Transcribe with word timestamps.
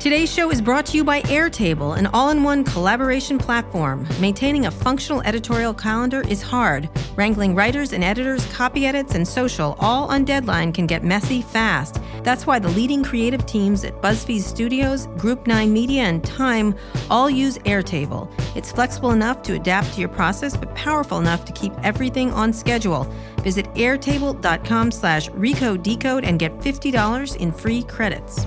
Today's 0.00 0.32
show 0.32 0.52
is 0.52 0.62
brought 0.62 0.86
to 0.86 0.96
you 0.96 1.02
by 1.02 1.22
Airtable, 1.22 1.98
an 1.98 2.06
all 2.06 2.30
in 2.30 2.44
one 2.44 2.62
collaboration 2.62 3.36
platform. 3.36 4.06
Maintaining 4.20 4.66
a 4.66 4.70
functional 4.70 5.22
editorial 5.22 5.74
calendar 5.74 6.20
is 6.28 6.40
hard. 6.40 6.88
Wrangling 7.16 7.52
writers 7.52 7.92
and 7.92 8.04
editors, 8.04 8.46
copy 8.52 8.86
edits, 8.86 9.16
and 9.16 9.26
social 9.26 9.76
all 9.80 10.06
on 10.08 10.24
deadline 10.24 10.72
can 10.72 10.86
get 10.86 11.02
messy 11.02 11.42
fast. 11.42 12.00
That's 12.22 12.46
why 12.46 12.60
the 12.60 12.68
leading 12.68 13.02
creative 13.02 13.44
teams 13.44 13.82
at 13.82 14.00
BuzzFeed 14.00 14.42
Studios, 14.42 15.08
Group 15.18 15.48
9 15.48 15.72
Media, 15.72 16.02
and 16.02 16.22
Time 16.22 16.76
all 17.10 17.28
use 17.28 17.58
Airtable. 17.58 18.30
It's 18.54 18.70
flexible 18.70 19.10
enough 19.10 19.42
to 19.42 19.54
adapt 19.54 19.94
to 19.94 20.00
your 20.00 20.10
process, 20.10 20.56
but 20.56 20.72
powerful 20.76 21.18
enough 21.18 21.44
to 21.46 21.52
keep 21.52 21.72
everything 21.82 22.32
on 22.32 22.52
schedule. 22.52 23.12
Visit 23.38 23.66
airtable.com 23.74 24.92
slash 24.92 25.28
recodecode 25.30 26.24
and 26.24 26.38
get 26.38 26.56
$50 26.60 27.36
in 27.38 27.50
free 27.50 27.82
credits. 27.82 28.46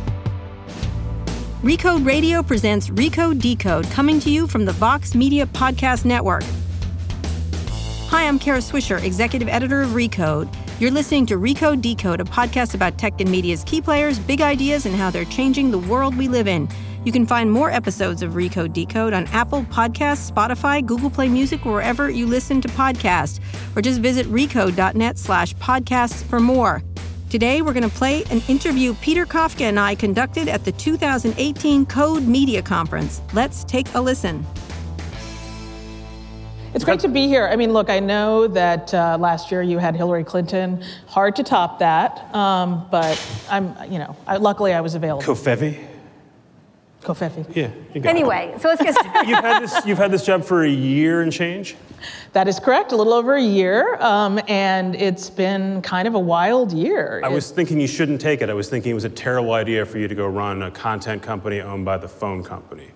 Recode 1.63 2.03
Radio 2.03 2.41
presents 2.41 2.89
Recode 2.89 3.39
Decode, 3.39 3.87
coming 3.91 4.19
to 4.21 4.31
you 4.31 4.47
from 4.47 4.65
the 4.65 4.71
Vox 4.71 5.13
Media 5.13 5.45
Podcast 5.45 6.05
Network. 6.05 6.41
Hi, 8.09 8.27
I'm 8.27 8.39
Kara 8.39 8.57
Swisher, 8.57 8.99
executive 9.03 9.47
editor 9.47 9.83
of 9.83 9.91
Recode. 9.91 10.51
You're 10.79 10.89
listening 10.89 11.27
to 11.27 11.35
Recode 11.35 11.79
Decode, 11.79 12.19
a 12.19 12.23
podcast 12.23 12.73
about 12.73 12.97
tech 12.97 13.21
and 13.21 13.29
media's 13.29 13.63
key 13.63 13.79
players, 13.79 14.17
big 14.17 14.41
ideas, 14.41 14.87
and 14.87 14.95
how 14.95 15.11
they're 15.11 15.23
changing 15.25 15.69
the 15.69 15.77
world 15.77 16.17
we 16.17 16.27
live 16.27 16.47
in. 16.47 16.67
You 17.05 17.11
can 17.11 17.27
find 17.27 17.51
more 17.51 17.69
episodes 17.69 18.23
of 18.23 18.31
Recode 18.31 18.73
Decode 18.73 19.13
on 19.13 19.27
Apple 19.27 19.61
Podcasts, 19.65 20.31
Spotify, 20.31 20.83
Google 20.83 21.11
Play 21.11 21.29
Music, 21.29 21.63
wherever 21.63 22.09
you 22.09 22.25
listen 22.25 22.59
to 22.61 22.69
podcasts, 22.69 23.39
or 23.75 23.83
just 23.83 24.01
visit 24.01 24.25
recode.net 24.25 25.19
slash 25.19 25.53
podcasts 25.57 26.23
for 26.23 26.39
more. 26.39 26.81
Today, 27.31 27.61
we're 27.61 27.71
going 27.71 27.89
to 27.89 27.95
play 27.95 28.25
an 28.25 28.41
interview 28.49 28.93
Peter 28.95 29.25
Kafka 29.25 29.61
and 29.61 29.79
I 29.79 29.95
conducted 29.95 30.49
at 30.49 30.65
the 30.65 30.71
2018 30.73 31.85
Code 31.85 32.23
Media 32.23 32.61
Conference. 32.61 33.21
Let's 33.31 33.63
take 33.63 33.87
a 33.93 34.01
listen. 34.01 34.45
It's 36.73 36.83
great 36.83 36.99
to 36.99 37.07
be 37.07 37.27
here. 37.27 37.47
I 37.47 37.55
mean, 37.55 37.71
look, 37.71 37.89
I 37.89 38.01
know 38.01 38.47
that 38.47 38.93
uh, 38.93 39.17
last 39.17 39.49
year 39.49 39.61
you 39.61 39.77
had 39.77 39.95
Hillary 39.95 40.25
Clinton. 40.25 40.83
Hard 41.07 41.37
to 41.37 41.43
top 41.43 41.79
that, 41.79 42.35
um, 42.35 42.85
but 42.91 43.17
I'm, 43.49 43.77
you 43.89 43.97
know, 43.97 44.13
I, 44.27 44.35
luckily 44.35 44.73
I 44.73 44.81
was 44.81 44.95
available. 44.95 45.23
Covfefe? 47.01 47.31
Covfefe. 47.45 47.55
Yeah. 47.55 47.69
You 47.93 48.01
got 48.01 48.09
Anyway, 48.09 48.53
so 48.59 48.67
let's 48.67 48.81
get 48.81 48.93
started. 48.93 49.19
it. 49.21 49.27
You've 49.27 49.39
had 49.39 49.63
this. 49.63 49.85
You've 49.85 49.97
had 49.97 50.11
this 50.11 50.25
job 50.25 50.43
for 50.43 50.63
a 50.63 50.69
year 50.69 51.21
and 51.21 51.31
change. 51.31 51.75
That 52.33 52.47
is 52.47 52.59
correct, 52.59 52.91
a 52.91 52.95
little 52.95 53.13
over 53.13 53.35
a 53.35 53.41
year, 53.41 53.95
um, 54.01 54.39
and 54.47 54.95
it's 54.95 55.29
been 55.29 55.81
kind 55.81 56.07
of 56.07 56.15
a 56.15 56.19
wild 56.19 56.71
year. 56.71 57.21
I 57.23 57.27
It- 57.29 57.33
was 57.33 57.51
thinking 57.51 57.79
you 57.79 57.87
shouldn't 57.87 58.21
take 58.21 58.41
it. 58.41 58.49
I 58.49 58.53
was 58.53 58.69
thinking 58.69 58.91
it 58.91 58.95
was 58.95 59.03
a 59.05 59.09
terrible 59.09 59.53
idea 59.53 59.85
for 59.85 59.97
you 59.99 60.07
to 60.07 60.15
go 60.15 60.27
run 60.27 60.63
a 60.63 60.71
content 60.71 61.21
company 61.21 61.59
owned 61.61 61.85
by 61.85 61.97
the 61.97 62.07
phone 62.07 62.43
company. 62.43 62.87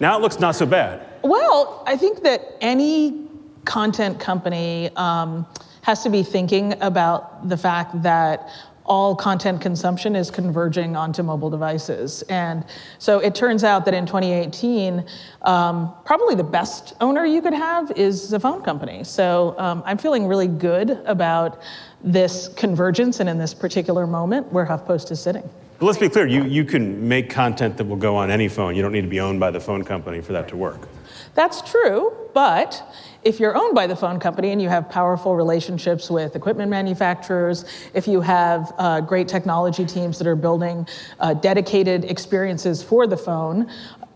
Now 0.00 0.16
it 0.16 0.20
looks 0.22 0.38
not 0.40 0.54
so 0.56 0.66
bad. 0.66 1.00
Well, 1.22 1.82
I 1.86 1.96
think 1.96 2.22
that 2.24 2.56
any 2.60 3.22
content 3.64 4.18
company 4.20 4.90
um, 4.96 5.46
has 5.82 6.02
to 6.02 6.10
be 6.10 6.22
thinking 6.22 6.74
about 6.80 7.48
the 7.48 7.56
fact 7.56 8.02
that 8.02 8.48
all 8.86 9.16
content 9.16 9.60
consumption 9.60 10.14
is 10.14 10.30
converging 10.30 10.96
onto 10.96 11.22
mobile 11.22 11.50
devices. 11.50 12.22
And 12.28 12.64
so 12.98 13.18
it 13.18 13.34
turns 13.34 13.64
out 13.64 13.84
that 13.86 13.94
in 13.94 14.04
2018, 14.06 15.04
um, 15.42 15.94
probably 16.04 16.34
the 16.34 16.44
best 16.44 16.94
owner 17.00 17.24
you 17.24 17.40
could 17.40 17.54
have 17.54 17.90
is 17.92 18.32
a 18.32 18.40
phone 18.40 18.62
company. 18.62 19.04
So 19.04 19.54
um, 19.58 19.82
I'm 19.86 19.98
feeling 19.98 20.26
really 20.26 20.48
good 20.48 20.90
about 21.06 21.62
this 22.02 22.48
convergence 22.48 23.20
and 23.20 23.28
in 23.28 23.38
this 23.38 23.54
particular 23.54 24.06
moment 24.06 24.52
where 24.52 24.66
HuffPost 24.66 25.10
is 25.10 25.20
sitting. 25.20 25.48
But 25.78 25.86
let's 25.86 25.98
be 25.98 26.08
clear. 26.08 26.26
You 26.26 26.44
you 26.44 26.64
can 26.64 27.08
make 27.08 27.30
content 27.30 27.76
that 27.78 27.84
will 27.84 27.96
go 27.96 28.14
on 28.14 28.30
any 28.30 28.48
phone. 28.48 28.76
You 28.76 28.82
don't 28.82 28.92
need 28.92 29.02
to 29.02 29.08
be 29.08 29.18
owned 29.20 29.40
by 29.40 29.50
the 29.50 29.58
phone 29.58 29.84
company 29.84 30.20
for 30.20 30.32
that 30.32 30.46
to 30.48 30.56
work. 30.56 30.88
That's 31.34 31.62
true, 31.62 32.12
but 32.32 32.80
if 33.24 33.40
you're 33.40 33.56
owned 33.56 33.74
by 33.74 33.86
the 33.86 33.96
phone 33.96 34.20
company 34.20 34.50
and 34.50 34.60
you 34.60 34.68
have 34.68 34.88
powerful 34.88 35.34
relationships 35.34 36.10
with 36.10 36.36
equipment 36.36 36.70
manufacturers, 36.70 37.64
if 37.94 38.06
you 38.06 38.20
have 38.20 38.72
uh, 38.78 39.00
great 39.00 39.28
technology 39.28 39.84
teams 39.84 40.18
that 40.18 40.26
are 40.26 40.36
building 40.36 40.86
uh, 41.20 41.34
dedicated 41.34 42.04
experiences 42.04 42.82
for 42.82 43.06
the 43.06 43.16
phone, 43.16 43.70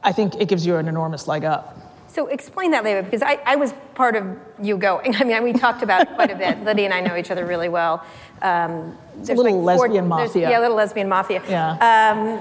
I 0.04 0.12
think 0.12 0.34
it 0.40 0.48
gives 0.48 0.66
you 0.66 0.76
an 0.76 0.88
enormous 0.88 1.26
leg 1.26 1.44
up. 1.44 1.76
So 2.08 2.26
explain 2.26 2.70
that 2.72 2.84
later, 2.84 3.02
because 3.02 3.22
I, 3.22 3.38
I 3.44 3.56
was 3.56 3.74
part 3.94 4.16
of 4.16 4.24
you 4.62 4.76
going. 4.76 5.16
I 5.20 5.24
mean, 5.24 5.42
we 5.42 5.52
talked 5.52 5.82
about 5.82 6.02
it 6.02 6.14
quite 6.14 6.30
a 6.30 6.36
bit. 6.36 6.62
Lydia 6.64 6.84
and 6.86 6.94
I 6.94 7.00
know 7.00 7.16
each 7.16 7.30
other 7.30 7.46
really 7.46 7.68
well. 7.68 8.04
Um, 8.42 8.96
a 9.28 9.34
little 9.34 9.62
lesbian 9.62 10.08
there's- 10.08 10.28
mafia. 10.28 10.50
Yeah, 10.50 10.58
a 10.58 10.62
little 10.62 10.76
lesbian 10.76 11.08
mafia. 11.08 11.42
Yeah. 11.48 11.72
Um, 11.80 12.40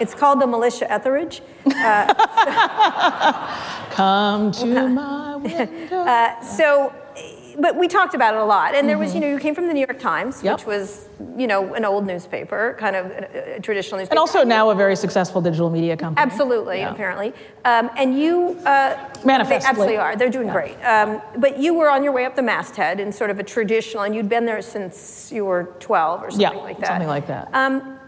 it's 0.00 0.14
called 0.14 0.40
the 0.40 0.46
militia 0.46 0.90
Etheridge. 0.90 1.42
Come 3.90 4.50
to 4.52 4.88
my. 4.88 5.21
Uh, 5.46 6.40
so, 6.42 6.92
but 7.58 7.76
we 7.76 7.86
talked 7.86 8.14
about 8.14 8.34
it 8.34 8.40
a 8.40 8.44
lot. 8.44 8.74
And 8.74 8.88
there 8.88 8.96
was, 8.98 9.14
you 9.14 9.20
know, 9.20 9.28
you 9.28 9.38
came 9.38 9.54
from 9.54 9.66
the 9.66 9.74
New 9.74 9.80
York 9.86 9.98
Times, 9.98 10.36
Mm-hmm. 10.36 10.46
Yep. 10.46 10.58
which 10.58 10.66
was, 10.66 11.08
you 11.36 11.46
know, 11.46 11.74
an 11.74 11.84
old 11.84 12.06
newspaper, 12.06 12.74
kind 12.80 12.96
of 12.96 13.06
a, 13.10 13.56
a 13.56 13.60
traditional 13.60 13.98
newspaper. 13.98 14.12
and 14.14 14.18
also 14.18 14.42
now 14.44 14.70
a 14.70 14.74
very 14.74 14.96
successful 14.96 15.40
digital 15.40 15.68
media 15.70 15.96
company. 15.96 16.24
Absolutely, 16.26 16.78
Yeah. 16.78 16.92
apparently. 16.92 17.32
Um, 17.64 17.90
and 17.96 18.18
you. 18.18 18.58
Uh, 18.64 18.96
Manifestly. 19.24 19.58
They 19.60 19.66
absolutely 19.66 19.96
are. 19.98 20.16
They're 20.16 20.30
doing 20.30 20.48
great. 20.48 20.76
Um, 20.82 21.20
but 21.36 21.58
you 21.58 21.74
were 21.74 21.90
on 21.90 22.02
your 22.02 22.12
way 22.12 22.24
up 22.24 22.34
the 22.36 22.42
masthead 22.42 22.98
in 23.00 23.12
sort 23.12 23.30
of 23.30 23.38
a 23.38 23.42
traditional, 23.42 24.04
and 24.04 24.14
you'd 24.14 24.28
been 24.30 24.46
there 24.46 24.62
since 24.62 25.30
you 25.30 25.44
were 25.44 25.74
12 25.78 26.22
or 26.22 26.30
something 26.30 26.40
Yeah, 26.40 26.62
like 26.62 26.78
that. 26.80 26.86
something 26.88 27.08
like 27.08 27.26
that. 27.28 27.48
Um, 27.52 27.98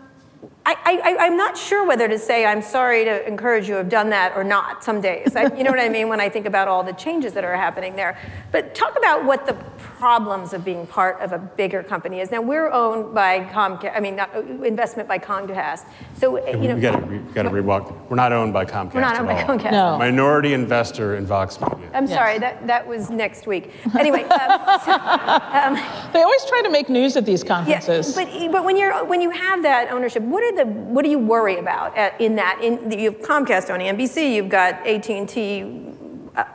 I, 0.67 0.77
I, 1.05 1.27
I'm 1.27 1.37
not 1.37 1.59
sure 1.59 1.87
whether 1.87 2.09
to 2.09 2.19
say 2.19 2.47
I'm 2.47 2.63
sorry 2.63 3.05
to 3.05 3.27
encourage 3.29 3.69
you 3.69 3.75
have 3.75 3.91
done 3.91 4.09
that 4.11 4.35
or 4.35 4.43
not 4.43 4.83
some 4.83 5.03
days. 5.03 5.37
I, 5.37 5.55
you 5.55 5.63
know 5.63 5.71
what 5.71 5.79
I 5.81 5.91
mean 5.91 6.09
when 6.09 6.21
I 6.21 6.31
think 6.31 6.47
about 6.47 6.69
all 6.69 6.83
the 6.83 6.95
changes 6.95 7.35
that 7.35 7.45
are 7.45 7.55
happening 7.55 7.97
there. 7.97 8.19
But 8.51 8.75
talk 8.75 8.97
about 8.97 9.27
what 9.27 9.45
the 9.45 9.53
problems 9.79 10.55
of 10.55 10.65
being 10.65 10.87
part 10.87 11.21
of 11.21 11.33
a 11.33 11.39
bigger 11.39 11.83
company 11.83 12.21
is. 12.21 12.31
Now, 12.31 12.41
we're 12.41 12.71
owned 12.71 13.15
by 13.15 13.41
Comcast, 13.53 13.95
I 13.95 14.01
mean, 14.01 14.17
not, 14.17 14.35
uh, 14.35 14.41
investment 14.63 15.07
by 15.07 15.19
Comcast. 15.19 15.85
So, 16.17 16.39
uh, 16.39 16.51
you 16.53 16.69
know. 16.69 16.77
we 16.77 16.81
got 16.81 16.99
to 16.99 17.19
got 17.35 17.43
to 17.43 17.51
rewalk. 17.51 18.09
We're 18.09 18.17
not 18.17 18.33
owned 18.33 18.55
by 18.55 18.65
Comcast. 18.65 18.95
We're 18.95 19.01
not 19.03 19.19
owned 19.19 19.29
by 19.29 19.43
all. 19.43 19.59
Comcast. 19.59 19.71
No. 19.71 19.99
Minority 19.99 20.55
investor 20.55 21.17
in 21.17 21.27
Vox 21.27 21.61
Media. 21.61 21.91
I'm 21.93 22.07
Yes. 22.07 22.15
sorry, 22.15 22.39
that, 22.39 22.67
that 22.67 22.87
was 22.87 23.11
next 23.11 23.47
week. 23.47 23.71
Anyway, 23.99 24.23
um, 24.25 24.81
so, 24.85 24.93
um, 24.93 25.75
They 26.13 26.23
always 26.23 26.45
try 26.47 26.63
to 26.65 26.71
make 26.71 26.89
news 26.89 27.17
at 27.17 27.27
these 27.27 27.43
yeah, 27.43 27.49
conferences. 27.49 28.15
but 28.15 28.29
but 28.51 28.65
when 28.65 28.77
you're 28.77 29.05
when 29.05 29.21
you 29.21 29.31
have 29.31 29.63
that 29.63 29.91
ownership, 29.93 30.23
what 30.23 30.43
are 30.43 30.54
the 30.57 30.65
what 30.65 31.05
do 31.05 31.11
you 31.11 31.19
worry 31.19 31.59
about 31.59 31.97
in 32.21 32.37
that? 32.37 32.61
In 32.63 32.91
you 32.91 33.11
have 33.11 33.21
Comcast 33.21 33.71
owning 33.71 33.95
NBC, 33.97 34.35
you've 34.35 34.49
got 34.49 34.87
AT 34.87 35.09
and 35.11 35.29
T 35.29 35.85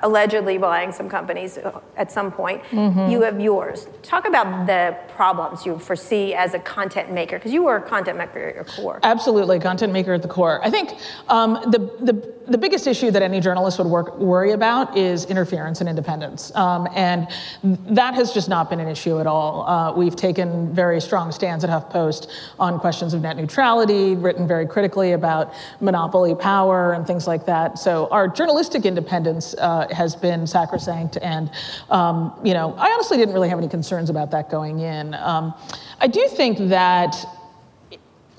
allegedly 0.01 0.57
buying 0.57 0.91
some 0.91 1.07
companies 1.09 1.57
at 1.95 2.11
some 2.11 2.31
point. 2.31 2.61
Mm-hmm. 2.71 3.11
You 3.11 3.21
have 3.21 3.39
yours. 3.39 3.87
Talk 4.03 4.27
about 4.27 4.67
the 4.67 4.97
problems 5.15 5.65
you 5.65 5.79
foresee 5.79 6.33
as 6.33 6.53
a 6.53 6.59
content 6.59 7.11
maker, 7.11 7.37
because 7.37 7.53
you 7.53 7.63
were 7.63 7.77
a 7.77 7.81
content 7.81 8.17
maker 8.17 8.39
at 8.39 8.55
your 8.55 8.65
core. 8.65 8.99
Absolutely, 9.03 9.59
content 9.59 9.93
maker 9.93 10.13
at 10.13 10.21
the 10.21 10.27
core. 10.27 10.59
I 10.65 10.69
think 10.69 10.97
um, 11.29 11.53
the, 11.71 11.79
the, 12.01 12.33
the 12.47 12.57
biggest 12.57 12.87
issue 12.87 13.09
that 13.11 13.21
any 13.21 13.39
journalist 13.39 13.77
would 13.77 13.87
work, 13.87 14.17
worry 14.17 14.51
about 14.51 14.97
is 14.97 15.25
interference 15.25 15.79
and 15.79 15.89
independence. 15.89 16.53
Um, 16.55 16.87
and 16.93 17.27
that 17.63 18.15
has 18.15 18.33
just 18.33 18.49
not 18.49 18.69
been 18.69 18.81
an 18.81 18.89
issue 18.89 19.19
at 19.19 19.27
all. 19.27 19.67
Uh, 19.67 19.93
we've 19.93 20.15
taken 20.15 20.73
very 20.73 20.99
strong 20.99 21.31
stands 21.31 21.63
at 21.63 21.69
HuffPost 21.69 22.29
on 22.59 22.79
questions 22.79 23.13
of 23.13 23.21
net 23.21 23.37
neutrality, 23.37 24.15
written 24.15 24.47
very 24.47 24.67
critically 24.67 25.13
about 25.13 25.53
monopoly 25.79 26.35
power 26.35 26.93
and 26.93 27.07
things 27.07 27.27
like 27.27 27.45
that. 27.45 27.79
So 27.79 28.07
our 28.11 28.27
journalistic 28.27 28.85
independence 28.85 29.53
uh, 29.57 29.68
has 29.91 30.15
been 30.15 30.47
sacrosanct. 30.47 31.17
And, 31.21 31.49
um, 31.89 32.33
you 32.43 32.53
know, 32.53 32.73
I 32.77 32.87
honestly 32.91 33.17
didn't 33.17 33.33
really 33.33 33.49
have 33.49 33.59
any 33.59 33.67
concerns 33.67 34.09
about 34.09 34.31
that 34.31 34.49
going 34.49 34.79
in. 34.79 35.13
Um, 35.15 35.53
I 35.99 36.07
do 36.07 36.27
think 36.27 36.57
that 36.69 37.15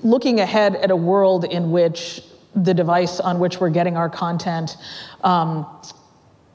looking 0.03 0.39
ahead 0.39 0.75
at 0.75 0.91
a 0.91 0.95
world 0.95 1.45
in 1.45 1.71
which 1.71 2.21
the 2.55 2.73
device 2.73 3.19
on 3.19 3.39
which 3.39 3.59
we're 3.59 3.69
getting 3.69 3.95
our 3.95 4.09
content 4.09 4.77
um, 5.23 5.65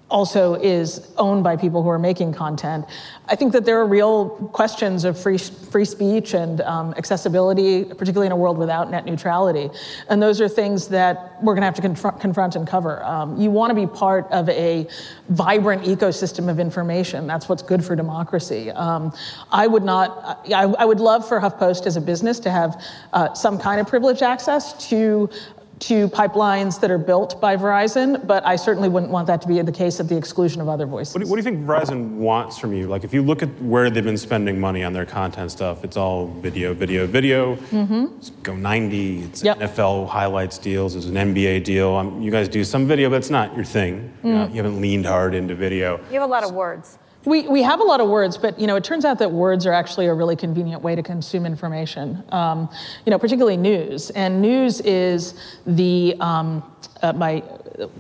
also 0.09 0.55
is 0.55 1.13
owned 1.17 1.43
by 1.43 1.57
people 1.57 1.83
who 1.83 1.89
are 1.89 1.99
making 1.99 2.33
content. 2.33 2.85
I 3.29 3.35
think 3.35 3.53
that 3.53 3.65
there 3.65 3.81
are 3.81 3.87
real 3.87 4.29
questions 4.53 5.05
of 5.05 5.21
free, 5.21 5.37
free 5.37 5.85
speech 5.85 6.33
and 6.33 6.61
um, 6.61 6.95
accessibility, 6.97 7.85
particularly 7.85 8.27
in 8.27 8.33
a 8.33 8.37
world 8.37 8.57
without 8.57 8.89
net 8.89 9.05
neutrality. 9.05 9.69
And 10.09 10.23
those 10.23 10.41
are 10.41 10.49
things 10.49 10.87
that 10.89 11.43
we're 11.43 11.55
going 11.55 11.63
to 11.63 11.67
have 11.67 11.75
to 11.75 11.83
confront, 11.83 12.21
confront 12.21 12.55
and 12.55 12.69
cover. 12.69 13.03
Um, 13.05 13.37
you 13.41 13.51
want 13.51 13.71
to 13.71 13.75
be 13.75 13.87
part 13.87 14.31
of 14.31 14.49
a 14.49 14.87
vibrant 15.31 15.83
ecosystem 15.83 16.49
of 16.49 16.61
information. 16.61 17.27
That's 17.27 17.49
what's 17.49 17.63
good 17.63 17.85
for 17.85 17.97
democracy. 17.97 18.71
Um, 18.71 19.13
I 19.51 19.67
would 19.67 19.83
not, 19.83 20.41
I, 20.55 20.63
I 20.65 20.85
would 20.85 21.01
love 21.01 21.27
for 21.27 21.41
HuffPost 21.41 21.85
as 21.85 21.97
a 21.97 22.01
business 22.01 22.39
to 22.41 22.51
have 22.51 22.81
uh, 23.13 23.35
some 23.35 23.59
kind 23.59 23.81
of 23.81 23.89
privileged 23.89 24.23
access 24.23 24.89
to 24.89 25.29
to 25.79 26.09
pipelines 26.09 26.81
that 26.81 26.91
are 26.91 26.99
built 26.99 27.41
by 27.41 27.57
Verizon, 27.57 28.27
but 28.27 28.45
I 28.47 28.57
certainly 28.57 28.89
wouldn't 28.89 29.13
want 29.13 29.27
that 29.27 29.43
to 29.43 29.49
be 29.49 29.61
the 29.61 29.73
case 29.73 30.01
at 30.01 30.09
the 30.09 30.17
exclusion 30.17 30.61
of 30.61 30.69
other 30.69 30.87
voices. 30.87 31.15
What 31.15 31.23
do, 31.23 31.29
what 31.29 31.37
do, 31.37 31.41
you 31.41 31.43
think 31.43 31.67
Verizon 31.67 32.17
wants 32.17 32.59
from 32.59 32.73
you? 32.73 32.87
Like, 32.87 33.05
if 33.05 33.13
you 33.13 33.23
look 33.23 33.43
at 33.43 33.51
where 33.61 33.91
they've 33.91 34.05
been 34.05 34.17
spending 34.17 34.59
money 34.59 34.83
on 34.83 34.93
their 34.93 35.05
content 35.05 35.51
stuff, 35.51 35.85
it's 35.85 35.97
all 35.97 36.29
video, 36.29 36.73
video, 36.73 37.07
video. 37.07 37.57
Mm-hmm. 37.57 38.43
Go 38.43 38.57
90. 38.57 39.23
It's 39.25 39.43
yep. 39.43 39.59
NFL 39.59 40.09
highlights 40.09 40.57
deals. 40.59 40.97
It's 40.97 41.07
an 41.07 41.15
NBA 41.15 41.65
deal. 41.65 41.95
Um, 41.95 42.23
you 42.23 42.31
guys 42.31 42.49
do 42.49 42.65
some 42.65 42.87
video, 42.87 43.11
but 43.11 43.17
it's 43.17 43.31
not 43.31 43.55
your 43.55 43.65
thing. 43.65 44.13
Mm. 44.25 44.33
Not, 44.33 44.51
you 44.51 44.57
haven't 44.57 44.81
leaned 44.81 45.05
hard 45.05 45.35
into 45.35 45.55
video. 45.55 45.99
You 46.11 46.21
have 46.21 46.29
a 46.29 46.33
lot 46.33 46.45
of 46.45 46.53
words. 46.53 46.99
We, 47.27 47.49
we 47.49 47.63
have 47.63 47.81
a 47.81 47.85
lot 47.85 48.01
of 48.01 48.09
words, 48.09 48.39
but 48.39 48.59
you 48.59 48.69
know, 48.69 48.77
it 48.77 48.85
turns 48.85 49.05
out 49.05 49.19
that 49.19 49.33
words 49.33 49.67
are 49.67 49.73
actually 49.73 50.07
a 50.07 50.15
really 50.15 50.37
convenient 50.37 50.81
way 50.81 50.95
to 50.95 51.03
consume 51.03 51.45
information. 51.45 52.23
Um, 52.31 52.71
you 53.05 53.11
know, 53.11 53.19
particularly 53.19 53.57
news, 53.57 54.11
and 54.11 54.41
news 54.41 54.81
is 54.81 55.35
the 55.67 56.15
um, 56.21 56.63
uh, 57.03 57.13
my 57.13 57.43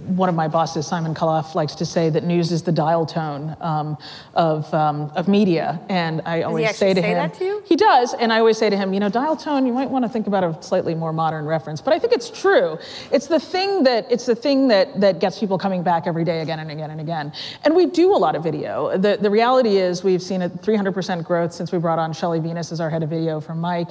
one 0.06 0.28
of 0.28 0.34
my 0.34 0.48
bosses, 0.48 0.86
Simon 0.86 1.14
Khalaf, 1.14 1.54
likes 1.54 1.74
to 1.76 1.86
say 1.86 2.10
that 2.10 2.24
news 2.24 2.52
is 2.52 2.62
the 2.62 2.72
dial 2.72 3.06
tone 3.06 3.56
um, 3.60 3.98
of, 4.34 4.72
um, 4.72 5.10
of 5.14 5.28
media. 5.28 5.80
And 5.88 6.22
I 6.24 6.42
always 6.42 6.76
say 6.76 6.94
to 6.94 7.00
say 7.00 7.08
him, 7.08 7.30
to 7.30 7.62
he 7.64 7.76
does. 7.76 8.14
And 8.14 8.32
I 8.32 8.38
always 8.38 8.58
say 8.58 8.70
to 8.70 8.76
him, 8.76 8.94
you 8.94 9.00
know, 9.00 9.08
dial 9.08 9.36
tone, 9.36 9.66
you 9.66 9.72
might 9.72 9.90
want 9.90 10.04
to 10.04 10.08
think 10.08 10.26
about 10.26 10.44
a 10.44 10.62
slightly 10.62 10.94
more 10.94 11.12
modern 11.12 11.44
reference. 11.44 11.80
But 11.80 11.92
I 11.92 11.98
think 11.98 12.12
it's 12.12 12.30
true. 12.30 12.78
It's 13.12 13.26
the 13.26 13.40
thing 13.40 13.82
that 13.84 14.10
it's 14.10 14.26
the 14.26 14.34
thing 14.34 14.68
that 14.68 15.00
that 15.00 15.20
gets 15.20 15.38
people 15.38 15.58
coming 15.58 15.82
back 15.82 16.06
every 16.06 16.24
day 16.24 16.40
again 16.40 16.58
and 16.58 16.70
again 16.70 16.90
and 16.90 17.00
again. 17.00 17.32
And 17.64 17.74
we 17.74 17.86
do 17.86 18.14
a 18.14 18.18
lot 18.18 18.34
of 18.34 18.42
video. 18.42 18.96
The 18.96 19.18
the 19.20 19.30
reality 19.30 19.76
is 19.76 20.02
we've 20.02 20.22
seen 20.22 20.42
a 20.42 20.50
300% 20.50 21.24
growth 21.24 21.52
since 21.52 21.72
we 21.72 21.78
brought 21.78 21.98
on 21.98 22.12
Shelley 22.12 22.40
Venus 22.40 22.72
as 22.72 22.80
our 22.80 22.90
head 22.90 23.02
of 23.02 23.10
video 23.10 23.40
from 23.40 23.60
Mic. 23.60 23.88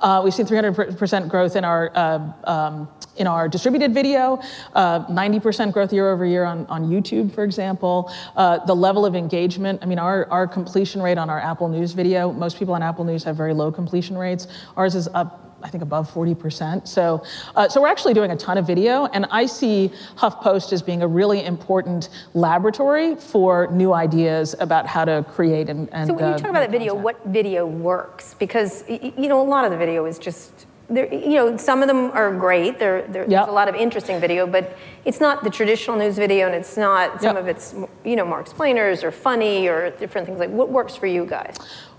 Uh, 0.00 0.20
we've 0.24 0.34
seen 0.34 0.46
300% 0.46 1.28
growth 1.28 1.56
in 1.56 1.64
our 1.64 1.90
uh, 1.94 2.32
um, 2.44 2.88
in 3.16 3.26
our 3.26 3.48
distributed 3.48 3.94
video. 3.94 4.40
Uh, 4.74 5.04
90% 5.28 5.72
growth 5.72 5.92
year 5.92 6.10
over 6.10 6.24
year 6.24 6.44
on, 6.44 6.66
on 6.66 6.88
YouTube, 6.88 7.32
for 7.32 7.44
example. 7.44 8.12
Uh, 8.36 8.64
the 8.64 8.74
level 8.74 9.04
of 9.04 9.14
engagement, 9.14 9.80
I 9.82 9.86
mean, 9.86 9.98
our, 9.98 10.28
our 10.30 10.46
completion 10.46 11.02
rate 11.02 11.18
on 11.18 11.30
our 11.30 11.40
Apple 11.40 11.68
News 11.68 11.92
video, 11.92 12.32
most 12.32 12.58
people 12.58 12.74
on 12.74 12.82
Apple 12.82 13.04
News 13.04 13.24
have 13.24 13.36
very 13.36 13.54
low 13.54 13.70
completion 13.72 14.16
rates. 14.16 14.46
Ours 14.76 14.94
is 14.94 15.08
up 15.14 15.42
I 15.62 15.70
think 15.70 15.82
above 15.82 16.12
40%. 16.12 16.86
So, 16.86 17.24
uh, 17.54 17.68
so 17.68 17.80
we're 17.80 17.88
actually 17.88 18.14
doing 18.14 18.30
a 18.30 18.36
ton 18.36 18.58
of 18.58 18.66
video, 18.66 19.06
and 19.06 19.26
I 19.30 19.46
see 19.46 19.90
HuffPost 20.16 20.72
as 20.72 20.82
being 20.82 21.02
a 21.02 21.08
really 21.08 21.44
important 21.44 22.10
laboratory 22.34 23.16
for 23.16 23.66
new 23.72 23.94
ideas 23.94 24.54
about 24.60 24.86
how 24.86 25.04
to 25.06 25.24
create 25.30 25.68
and. 25.68 25.88
and 25.92 26.08
so 26.08 26.14
when 26.14 26.26
you 26.26 26.30
uh, 26.32 26.38
talk 26.38 26.50
about 26.50 26.60
that 26.60 26.70
video, 26.70 26.94
what 26.94 27.24
video 27.24 27.66
works? 27.66 28.34
Because 28.34 28.84
you 28.88 29.28
know 29.28 29.40
a 29.40 29.48
lot 29.48 29.64
of 29.64 29.70
the 29.70 29.78
video 29.78 30.04
is 30.04 30.18
just 30.18 30.66
there, 30.88 31.12
you 31.12 31.34
know, 31.34 31.56
some 31.56 31.82
of 31.82 31.88
them 31.88 32.10
are 32.12 32.34
great. 32.36 32.78
There, 32.78 33.02
there, 33.08 33.22
yep. 33.22 33.30
There's 33.30 33.48
a 33.48 33.52
lot 33.52 33.68
of 33.68 33.74
interesting 33.74 34.20
video, 34.20 34.46
but 34.46 34.76
it's 35.04 35.20
not 35.20 35.42
the 35.42 35.50
traditional 35.50 35.96
news 35.96 36.16
video, 36.16 36.46
and 36.46 36.54
it's 36.54 36.76
not 36.76 37.20
some 37.20 37.36
yep. 37.36 37.44
of 37.44 37.48
it's, 37.48 37.74
you 38.04 38.16
know, 38.16 38.24
more 38.24 38.40
explainers 38.40 39.02
or 39.02 39.10
funny 39.10 39.68
or 39.68 39.90
different 39.90 40.26
things. 40.26 40.38
Like, 40.38 40.50
what 40.50 40.70
works 40.70 40.94
for 40.94 41.06
you 41.06 41.26
guys? 41.26 41.56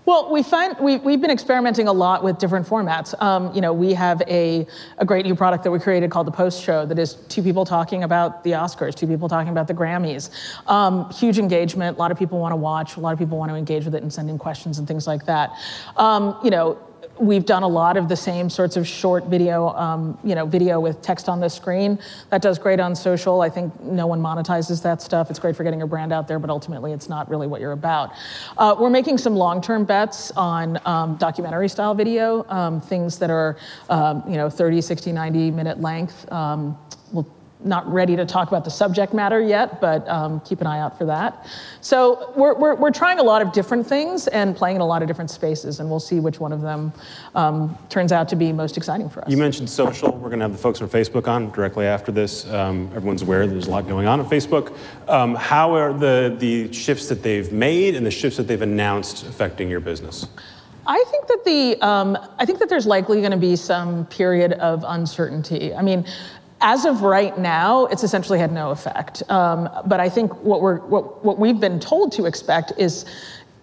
Well, 0.08 0.32
we 0.32 0.42
find 0.42 0.74
we, 0.80 1.00
we've 1.00 1.20
been 1.20 1.32
experimenting 1.32 1.90
a 1.90 1.92
lot 1.92 2.24
with 2.24 2.38
different 2.38 2.66
formats. 2.66 3.14
Um, 3.22 3.54
you 3.54 3.60
know, 3.60 3.74
we 3.74 3.94
have 3.94 4.22
a, 4.22 4.66
a 5.00 5.06
great 5.06 5.26
new 5.26 5.36
product 5.36 5.66
that 5.66 5.72
we 5.72 5.80
created 5.80 6.12
called 6.12 6.28
the 6.28 6.32
Post 6.32 6.64
Show 6.64 6.86
that 6.86 6.98
is 6.98 7.16
two 7.28 7.44
people 7.44 7.66
talking 7.66 8.06
about 8.06 8.42
the 8.46 8.52
Oscars, 8.52 8.96
two 8.96 9.06
people 9.06 9.28
talking 9.28 9.52
about 9.52 9.68
the 9.68 9.74
Grammys. 9.74 10.30
Um, 10.66 11.12
huge 11.12 11.40
engagement. 11.40 11.98
A 11.98 12.00
lot 12.00 12.12
of 12.12 12.18
people 12.18 12.40
want 12.40 12.54
to 12.54 12.56
watch. 12.56 12.96
A 12.96 13.02
lot 13.02 13.12
of 13.12 13.20
people 13.20 13.38
want 13.38 13.52
to 13.52 13.58
engage 13.58 13.84
with 13.84 13.96
it 13.96 14.02
and 14.02 14.14
send 14.14 14.30
in 14.30 14.38
questions 14.38 14.80
and 14.80 14.88
things 14.88 15.08
like 15.08 15.26
that. 15.26 15.52
Um, 15.98 16.40
you 16.42 16.52
know, 16.52 16.80
We've 17.20 17.46
done 17.46 17.64
a 17.64 17.68
lot 17.68 17.98
of 17.98 18.10
the 18.10 18.16
same 18.16 18.50
sorts 18.50 18.78
of 18.78 18.88
short 18.88 19.26
video, 19.26 19.70
um, 19.70 20.18
you 20.24 20.36
know, 20.36 20.46
video 20.46 20.80
with 20.80 21.02
text 21.02 21.28
on 21.30 21.40
the 21.40 21.50
screen. 21.50 22.00
That 22.30 22.42
does 22.42 22.60
great 22.60 22.80
on 22.80 22.96
social. 22.96 23.42
I 23.42 23.50
think 23.50 23.80
no 23.82 24.08
one 24.08 24.22
monetizes 24.22 24.82
that 24.84 25.02
stuff. 25.02 25.30
It's 25.30 25.40
great 25.40 25.56
for 25.56 25.64
getting 25.64 25.80
your 25.80 25.88
brand 25.88 26.14
out 26.14 26.28
there, 26.28 26.40
but 26.40 26.50
ultimately 26.50 26.94
it's 26.94 27.10
not 27.10 27.30
really 27.30 27.48
what 27.48 27.62
you're 27.62 27.72
about. 27.72 28.14
Uh, 28.58 28.76
we're 28.80 28.90
making 28.90 29.18
some 29.18 29.36
long-term 29.36 29.86
bets 29.86 30.32
on 30.32 30.80
um, 30.86 31.16
documentary-style 31.18 31.96
video, 31.96 32.46
um, 32.50 32.82
things 32.82 33.18
that 33.20 33.30
are, 33.30 33.58
um, 33.90 34.24
you 34.28 34.38
know, 34.38 34.50
30, 34.50 34.82
60, 34.82 35.12
90 35.12 35.52
minute 35.52 35.82
length. 35.82 36.32
Um, 36.32 36.78
we'll 37.12 37.28
not 37.64 37.92
ready 37.92 38.16
to 38.16 38.26
talk 38.26 38.48
about 38.48 38.64
the 38.64 38.70
subject 38.70 39.14
matter 39.14 39.42
yet, 39.42 39.82
but 39.82 40.08
um, 40.08 40.40
keep 40.42 40.62
an 40.62 40.68
eye 40.68 40.80
out 40.80 40.98
for 40.98 41.06
that. 41.06 41.48
So 41.82 42.32
we're, 42.36 42.54
we're, 42.56 42.76
we're, 42.76 42.92
trying 42.92 43.20
a 43.20 43.24
lot 43.24 43.42
of 43.42 43.52
different 43.52 43.86
things 43.86 44.28
and 44.28 44.56
playing 44.56 44.76
in 44.76 44.82
a 44.82 44.86
lot 44.86 45.02
of 45.02 45.08
different 45.08 45.30
spaces, 45.30 45.80
and 45.80 45.90
we'll 45.90 46.00
see 46.00 46.20
which 46.20 46.40
one 46.40 46.54
of 46.54 46.62
them 46.62 46.94
um, 47.36 47.78
turns 47.90 48.12
out 48.12 48.30
to 48.30 48.36
be 48.36 48.52
most 48.52 48.78
exciting 48.78 49.10
for 49.10 49.24
us. 49.24 49.30
You 49.30 49.38
mentioned 49.38 49.70
social. 49.70 50.12
We're 50.12 50.30
going 50.30 50.40
to 50.40 50.46
have 50.46 50.52
the 50.52 50.58
folks 50.58 50.80
from 50.80 50.90
Facebook 50.90 51.28
on 51.28 51.52
directly 51.52 51.86
after 51.86 52.12
this. 52.12 52.50
Um, 52.52 52.90
everyone's 52.96 53.22
aware 53.22 53.46
there's 53.48 53.68
a 53.68 53.72
lot 53.72 53.88
going 53.88 54.08
on 54.08 54.20
at 54.20 54.28
Facebook. 54.28 54.76
Um, 55.08 55.36
how 55.36 55.76
are 55.76 55.94
the, 55.94 56.36
the 56.40 56.72
shifts 56.74 57.08
that 57.10 57.24
they've 57.24 57.52
made 57.52 57.96
and 57.96 58.06
the 58.06 58.12
shifts 58.12 58.38
that 58.38 58.48
they've 58.48 58.62
announced 58.62 59.26
affecting 59.28 59.70
your 59.70 59.80
business? 59.80 60.28
I 60.88 61.04
think 61.12 61.28
that 61.28 61.44
the 61.44 61.86
um, 61.86 62.18
I 62.40 62.46
think 62.46 62.60
that 62.60 62.70
there's 62.70 62.88
likely 62.88 63.20
going 63.20 63.32
to 63.32 63.38
be 63.38 63.58
some 63.58 64.06
period 64.06 64.54
of 64.54 64.86
uncertainty. 64.88 65.76
I 65.76 65.82
mean, 65.82 66.06
as 66.62 66.86
of 66.86 67.02
right 67.02 67.38
now, 67.38 67.86
it's 67.86 68.04
essentially 68.04 68.40
had 68.40 68.52
no 68.52 68.72
effect. 68.72 69.24
Um, 69.30 69.70
but 69.86 70.00
I 70.00 70.10
think 70.10 70.34
what, 70.44 70.62
we're, 70.62 70.80
what, 70.80 71.24
what 71.24 71.38
we've 71.38 71.60
been 71.60 71.80
told 71.80 72.12
to 72.14 72.26
expect 72.26 72.74
is 72.78 73.06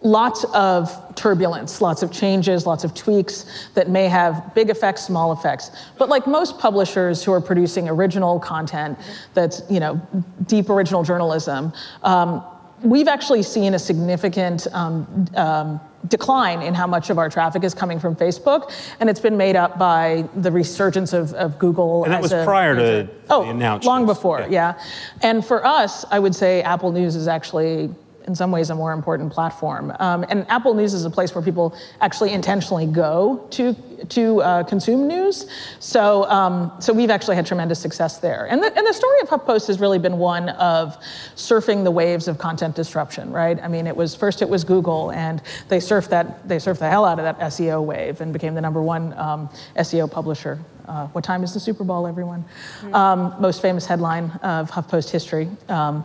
lots 0.03 0.45
of 0.53 0.93
turbulence, 1.15 1.81
lots 1.81 2.03
of 2.03 2.13
changes, 2.13 2.67
lots 2.67 2.85
of 2.85 2.95
tweaks 2.95 3.69
that 3.75 3.89
may 3.89 4.07
have 4.07 4.55
big 4.55 4.69
effects, 4.69 5.03
small 5.03 5.33
effects. 5.33 5.71
But 5.99 6.09
like 6.09 6.27
most 6.27 6.59
publishers 6.59 7.25
who 7.25 7.33
are 7.33 7.41
producing 7.41 7.89
original 7.89 8.39
content 8.39 8.99
that's, 9.33 9.63
you 9.71 9.81
know, 9.81 10.01
deep 10.47 10.69
original 10.69 11.03
journalism, 11.03 11.73
um, 12.03 12.45
we've 12.83 13.09
actually 13.09 13.43
seen 13.43 13.75
a 13.75 13.79
significant 13.79 14.67
um, 14.73 15.27
um, 15.35 15.81
decline 16.09 16.63
in 16.63 16.75
how 16.75 16.87
much 16.87 17.11
of 17.11 17.19
our 17.19 17.31
traffic 17.31 17.65
is 17.65 17.75
coming 17.75 17.99
from 17.99 18.15
Facebook, 18.15 18.73
and 19.01 19.09
it's 19.09 19.21
been 19.21 19.37
made 19.37 19.57
up 19.57 19.79
by 19.79 20.29
the 20.37 20.51
resurgence 20.51 21.13
of, 21.13 21.33
of 21.35 21.59
Google. 21.59 22.05
And 22.05 22.13
that 22.13 22.23
was 22.23 22.33
a, 22.33 22.45
prior 22.45 22.75
to 22.75 23.09
oh, 23.31 23.45
the 23.45 23.51
announcement. 23.51 23.87
long 23.87 24.07
before, 24.07 24.41
yeah. 24.41 24.49
yeah. 24.51 24.83
And 25.23 25.45
for 25.45 25.65
us, 25.65 26.05
I 26.11 26.19
would 26.19 26.35
say 26.35 26.63
Apple 26.63 26.93
News 26.93 27.17
is 27.17 27.29
actually 27.29 27.91
in 28.27 28.35
some 28.35 28.51
ways 28.51 28.71
a 28.71 28.75
more 28.75 28.93
important 28.93 29.33
platform. 29.33 29.93
Um, 29.99 30.25
and 30.29 30.49
Apple 30.49 30.75
News 30.75 30.95
is 30.95 31.05
a 31.05 31.11
place 31.11 31.35
where 31.35 31.43
people 31.43 31.77
actually 32.01 32.33
intentionally 32.33 32.87
go 32.87 33.47
to 33.51 33.75
to 34.09 34.43
uh, 34.43 34.63
consume 34.65 35.07
news. 35.07 35.47
So 35.79 36.25
um, 36.31 36.73
so 36.81 36.93
we've 36.93 37.11
actually 37.11 37.37
had 37.37 37.47
tremendous 37.47 37.79
success 37.79 38.19
there. 38.19 38.47
And 38.47 38.63
the, 38.63 38.77
and 38.77 38.87
the 38.87 38.93
story 38.93 39.19
of 39.23 39.29
HuffPost 39.29 39.67
has 39.69 39.81
really 39.81 39.99
been 39.99 40.19
one 40.19 40.51
of 40.51 40.97
surfing 41.37 41.85
the 41.85 41.91
waves 41.91 42.29
of 42.29 42.39
content 42.39 42.77
disruption, 42.77 43.31
right? 43.31 43.59
I 43.63 43.69
mean, 43.69 43.87
it 43.87 43.97
was 43.97 44.15
first 44.15 44.43
it 44.43 44.49
was 44.49 44.65
Google, 44.65 45.11
and 45.13 45.43
they 45.69 45.79
surfed 45.79 46.09
that 46.09 46.49
they 46.49 46.57
surfed 46.57 46.79
the 46.79 46.91
hell 46.91 47.05
out 47.05 47.19
of 47.19 47.25
that 47.25 47.39
SEO 47.51 47.85
wave 47.85 48.21
and 48.21 48.33
became 48.33 48.55
the 48.55 48.61
number 48.61 48.83
one 48.83 49.17
um, 49.19 49.49
SEO 49.77 50.11
publisher. 50.11 50.59
Uh, 50.87 51.07
what 51.09 51.25
time 51.25 51.43
is 51.43 51.55
the 51.55 51.61
Super 51.61 51.83
Bowl, 51.83 52.07
everyone? 52.07 52.45
Mm-hmm. 52.83 53.41
most 53.41 53.63
famous 53.63 53.87
headline 53.87 54.31
of 54.43 54.71
HuffPost 54.71 55.11
history. 55.11 55.49
Um, 55.69 56.05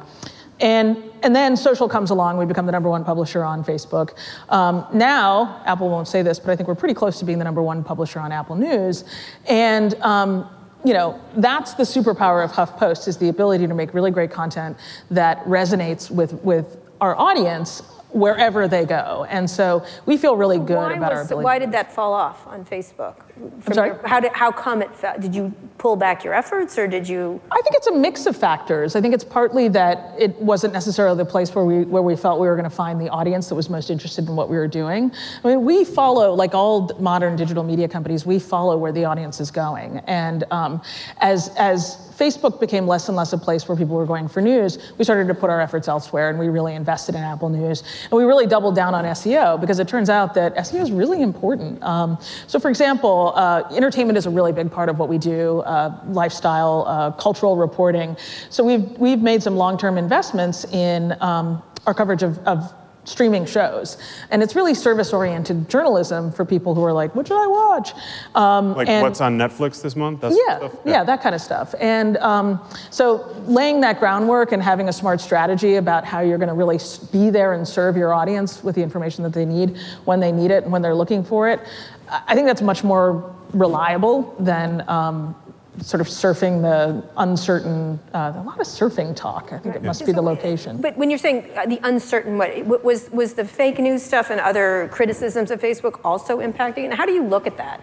and, 0.59 0.97
and 1.23 1.35
then 1.35 1.55
social 1.55 1.87
comes 1.87 2.09
along, 2.09 2.37
we 2.37 2.45
become 2.45 2.65
the 2.65 2.71
number 2.71 2.89
one 2.89 3.03
publisher 3.03 3.43
on 3.43 3.63
Facebook. 3.63 4.17
Um, 4.49 4.85
now, 4.93 5.61
Apple 5.65 5.89
won't 5.89 6.07
say 6.07 6.21
this, 6.21 6.39
but 6.39 6.51
I 6.51 6.55
think 6.55 6.67
we're 6.67 6.75
pretty 6.75 6.93
close 6.93 7.19
to 7.19 7.25
being 7.25 7.39
the 7.39 7.45
number 7.45 7.61
one 7.61 7.83
publisher 7.83 8.19
on 8.19 8.31
Apple 8.31 8.55
News. 8.55 9.05
And 9.47 9.95
um, 9.95 10.49
you 10.83 10.93
know, 10.93 11.19
that's 11.35 11.73
the 11.73 11.83
superpower 11.83 12.43
of 12.43 12.51
HuffPost 12.51 13.07
is 13.07 13.17
the 13.17 13.29
ability 13.29 13.67
to 13.67 13.73
make 13.73 13.93
really 13.93 14.11
great 14.11 14.31
content 14.31 14.77
that 15.11 15.43
resonates 15.43 16.09
with, 16.09 16.33
with 16.43 16.77
our 17.01 17.17
audience 17.17 17.81
wherever 18.11 18.67
they 18.67 18.85
go. 18.85 19.25
And 19.29 19.49
so 19.49 19.85
we 20.05 20.17
feel 20.17 20.35
really 20.35 20.57
so 20.57 20.63
good 20.63 20.91
about 20.91 21.11
was, 21.11 21.17
our 21.19 21.21
ability. 21.23 21.43
Why 21.43 21.59
did 21.59 21.71
that 21.73 21.93
fall 21.93 22.13
off 22.13 22.47
on 22.47 22.65
Facebook? 22.65 23.15
I'm 23.67 23.73
sorry? 23.73 23.89
Your, 23.89 24.07
how, 24.07 24.19
did, 24.19 24.31
how 24.33 24.51
come 24.51 24.81
it 24.81 24.95
fell? 24.95 25.17
Did 25.19 25.35
you 25.35 25.53
pull 25.77 25.95
back 25.95 26.23
your 26.23 26.33
efforts 26.33 26.77
or 26.77 26.87
did 26.87 27.07
you? 27.07 27.39
I 27.51 27.61
think 27.61 27.75
it's 27.75 27.87
a 27.87 27.95
mix 27.95 28.25
of 28.25 28.35
factors. 28.35 28.95
I 28.95 29.01
think 29.01 29.13
it's 29.13 29.23
partly 29.23 29.67
that 29.69 30.15
it 30.17 30.35
wasn't 30.41 30.73
necessarily 30.73 31.17
the 31.17 31.25
place 31.25 31.53
where 31.53 31.65
we, 31.65 31.83
where 31.83 32.01
we 32.01 32.15
felt 32.15 32.39
we 32.39 32.47
were 32.47 32.55
going 32.55 32.69
to 32.69 32.75
find 32.75 32.99
the 32.99 33.09
audience 33.09 33.47
that 33.49 33.55
was 33.55 33.69
most 33.69 33.89
interested 33.89 34.27
in 34.27 34.35
what 34.35 34.49
we 34.49 34.57
were 34.57 34.67
doing. 34.67 35.11
I 35.43 35.47
mean, 35.47 35.63
we 35.63 35.85
follow, 35.85 36.33
like 36.33 36.55
all 36.55 36.91
modern 36.99 37.35
digital 37.35 37.63
media 37.63 37.87
companies, 37.87 38.25
we 38.25 38.39
follow 38.39 38.77
where 38.77 38.91
the 38.91 39.05
audience 39.05 39.39
is 39.39 39.51
going. 39.51 39.99
And 40.07 40.43
um, 40.51 40.81
as, 41.19 41.49
as 41.57 42.08
Facebook 42.19 42.59
became 42.59 42.85
less 42.85 43.07
and 43.07 43.15
less 43.15 43.31
a 43.31 43.37
place 43.37 43.67
where 43.67 43.77
people 43.77 43.95
were 43.95 44.05
going 44.05 44.27
for 44.27 44.41
news, 44.41 44.77
we 44.97 45.05
started 45.05 45.27
to 45.29 45.33
put 45.33 45.49
our 45.49 45.61
efforts 45.61 45.87
elsewhere 45.87 46.29
and 46.29 46.37
we 46.37 46.49
really 46.49 46.75
invested 46.75 47.15
in 47.15 47.21
Apple 47.21 47.47
News. 47.47 47.81
And 48.03 48.11
we 48.11 48.25
really 48.25 48.45
doubled 48.45 48.75
down 48.75 48.93
on 48.93 49.05
SEO 49.05 49.59
because 49.59 49.79
it 49.79 49.87
turns 49.87 50.09
out 50.09 50.33
that 50.33 50.53
SEO 50.57 50.81
is 50.81 50.91
really 50.91 51.21
important. 51.21 51.81
Um, 51.81 52.17
so, 52.47 52.59
for 52.59 52.69
example, 52.69 53.31
uh, 53.35 53.63
entertainment 53.71 54.17
is 54.17 54.25
a 54.25 54.29
really 54.29 54.51
big 54.51 54.69
part 54.69 54.89
of 54.89 54.99
what 54.99 55.07
we 55.07 55.17
do, 55.17 55.59
uh, 55.61 55.97
lifestyle, 56.07 56.83
uh, 56.87 57.11
cultural 57.11 57.55
reporting. 57.55 58.17
So, 58.49 58.65
we've, 58.65 58.89
we've 58.97 59.21
made 59.21 59.41
some 59.41 59.55
long 59.55 59.77
term 59.77 59.97
investments 59.97 60.65
in 60.65 61.15
um, 61.21 61.63
our 61.87 61.93
coverage 61.93 62.23
of, 62.23 62.37
of 62.39 62.73
streaming 63.03 63.45
shows. 63.45 63.97
And 64.31 64.43
it's 64.43 64.55
really 64.55 64.73
service 64.73 65.13
oriented 65.13 65.69
journalism 65.69 66.31
for 66.31 66.45
people 66.45 66.75
who 66.75 66.83
are 66.83 66.93
like, 66.93 67.15
what 67.15 67.27
should 67.27 67.41
I 67.41 67.47
watch? 67.47 67.93
Um, 68.35 68.75
like 68.75 68.87
what's 68.87 69.21
on 69.21 69.37
Netflix 69.37 69.81
this 69.81 69.95
month? 69.95 70.23
Yeah, 70.23 70.29
yeah, 70.37 70.69
yeah, 70.85 71.03
that 71.03 71.21
kind 71.21 71.33
of 71.33 71.41
stuff. 71.41 71.73
And 71.79 72.17
um, 72.17 72.61
so 72.89 73.35
laying 73.45 73.81
that 73.81 73.99
groundwork 73.99 74.51
and 74.51 74.61
having 74.61 74.89
a 74.89 74.93
smart 74.93 75.21
strategy 75.21 75.75
about 75.75 76.05
how 76.05 76.19
you're 76.19 76.37
going 76.37 76.49
to 76.49 76.55
really 76.55 76.79
be 77.11 77.29
there 77.29 77.53
and 77.53 77.67
serve 77.67 77.97
your 77.97 78.13
audience 78.13 78.63
with 78.63 78.75
the 78.75 78.83
information 78.83 79.23
that 79.23 79.33
they 79.33 79.45
need 79.45 79.77
when 80.05 80.19
they 80.19 80.31
need 80.31 80.51
it 80.51 80.63
and 80.63 80.71
when 80.71 80.81
they're 80.81 80.95
looking 80.95 81.23
for 81.23 81.49
it, 81.49 81.59
I 82.09 82.35
think 82.35 82.47
that's 82.47 82.61
much 82.61 82.83
more 82.83 83.35
reliable 83.53 84.35
than 84.39 84.87
um, 84.87 85.35
sort 85.81 86.01
of 86.01 86.07
surfing 86.07 86.61
the 86.61 87.03
uncertain, 87.17 87.99
uh, 88.13 88.33
a 88.35 88.43
lot 88.43 88.59
of 88.59 88.67
surfing 88.67 89.15
talk. 89.15 89.51
I 89.53 89.57
think 89.57 89.75
it 89.75 89.83
must 89.83 90.05
be 90.05 90.11
the 90.11 90.21
location. 90.21 90.81
But 90.81 90.97
when 90.97 91.09
you're 91.09 91.19
saying 91.19 91.49
uh, 91.55 91.65
the 91.65 91.79
uncertain, 91.83 92.37
what 92.37 92.83
was 92.83 93.09
was 93.11 93.33
the 93.33 93.45
fake 93.45 93.79
news 93.79 94.03
stuff 94.03 94.29
and 94.29 94.39
other 94.39 94.89
criticisms 94.91 95.51
of 95.51 95.61
Facebook 95.61 95.99
also 96.03 96.39
impacting? 96.39 96.85
And 96.85 96.93
how 96.93 97.05
do 97.05 97.11
you 97.13 97.23
look 97.23 97.47
at 97.47 97.57
that? 97.57 97.81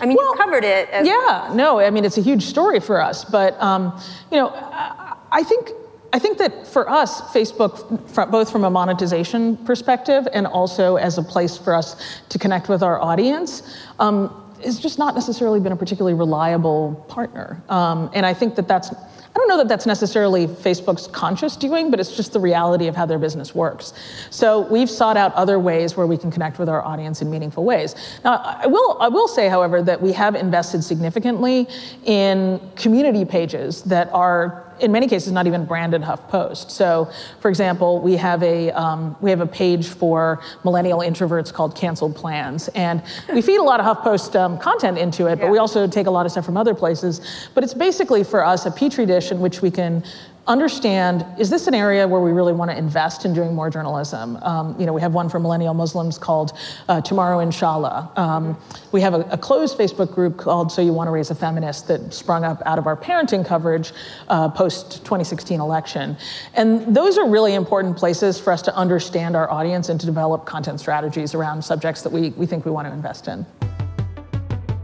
I 0.00 0.06
mean, 0.06 0.16
well, 0.16 0.32
you 0.32 0.38
covered 0.38 0.64
it. 0.64 0.88
yeah, 1.04 1.50
no, 1.54 1.80
I 1.80 1.90
mean 1.90 2.04
it's 2.04 2.18
a 2.18 2.22
huge 2.22 2.44
story 2.44 2.80
for 2.80 3.00
us, 3.00 3.24
but 3.24 3.60
um, 3.60 4.00
you 4.30 4.38
know, 4.38 4.50
I 4.54 5.42
think. 5.44 5.70
I 6.12 6.20
think 6.20 6.38
that 6.38 6.64
for 6.64 6.88
us, 6.88 7.20
Facebook, 7.32 8.30
both 8.30 8.52
from 8.52 8.62
a 8.62 8.70
monetization 8.70 9.56
perspective 9.66 10.28
and 10.32 10.46
also 10.46 10.94
as 10.94 11.18
a 11.18 11.24
place 11.24 11.58
for 11.58 11.74
us 11.74 11.96
to 12.28 12.38
connect 12.38 12.68
with 12.68 12.84
our 12.84 13.02
audience, 13.02 13.64
um, 13.98 14.43
has 14.64 14.78
just 14.78 14.98
not 14.98 15.14
necessarily 15.14 15.60
been 15.60 15.72
a 15.72 15.76
particularly 15.76 16.14
reliable 16.14 17.04
partner. 17.08 17.62
Um, 17.68 18.10
and 18.14 18.24
I 18.24 18.34
think 18.34 18.54
that 18.56 18.68
that's, 18.68 18.92
I 18.92 19.38
don't 19.38 19.48
know 19.48 19.58
that 19.58 19.68
that's 19.68 19.86
necessarily 19.86 20.46
Facebook's 20.46 21.06
conscious 21.08 21.56
doing, 21.56 21.90
but 21.90 21.98
it's 22.00 22.16
just 22.16 22.32
the 22.32 22.40
reality 22.40 22.86
of 22.86 22.94
how 22.94 23.06
their 23.06 23.18
business 23.18 23.54
works. 23.54 23.92
So 24.30 24.60
we've 24.60 24.90
sought 24.90 25.16
out 25.16 25.34
other 25.34 25.58
ways 25.58 25.96
where 25.96 26.06
we 26.06 26.16
can 26.16 26.30
connect 26.30 26.58
with 26.58 26.68
our 26.68 26.82
audience 26.82 27.20
in 27.20 27.30
meaningful 27.30 27.64
ways. 27.64 27.94
Now, 28.24 28.36
I 28.36 28.66
will, 28.66 28.96
I 29.00 29.08
will 29.08 29.28
say, 29.28 29.48
however, 29.48 29.82
that 29.82 30.00
we 30.00 30.12
have 30.12 30.34
invested 30.34 30.84
significantly 30.84 31.68
in 32.04 32.60
community 32.76 33.24
pages 33.24 33.82
that 33.84 34.08
are 34.12 34.73
in 34.80 34.92
many 34.92 35.08
cases 35.08 35.32
not 35.32 35.46
even 35.46 35.64
branded 35.64 36.02
HuffPost. 36.02 36.70
So, 36.70 37.10
for 37.40 37.48
example, 37.48 38.00
we 38.00 38.16
have 38.16 38.42
a 38.42 38.70
um, 38.72 39.16
we 39.20 39.30
have 39.30 39.40
a 39.40 39.46
page 39.46 39.88
for 39.88 40.42
millennial 40.64 40.98
introverts 40.98 41.52
called 41.52 41.76
Canceled 41.76 42.16
Plans, 42.16 42.68
and 42.68 43.02
we 43.32 43.42
feed 43.42 43.58
a 43.58 43.62
lot 43.62 43.80
of 43.80 43.86
HuffPost 43.86 44.38
um, 44.38 44.58
content 44.58 44.98
into 44.98 45.26
it, 45.26 45.36
but 45.36 45.46
yeah. 45.46 45.50
we 45.50 45.58
also 45.58 45.86
take 45.86 46.06
a 46.06 46.10
lot 46.10 46.26
of 46.26 46.32
stuff 46.32 46.44
from 46.44 46.56
other 46.56 46.74
places. 46.74 47.48
But 47.54 47.64
it's 47.64 47.74
basically 47.74 48.24
for 48.24 48.44
us 48.44 48.66
a 48.66 48.70
petri 48.70 49.06
dish 49.06 49.30
in 49.30 49.40
which 49.40 49.62
we 49.62 49.70
can 49.70 50.04
understand 50.46 51.24
is 51.38 51.48
this 51.48 51.66
an 51.66 51.74
area 51.74 52.06
where 52.06 52.20
we 52.20 52.32
really 52.32 52.52
want 52.52 52.70
to 52.70 52.76
invest 52.76 53.24
in 53.24 53.32
doing 53.32 53.54
more 53.54 53.70
journalism? 53.70 54.36
Um, 54.42 54.78
you 54.78 54.86
know, 54.86 54.92
we 54.92 55.00
have 55.00 55.14
one 55.14 55.28
for 55.28 55.38
millennial 55.38 55.74
Muslims 55.74 56.18
called 56.18 56.52
uh, 56.88 57.00
Tomorrow 57.00 57.40
Inshallah. 57.40 58.12
Um, 58.16 58.58
we 58.92 59.00
have 59.00 59.14
a, 59.14 59.20
a, 59.30 59.38
closed 59.38 59.78
Facebook 59.78 60.12
group 60.12 60.36
called 60.36 60.70
So 60.70 60.82
You 60.82 60.92
Want 60.92 61.08
to 61.08 61.12
Raise 61.12 61.30
a 61.30 61.34
Feminist 61.34 61.88
that 61.88 62.12
sprung 62.12 62.44
up 62.44 62.62
out 62.66 62.78
of 62.78 62.86
our 62.86 62.96
parenting 62.96 63.44
coverage 63.44 63.92
uh, 64.28 64.48
post 64.48 64.98
2016 65.04 65.60
election. 65.60 66.16
And 66.54 66.94
those 66.94 67.16
are 67.16 67.28
really 67.28 67.54
important 67.54 67.96
places 67.96 68.38
for 68.38 68.52
us 68.52 68.62
to 68.62 68.76
understand 68.76 69.36
our 69.36 69.50
audience 69.50 69.88
and 69.88 69.98
to 70.00 70.06
develop 70.06 70.44
content 70.44 70.80
strategies 70.80 71.34
around 71.34 71.64
subjects 71.64 72.02
that 72.02 72.12
we, 72.12 72.30
we 72.30 72.46
think 72.46 72.64
we 72.64 72.70
want 72.70 72.86
to 72.86 72.92
invest 72.92 73.28
in. 73.28 73.46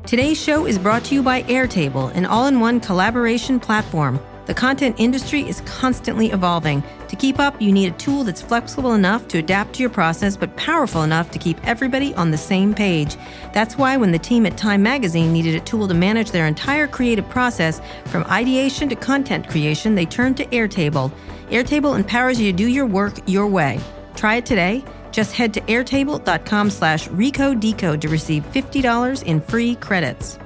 Today's 0.06 0.42
show 0.42 0.66
is 0.66 0.78
brought 0.78 1.04
to 1.04 1.14
you 1.14 1.22
by 1.22 1.42
Airtable, 1.44 2.12
an 2.14 2.26
all 2.26 2.46
in 2.46 2.58
one 2.58 2.80
collaboration 2.80 3.60
platform. 3.60 4.18
The 4.50 4.54
content 4.54 4.96
industry 4.98 5.48
is 5.48 5.60
constantly 5.60 6.32
evolving. 6.32 6.82
To 7.06 7.14
keep 7.14 7.38
up, 7.38 7.62
you 7.62 7.70
need 7.70 7.92
a 7.92 7.96
tool 7.96 8.24
that's 8.24 8.42
flexible 8.42 8.94
enough 8.94 9.28
to 9.28 9.38
adapt 9.38 9.74
to 9.74 9.80
your 9.80 9.90
process, 9.90 10.36
but 10.36 10.56
powerful 10.56 11.04
enough 11.04 11.30
to 11.30 11.38
keep 11.38 11.64
everybody 11.64 12.12
on 12.16 12.32
the 12.32 12.36
same 12.36 12.74
page. 12.74 13.16
That's 13.52 13.78
why 13.78 13.96
when 13.96 14.10
the 14.10 14.18
team 14.18 14.46
at 14.46 14.56
Time 14.56 14.82
Magazine 14.82 15.32
needed 15.32 15.54
a 15.54 15.60
tool 15.60 15.86
to 15.86 15.94
manage 15.94 16.32
their 16.32 16.48
entire 16.48 16.88
creative 16.88 17.28
process, 17.28 17.80
from 18.06 18.24
ideation 18.24 18.88
to 18.88 18.96
content 18.96 19.48
creation, 19.48 19.94
they 19.94 20.04
turned 20.04 20.36
to 20.38 20.46
Airtable. 20.46 21.12
Airtable 21.50 21.96
empowers 21.96 22.40
you 22.40 22.50
to 22.50 22.58
do 22.58 22.66
your 22.66 22.86
work 22.86 23.18
your 23.26 23.46
way. 23.46 23.78
Try 24.16 24.34
it 24.34 24.46
today. 24.46 24.82
Just 25.12 25.32
head 25.32 25.54
to 25.54 25.60
airtable.com 25.60 26.70
slash 26.70 27.06
recodecode 27.10 28.00
to 28.00 28.08
receive 28.08 28.44
$50 28.50 29.22
in 29.22 29.42
free 29.42 29.76
credits. 29.76 30.40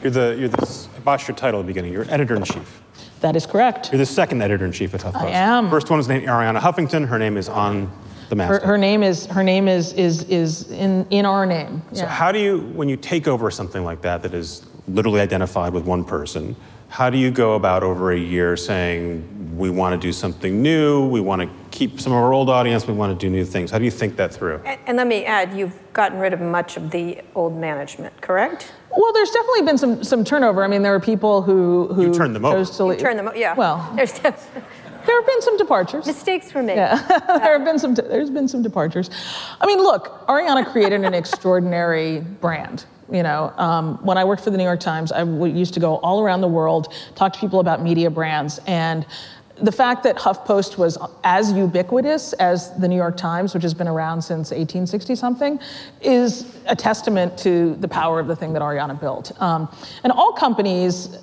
You're 0.00 0.12
the, 0.12 0.36
you're 0.38 0.48
the 0.48 0.64
botched 1.04 1.28
your 1.28 1.36
title 1.36 1.60
at 1.60 1.64
the 1.64 1.66
beginning. 1.66 1.92
You're 1.92 2.10
editor 2.10 2.34
in 2.34 2.44
chief. 2.44 2.82
That 3.20 3.36
is 3.36 3.46
correct. 3.46 3.90
You're 3.92 3.98
the 3.98 4.06
second 4.06 4.42
editor 4.42 4.64
in 4.64 4.72
chief 4.72 4.94
at 4.94 5.00
HuffPost. 5.00 5.22
I 5.22 5.30
am. 5.30 5.70
First 5.70 5.90
one 5.90 6.00
is 6.00 6.08
named 6.08 6.26
Arianna 6.26 6.60
Huffington. 6.60 7.06
Her 7.06 7.18
name 7.18 7.36
is 7.36 7.48
on 7.48 7.90
the 8.28 8.36
masthead. 8.36 8.62
Her, 8.62 8.66
her, 8.68 8.78
name 8.78 9.02
is 9.02 9.26
her 9.26 9.42
name 9.42 9.68
is 9.68 9.92
is 9.92 10.24
is 10.24 10.70
in 10.70 11.06
in 11.10 11.24
our 11.24 11.46
name. 11.46 11.82
So 11.92 12.06
how 12.06 12.32
do 12.32 12.38
you 12.38 12.60
when 12.74 12.88
you 12.88 12.96
take 12.96 13.28
over 13.28 13.50
something 13.50 13.84
like 13.84 14.02
that 14.02 14.22
that 14.22 14.34
is 14.34 14.66
literally 14.88 15.20
identified 15.20 15.72
with 15.72 15.84
one 15.84 16.04
person? 16.04 16.56
How 16.88 17.08
do 17.08 17.16
you 17.16 17.30
go 17.30 17.54
about 17.54 17.82
over 17.82 18.12
a 18.12 18.18
year 18.18 18.54
saying 18.54 19.56
we 19.56 19.70
want 19.70 19.98
to 19.98 20.06
do 20.06 20.12
something 20.12 20.60
new, 20.60 21.08
we 21.08 21.22
want 21.22 21.40
to 21.40 21.48
keep 21.70 21.98
some 21.98 22.12
of 22.12 22.18
our 22.18 22.34
old 22.34 22.50
audience, 22.50 22.86
we 22.86 22.92
want 22.92 23.18
to 23.18 23.26
do 23.26 23.30
new 23.30 23.46
things? 23.46 23.70
How 23.70 23.78
do 23.78 23.86
you 23.86 23.90
think 23.90 24.16
that 24.16 24.34
through? 24.34 24.60
And, 24.66 24.78
and 24.86 24.96
let 24.98 25.06
me 25.06 25.24
add, 25.24 25.56
you've 25.56 25.78
gotten 25.94 26.18
rid 26.18 26.34
of 26.34 26.42
much 26.42 26.76
of 26.76 26.90
the 26.90 27.22
old 27.34 27.56
management, 27.56 28.20
correct? 28.20 28.72
Well, 28.96 29.12
there's 29.12 29.30
definitely 29.30 29.62
been 29.62 29.78
some 29.78 30.04
some 30.04 30.24
turnover. 30.24 30.62
I 30.64 30.68
mean, 30.68 30.82
there 30.82 30.94
are 30.94 31.00
people 31.00 31.42
who 31.42 31.88
who 31.94 32.02
you 32.08 32.14
turned 32.14 32.34
them 32.34 32.44
over. 32.44 32.64
To 32.64 32.84
leave. 32.84 32.98
You 32.98 33.04
turned 33.04 33.18
them, 33.18 33.30
yeah. 33.34 33.54
Well, 33.54 33.90
there's. 33.96 34.12
there 34.18 34.32
have 34.32 35.26
been 35.26 35.42
some 35.42 35.56
departures. 35.56 36.06
Mistakes 36.06 36.52
were 36.54 36.62
made. 36.62 36.76
Yeah, 36.76 36.96
there 37.26 37.58
have 37.58 37.64
been 37.64 37.78
some. 37.78 37.94
There's 37.94 38.30
been 38.30 38.48
some 38.48 38.62
departures. 38.62 39.10
I 39.60 39.66
mean, 39.66 39.78
look, 39.78 40.26
Arianna 40.26 40.70
created 40.70 41.02
an 41.04 41.14
extraordinary 41.22 42.20
brand. 42.20 42.84
You 43.10 43.22
know, 43.22 43.52
um, 43.58 43.98
when 44.02 44.16
I 44.16 44.24
worked 44.24 44.42
for 44.42 44.50
the 44.50 44.56
New 44.56 44.64
York 44.64 44.80
Times, 44.80 45.12
I 45.12 45.22
used 45.44 45.74
to 45.74 45.80
go 45.80 45.96
all 45.98 46.22
around 46.22 46.40
the 46.40 46.48
world, 46.48 46.94
talk 47.14 47.34
to 47.34 47.38
people 47.38 47.60
about 47.60 47.82
media 47.82 48.10
brands, 48.10 48.58
and 48.66 49.04
the 49.62 49.72
fact 49.72 50.02
that 50.02 50.16
HuffPost 50.16 50.76
was 50.76 50.98
as 51.22 51.52
ubiquitous 51.52 52.32
as 52.34 52.74
the 52.78 52.88
New 52.88 52.96
York 52.96 53.16
Times, 53.16 53.54
which 53.54 53.62
has 53.62 53.74
been 53.74 53.88
around 53.88 54.20
since 54.20 54.50
1860 54.50 55.14
something, 55.14 55.60
is 56.00 56.56
a 56.66 56.74
testament 56.74 57.38
to 57.38 57.76
the 57.76 57.88
power 57.88 58.18
of 58.18 58.26
the 58.26 58.34
thing 58.34 58.52
that 58.54 58.62
Arianna 58.62 58.98
built. 59.00 59.40
Um, 59.40 59.68
and 60.02 60.12
all 60.12 60.32
companies 60.32 61.16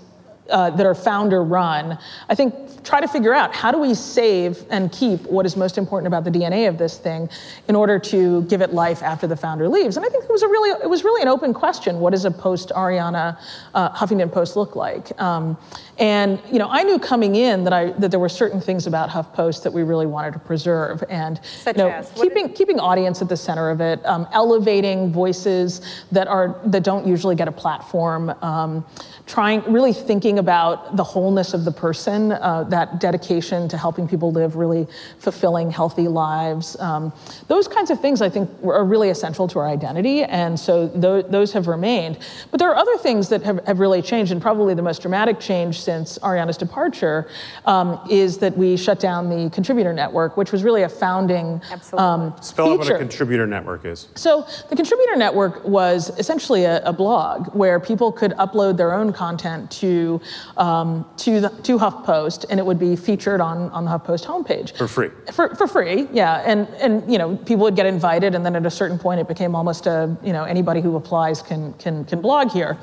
uh, 0.50 0.70
that 0.72 0.86
are 0.86 0.96
founder 0.96 1.44
run, 1.44 1.98
I 2.28 2.36
think 2.36 2.84
try 2.84 3.02
to 3.02 3.08
figure 3.08 3.34
out 3.34 3.54
how 3.54 3.72
do 3.72 3.78
we 3.78 3.94
save 3.94 4.66
and 4.70 4.92
keep 4.92 5.22
what 5.24 5.46
is 5.46 5.56
most 5.56 5.78
important 5.78 6.08
about 6.08 6.24
the 6.24 6.32
DNA 6.32 6.68
of 6.68 6.78
this 6.78 6.98
thing 6.98 7.30
in 7.68 7.76
order 7.76 8.00
to 8.00 8.44
give 8.44 8.62
it 8.62 8.74
life 8.74 9.04
after 9.04 9.28
the 9.28 9.36
founder 9.36 9.68
leaves. 9.68 9.98
And 9.98 10.06
I 10.06 10.10
think 10.10 10.24
it 10.24 10.30
was 10.30 10.44
a 10.44 10.48
really 10.48 10.70
it 10.82 10.90
was 10.90 11.04
really 11.04 11.22
an 11.22 11.28
open 11.28 11.54
question. 11.54 12.00
What 12.00 12.12
does 12.12 12.26
a 12.26 12.32
post 12.32 12.72
Arianna 12.76 13.40
uh, 13.74 13.90
Huffington 13.92 14.32
Post 14.32 14.56
look 14.56 14.76
like? 14.76 15.20
Um, 15.22 15.58
and 15.98 16.40
you 16.52 16.60
know, 16.60 16.68
I 16.70 16.84
knew 16.84 16.98
coming 16.98 17.36
in 17.36 17.64
that 17.66 17.74
I 17.74 17.92
that 17.92 18.12
there 18.12 18.20
were 18.20 18.30
certain 18.30 18.62
things 18.62 18.88
about 18.88 19.10
HuffPost 19.10 19.64
that 19.64 19.74
we 19.74 19.84
really 19.84 20.06
wanted 20.06 20.34
to 20.34 20.40
preserve, 20.40 21.04
and 21.10 21.40
Such 21.44 21.78
you 21.78 21.84
know, 21.84 21.90
as, 21.90 22.12
keeping 22.12 22.54
keeping 22.54 22.80
audience 22.80 23.22
at 23.22 23.30
the 23.30 23.38
center 23.38 23.70
of 23.70 23.82
it, 23.82 24.04
um, 24.06 24.28
elevating 24.32 25.12
voices 25.12 25.82
that 26.12 26.28
are 26.28 26.60
that 26.66 26.84
don't 26.84 27.06
usually 27.06 27.36
get 27.36 27.48
a 27.48 27.52
platform. 27.52 28.30
Um, 28.42 28.86
trying, 29.30 29.62
really 29.72 29.94
thinking 29.94 30.39
about 30.40 30.96
the 30.96 31.04
wholeness 31.04 31.54
of 31.54 31.66
the 31.66 31.72
person, 31.72 32.32
uh, 32.32 32.64
that 32.70 33.00
dedication 33.00 33.68
to 33.70 33.78
helping 33.78 34.08
people 34.08 34.32
live 34.32 34.56
really 34.56 34.88
fulfilling, 35.20 35.70
healthy 35.70 36.08
lives. 36.08 36.80
Um, 36.80 37.14
those 37.48 37.68
kinds 37.68 37.92
of 37.92 38.02
things 38.02 38.24
I 38.24 38.30
think 38.30 38.50
are 38.64 38.84
really 38.84 39.10
essential 39.10 39.48
to 39.50 39.60
our 39.60 39.68
identity, 39.68 40.24
and 40.24 40.60
so 40.60 40.88
th- 40.88 41.28
those 41.30 41.54
have 41.54 41.68
remained. 41.68 42.18
But 42.50 42.60
there 42.60 42.72
are 42.72 42.76
other 42.76 42.98
things 42.98 43.30
that 43.30 43.44
have, 43.44 43.64
have 43.68 43.80
really 43.80 44.02
changed, 44.02 44.32
and 44.32 44.42
probably 44.42 44.74
the 44.74 44.82
most 44.82 45.04
dramatic 45.04 45.40
change 45.40 45.80
since 45.80 46.18
Arianna's 46.24 46.58
departure 46.58 47.30
um, 47.66 48.00
is 48.10 48.40
that 48.40 48.58
we 48.58 48.78
shut 48.78 49.00
down 49.00 49.30
the 49.30 49.50
contributor 49.52 49.94
network, 49.94 50.38
which 50.38 50.52
was 50.52 50.64
really 50.64 50.84
a 50.84 50.90
founding 50.90 51.62
um, 51.94 52.34
Spell 52.42 52.74
out 52.74 52.80
what 52.80 52.90
a 52.90 52.98
contributor 52.98 53.46
network 53.46 53.86
is. 53.86 54.08
So 54.16 54.48
the 54.70 54.76
contributor 54.76 55.16
network 55.16 55.64
was 55.66 56.10
essentially 56.18 56.64
a, 56.64 56.82
a 56.86 56.94
blog 56.94 57.54
where 57.54 57.80
people 57.80 58.12
could 58.12 58.32
upload 58.32 58.78
their 58.78 58.94
own 58.94 59.12
content 59.12 59.70
to 59.72 60.19
um, 60.58 61.06
to 61.18 61.42
the, 61.42 61.50
to 61.50 61.78
HuffPost, 61.78 62.46
and 62.50 62.60
it 62.60 62.66
would 62.66 62.80
be 62.80 62.96
featured 62.96 63.42
on 63.42 63.70
on 63.72 63.86
the 63.86 63.92
HuffPost 63.92 64.26
homepage 64.26 64.76
for 64.78 64.88
free. 64.88 65.10
For, 65.32 65.56
for 65.56 65.68
free, 65.68 66.08
yeah, 66.12 66.44
and 66.46 66.68
and 66.80 67.12
you 67.12 67.18
know 67.18 67.38
people 67.38 67.64
would 67.64 67.76
get 67.76 67.86
invited, 67.86 68.36
and 68.36 68.46
then 68.46 68.56
at 68.56 68.66
a 68.66 68.72
certain 68.72 69.00
point 69.00 69.20
it 69.20 69.28
became 69.28 69.56
almost 69.56 69.88
a 69.88 70.16
you 70.24 70.34
know 70.34 70.44
anybody 70.44 70.82
who 70.82 70.96
applies 70.96 71.42
can 71.42 71.74
can 71.74 72.06
can 72.06 72.22
blog 72.22 72.52
here. 72.52 72.78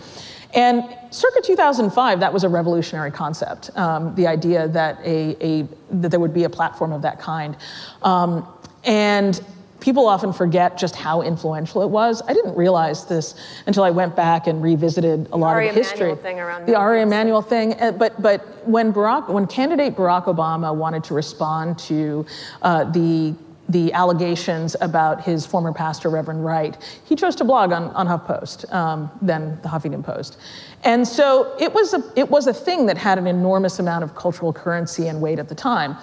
And 0.55 0.85
circa 1.11 1.43
2005, 1.43 2.21
that 2.21 2.33
was 2.33 2.45
a 2.45 2.49
revolutionary 2.49 3.11
concept. 3.11 3.76
Um, 3.76 4.14
the 4.14 4.26
idea 4.26 4.69
that 4.69 4.99
a, 5.05 5.37
a 5.45 5.69
that 5.90 6.11
there 6.11 6.21
would 6.21 6.33
be 6.33 6.45
a 6.45 6.50
platform 6.50 6.93
of 6.93 7.02
that 7.02 7.19
kind, 7.21 7.57
um, 8.02 8.49
and 8.85 9.40
people 9.80 10.06
often 10.09 10.33
forget 10.33 10.78
just 10.78 10.97
how 10.97 11.23
influential 11.23 11.83
it 11.83 11.90
was. 11.90 12.23
I 12.26 12.33
didn't 12.33 12.56
realize 12.56 13.04
this 13.06 13.35
until 13.66 13.85
I 13.85 13.90
went 13.90 14.16
back 14.16 14.47
and 14.47 14.62
revisited 14.62 15.28
a 15.33 15.37
lot 15.37 15.54
Ari 15.54 15.68
of 15.68 15.75
the 15.75 15.80
history. 15.83 16.14
Thing 16.16 16.40
around 16.40 16.66
the 16.66 16.75
Ari. 16.75 17.02
Emanuel 17.02 17.42
thing. 17.42 17.80
Uh, 17.80 17.92
But 17.92 18.21
but 18.21 18.40
when 18.66 18.92
Barack, 18.92 19.28
when 19.28 19.47
candidate 19.47 19.97
Barack 19.97 20.25
Obama 20.25 20.75
wanted 20.75 21.04
to 21.04 21.14
respond 21.14 21.78
to 21.80 22.26
uh, 22.62 22.85
the 22.85 23.35
the 23.68 23.92
allegations 23.92 24.76
about 24.80 25.25
his 25.25 25.45
former 25.45 25.73
pastor, 25.73 26.09
Reverend 26.09 26.45
Wright, 26.45 26.76
he 27.04 27.16
chose 27.16 27.35
to 27.35 27.45
blog 27.45 27.73
on, 27.73 27.90
on 27.97 28.06
HuffPost, 28.06 28.73
um, 28.73 29.11
then 29.21 29.59
the 29.62 29.68
Huffington 29.68 30.04
Post. 30.04 30.38
And 30.85 31.06
so 31.06 31.52
it 31.59 31.75
was, 31.75 31.92
a, 31.92 32.12
it 32.14 32.30
was 32.30 32.47
a 32.47 32.54
thing 32.54 32.87
that 32.87 32.97
had 32.97 33.18
an 33.18 33.26
enormous 33.26 33.80
amount 33.80 34.04
of 34.04 34.14
cultural 34.14 34.52
currency 34.52 35.09
and 35.09 35.21
weight 35.21 35.40
at 35.40 35.49
the 35.49 35.54
time. 35.56 35.97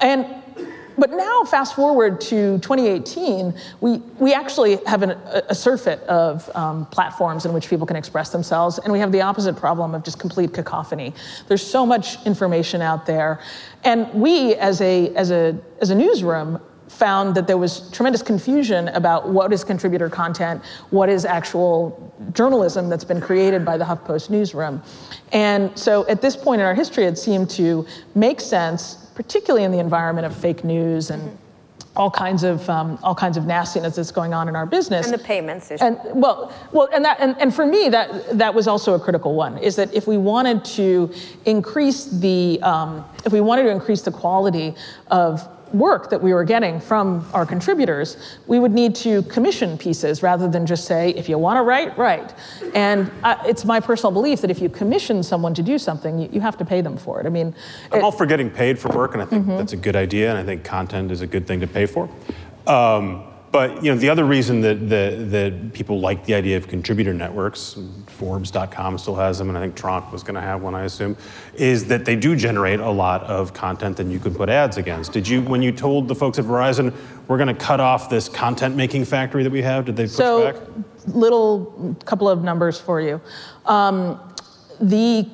And 0.00 0.24
but 0.98 1.10
now, 1.10 1.44
fast 1.44 1.74
forward 1.74 2.20
to 2.22 2.58
2018, 2.58 3.54
we, 3.80 3.98
we 4.18 4.32
actually 4.32 4.76
have 4.86 5.02
an, 5.02 5.10
a, 5.10 5.42
a 5.50 5.54
surfeit 5.54 6.00
of 6.04 6.54
um, 6.56 6.86
platforms 6.86 7.44
in 7.44 7.52
which 7.52 7.68
people 7.68 7.86
can 7.86 7.96
express 7.96 8.30
themselves, 8.30 8.78
and 8.78 8.92
we 8.92 8.98
have 8.98 9.12
the 9.12 9.20
opposite 9.20 9.56
problem 9.56 9.94
of 9.94 10.04
just 10.04 10.18
complete 10.18 10.52
cacophony. 10.52 11.14
There's 11.48 11.66
so 11.66 11.84
much 11.84 12.24
information 12.26 12.82
out 12.82 13.06
there, 13.06 13.40
and 13.84 14.12
we, 14.14 14.54
as 14.56 14.80
a, 14.80 15.14
as 15.14 15.30
a, 15.30 15.58
as 15.80 15.90
a 15.90 15.94
newsroom, 15.94 16.60
found 16.88 17.34
that 17.34 17.46
there 17.46 17.58
was 17.58 17.90
tremendous 17.90 18.22
confusion 18.22 18.88
about 18.88 19.28
what 19.28 19.52
is 19.52 19.64
contributor 19.64 20.08
content, 20.08 20.62
what 20.90 21.08
is 21.08 21.24
actual 21.24 22.12
journalism 22.32 22.88
that's 22.88 23.04
been 23.04 23.20
created 23.20 23.64
by 23.64 23.76
the 23.76 23.84
HuffPost 23.84 24.30
newsroom. 24.30 24.82
And 25.32 25.76
so 25.78 26.06
at 26.08 26.22
this 26.22 26.36
point 26.36 26.60
in 26.60 26.66
our 26.66 26.74
history, 26.74 27.04
it 27.04 27.18
seemed 27.18 27.50
to 27.50 27.86
make 28.14 28.40
sense, 28.40 29.05
particularly 29.16 29.64
in 29.64 29.72
the 29.72 29.80
environment 29.80 30.26
of 30.26 30.36
fake 30.36 30.62
news 30.62 31.10
and 31.10 31.36
all 31.96 32.10
kinds 32.10 32.42
of 32.42 32.68
um, 32.68 32.98
all 33.02 33.14
kinds 33.14 33.38
of 33.38 33.46
nastiness 33.46 33.96
that's 33.96 34.10
going 34.12 34.34
on 34.34 34.48
in 34.48 34.54
our 34.54 34.66
business. 34.66 35.06
And 35.06 35.14
the 35.14 35.24
payments 35.24 35.70
issue. 35.70 35.82
And 35.82 35.98
well, 36.12 36.52
well, 36.70 36.88
and 36.92 37.04
that, 37.04 37.16
and, 37.20 37.34
and 37.40 37.54
for 37.54 37.66
me, 37.66 37.88
that 37.88 38.38
that 38.38 38.54
was 38.54 38.68
also 38.68 38.94
a 38.94 39.00
critical 39.00 39.34
one. 39.34 39.56
Is 39.58 39.76
that 39.76 39.92
if 39.94 40.06
we 40.06 40.18
wanted 40.18 40.64
to 40.76 41.12
increase 41.46 42.04
the, 42.04 42.60
um, 42.62 43.04
if 43.24 43.32
we 43.32 43.40
wanted 43.40 43.64
to 43.64 43.70
increase 43.70 44.02
the 44.02 44.12
quality 44.12 44.74
of 45.10 45.48
work 45.72 46.10
that 46.10 46.22
we 46.22 46.32
were 46.32 46.44
getting 46.44 46.80
from 46.80 47.28
our 47.34 47.44
contributors, 47.44 48.38
we 48.46 48.58
would 48.58 48.72
need 48.72 48.94
to 48.94 49.22
commission 49.22 49.76
pieces 49.76 50.22
rather 50.22 50.48
than 50.48 50.66
just 50.66 50.84
say, 50.84 51.10
if 51.10 51.28
you 51.28 51.38
want 51.38 51.58
to 51.58 51.62
write, 51.62 51.96
write. 51.98 52.34
And 52.74 53.10
I, 53.22 53.44
it's 53.46 53.64
my 53.64 53.80
personal 53.80 54.12
belief 54.12 54.40
that 54.40 54.50
if 54.50 54.60
you 54.60 54.68
commission 54.68 55.22
someone 55.22 55.54
to 55.54 55.62
do 55.62 55.78
something, 55.78 56.18
you, 56.18 56.28
you 56.32 56.40
have 56.40 56.56
to 56.58 56.64
pay 56.64 56.80
them 56.80 56.96
for 56.96 57.20
it. 57.20 57.26
I 57.26 57.30
mean, 57.30 57.54
I'm 57.92 58.04
all 58.04 58.12
for 58.12 58.26
getting 58.26 58.50
paid 58.50 58.78
for 58.78 58.88
work, 58.90 59.14
and 59.14 59.22
I 59.22 59.26
think 59.26 59.46
that's 59.46 59.72
a 59.72 59.76
good 59.76 59.96
idea, 59.96 60.30
and 60.30 60.38
I 60.38 60.44
think 60.44 60.64
content 60.64 61.10
is 61.10 61.20
a 61.20 61.26
good 61.26 61.46
thing 61.46 61.60
to 61.60 61.66
pay 61.66 61.86
for. 61.86 62.08
Um, 62.66 63.24
but 63.56 63.82
you 63.82 63.90
know, 63.90 63.96
the 63.96 64.10
other 64.10 64.26
reason 64.26 64.60
that, 64.60 64.86
that, 64.90 65.30
that 65.30 65.72
people 65.72 65.98
like 65.98 66.26
the 66.26 66.34
idea 66.34 66.58
of 66.58 66.68
contributor 66.68 67.14
networks, 67.14 67.78
Forbes.com 68.06 68.98
still 68.98 69.14
has 69.14 69.38
them, 69.38 69.48
and 69.48 69.56
I 69.56 69.62
think 69.62 69.74
Tronc 69.74 70.12
was 70.12 70.22
going 70.22 70.34
to 70.34 70.42
have 70.42 70.60
one, 70.60 70.74
I 70.74 70.84
assume, 70.84 71.16
is 71.54 71.86
that 71.86 72.04
they 72.04 72.16
do 72.16 72.36
generate 72.36 72.80
a 72.80 72.90
lot 72.90 73.22
of 73.22 73.54
content 73.54 73.96
that 73.96 74.08
you 74.08 74.18
can 74.18 74.34
put 74.34 74.50
ads 74.50 74.76
against. 74.76 75.14
Did 75.14 75.26
you, 75.26 75.40
when 75.40 75.62
you 75.62 75.72
told 75.72 76.06
the 76.06 76.14
folks 76.14 76.38
at 76.38 76.44
Verizon, 76.44 76.92
we're 77.28 77.38
going 77.38 77.48
to 77.48 77.54
cut 77.54 77.80
off 77.80 78.10
this 78.10 78.28
content-making 78.28 79.06
factory 79.06 79.42
that 79.42 79.50
we 79.50 79.62
have, 79.62 79.86
did 79.86 79.96
they 79.96 80.04
push 80.04 80.12
so, 80.12 80.52
back? 80.52 80.62
little 81.06 81.96
couple 82.04 82.28
of 82.28 82.42
numbers 82.42 82.78
for 82.78 83.00
you. 83.00 83.18
Um, 83.64 84.20
the 84.82 85.26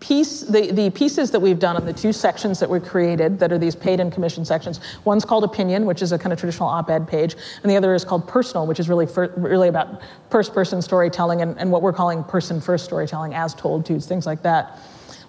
piece, 0.00 0.42
the, 0.42 0.70
the 0.70 0.90
pieces 0.90 1.30
that 1.30 1.40
we've 1.40 1.58
done 1.58 1.76
in 1.76 1.84
the 1.84 1.92
two 1.92 2.12
sections 2.12 2.60
that 2.60 2.70
we 2.70 2.78
created 2.80 3.38
that 3.38 3.52
are 3.52 3.58
these 3.58 3.74
paid 3.74 4.00
and 4.00 4.12
commission 4.12 4.44
sections, 4.44 4.80
one's 5.04 5.24
called 5.24 5.44
opinion, 5.44 5.86
which 5.86 6.02
is 6.02 6.12
a 6.12 6.18
kind 6.18 6.32
of 6.32 6.38
traditional 6.38 6.68
op-ed 6.68 7.08
page, 7.08 7.36
and 7.62 7.70
the 7.70 7.76
other 7.76 7.94
is 7.94 8.04
called 8.04 8.26
personal, 8.28 8.66
which 8.66 8.78
is 8.78 8.88
really 8.88 9.06
fir- 9.06 9.32
really 9.36 9.68
about 9.68 10.00
first-person 10.30 10.80
storytelling 10.80 11.42
and, 11.42 11.58
and 11.58 11.70
what 11.70 11.82
we're 11.82 11.92
calling 11.92 12.22
person-first 12.24 12.84
storytelling, 12.84 13.34
as 13.34 13.54
told 13.54 13.84
to 13.86 13.98
things 13.98 14.26
like 14.26 14.42
that. 14.42 14.78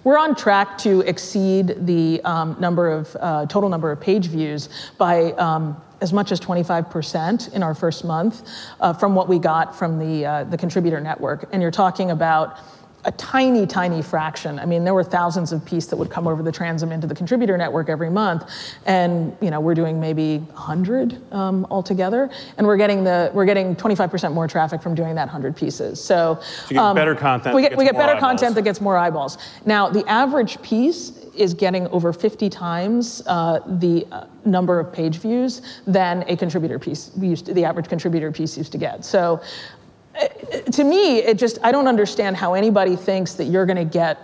We're 0.04 0.18
on 0.18 0.34
track 0.34 0.78
to 0.78 1.00
exceed 1.00 1.86
the 1.86 2.22
um, 2.24 2.56
number 2.58 2.88
of 2.88 3.14
uh, 3.20 3.46
total 3.46 3.68
number 3.68 3.90
of 3.90 4.00
page 4.00 4.26
views 4.26 4.70
by 4.96 5.32
um, 5.32 5.80
as 6.00 6.12
much 6.12 6.32
as 6.32 6.40
25% 6.40 7.52
in 7.52 7.62
our 7.62 7.74
first 7.74 8.04
month 8.04 8.48
uh, 8.80 8.94
from 8.94 9.14
what 9.14 9.28
we 9.28 9.38
got 9.38 9.78
from 9.78 9.98
the 9.98 10.24
uh, 10.24 10.44
the 10.44 10.56
contributor 10.56 11.00
network. 11.00 11.48
And 11.52 11.60
you're 11.60 11.70
talking 11.70 12.10
about 12.12 12.58
a 13.04 13.12
tiny, 13.12 13.66
tiny 13.66 14.02
fraction. 14.02 14.58
I 14.58 14.66
mean, 14.66 14.84
there 14.84 14.94
were 14.94 15.04
thousands 15.04 15.52
of 15.52 15.64
pieces 15.64 15.88
that 15.90 15.96
would 15.96 16.10
come 16.10 16.26
over 16.26 16.42
the 16.42 16.52
transom 16.52 16.92
into 16.92 17.06
the 17.06 17.14
contributor 17.14 17.56
network 17.56 17.88
every 17.88 18.10
month, 18.10 18.50
and 18.86 19.36
you 19.40 19.50
know 19.50 19.60
we're 19.60 19.74
doing 19.74 19.98
maybe 20.00 20.38
100 20.38 21.32
um, 21.32 21.66
altogether, 21.70 22.30
and 22.58 22.66
we're 22.66 22.76
getting 22.76 23.04
the 23.04 23.30
we're 23.32 23.46
getting 23.46 23.74
25% 23.74 24.32
more 24.32 24.46
traffic 24.46 24.82
from 24.82 24.94
doing 24.94 25.14
that 25.14 25.26
100 25.26 25.56
pieces. 25.56 26.02
So, 26.02 26.40
um, 26.76 26.94
get 26.94 27.00
better 27.00 27.14
content 27.14 27.54
We 27.54 27.62
get 27.62 27.76
we 27.76 27.84
get 27.84 27.94
better 27.94 28.12
eyeballs. 28.12 28.20
content 28.20 28.54
that 28.56 28.62
gets 28.62 28.80
more 28.80 28.96
eyeballs. 28.96 29.38
Now, 29.64 29.88
the 29.88 30.06
average 30.06 30.60
piece 30.62 31.12
is 31.34 31.54
getting 31.54 31.86
over 31.88 32.12
50 32.12 32.50
times 32.50 33.22
uh, 33.26 33.60
the 33.78 34.06
uh, 34.12 34.26
number 34.44 34.78
of 34.78 34.92
page 34.92 35.18
views 35.18 35.62
than 35.86 36.24
a 36.28 36.36
contributor 36.36 36.78
piece 36.78 37.10
we 37.16 37.28
used 37.28 37.46
to, 37.46 37.54
the 37.54 37.64
average 37.64 37.88
contributor 37.88 38.32
piece 38.32 38.58
used 38.58 38.72
to 38.72 38.78
get. 38.78 39.04
So 39.04 39.40
to 40.72 40.84
me, 40.84 41.18
it 41.18 41.38
just 41.38 41.58
I 41.62 41.72
don't 41.72 41.86
understand 41.86 42.36
how 42.36 42.54
anybody 42.54 42.96
thinks 42.96 43.34
that 43.34 43.44
you're 43.44 43.66
going 43.66 43.76
to 43.76 43.84
get 43.84 44.18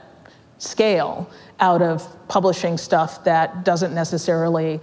scale 0.58 1.30
out 1.60 1.82
of 1.82 2.02
publishing 2.28 2.76
stuff 2.78 3.22
that 3.24 3.64
doesn't 3.64 3.94
necessarily 3.94 4.80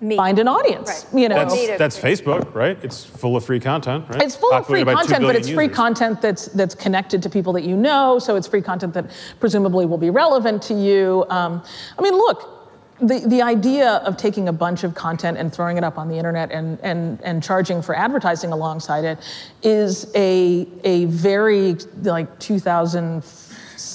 Meet. 0.00 0.16
find 0.16 0.38
an 0.38 0.48
audience. 0.48 1.06
Right. 1.12 1.22
You 1.22 1.28
know, 1.28 1.36
That's, 1.36 1.78
that's 1.78 1.98
Facebook, 1.98 2.54
right? 2.54 2.78
It's 2.82 3.04
full 3.04 3.36
of 3.36 3.44
free 3.44 3.60
content, 3.60 4.04
right? 4.08 4.22
it's 4.22 4.36
full 4.36 4.52
of 4.52 4.66
free 4.66 4.84
Populated 4.84 4.84
by 4.84 4.92
2 4.92 4.96
content, 4.96 5.20
but 5.22 5.26
billion 5.28 5.36
it's 5.36 5.48
free 5.48 5.64
users. 5.64 5.76
content 5.76 6.22
that's 6.22 6.46
that's 6.46 6.74
connected 6.74 7.22
to 7.22 7.30
people 7.30 7.52
that 7.54 7.64
you 7.64 7.76
know. 7.76 8.18
So 8.18 8.36
it's 8.36 8.46
free 8.46 8.62
content 8.62 8.94
that 8.94 9.10
presumably 9.40 9.86
will 9.86 9.98
be 9.98 10.10
relevant 10.10 10.62
to 10.64 10.74
you. 10.74 11.24
Um, 11.28 11.62
I 11.98 12.02
mean, 12.02 12.14
look. 12.14 12.52
The, 12.98 13.20
the 13.26 13.42
idea 13.42 13.96
of 14.06 14.16
taking 14.16 14.48
a 14.48 14.52
bunch 14.52 14.82
of 14.82 14.94
content 14.94 15.36
and 15.36 15.52
throwing 15.52 15.76
it 15.76 15.84
up 15.84 15.98
on 15.98 16.08
the 16.08 16.16
internet 16.16 16.50
and, 16.50 16.78
and, 16.80 17.20
and 17.22 17.42
charging 17.42 17.82
for 17.82 17.94
advertising 17.94 18.52
alongside 18.52 19.04
it 19.04 19.18
is 19.62 20.10
a, 20.14 20.66
a 20.82 21.04
very 21.06 21.74
like 22.02 22.38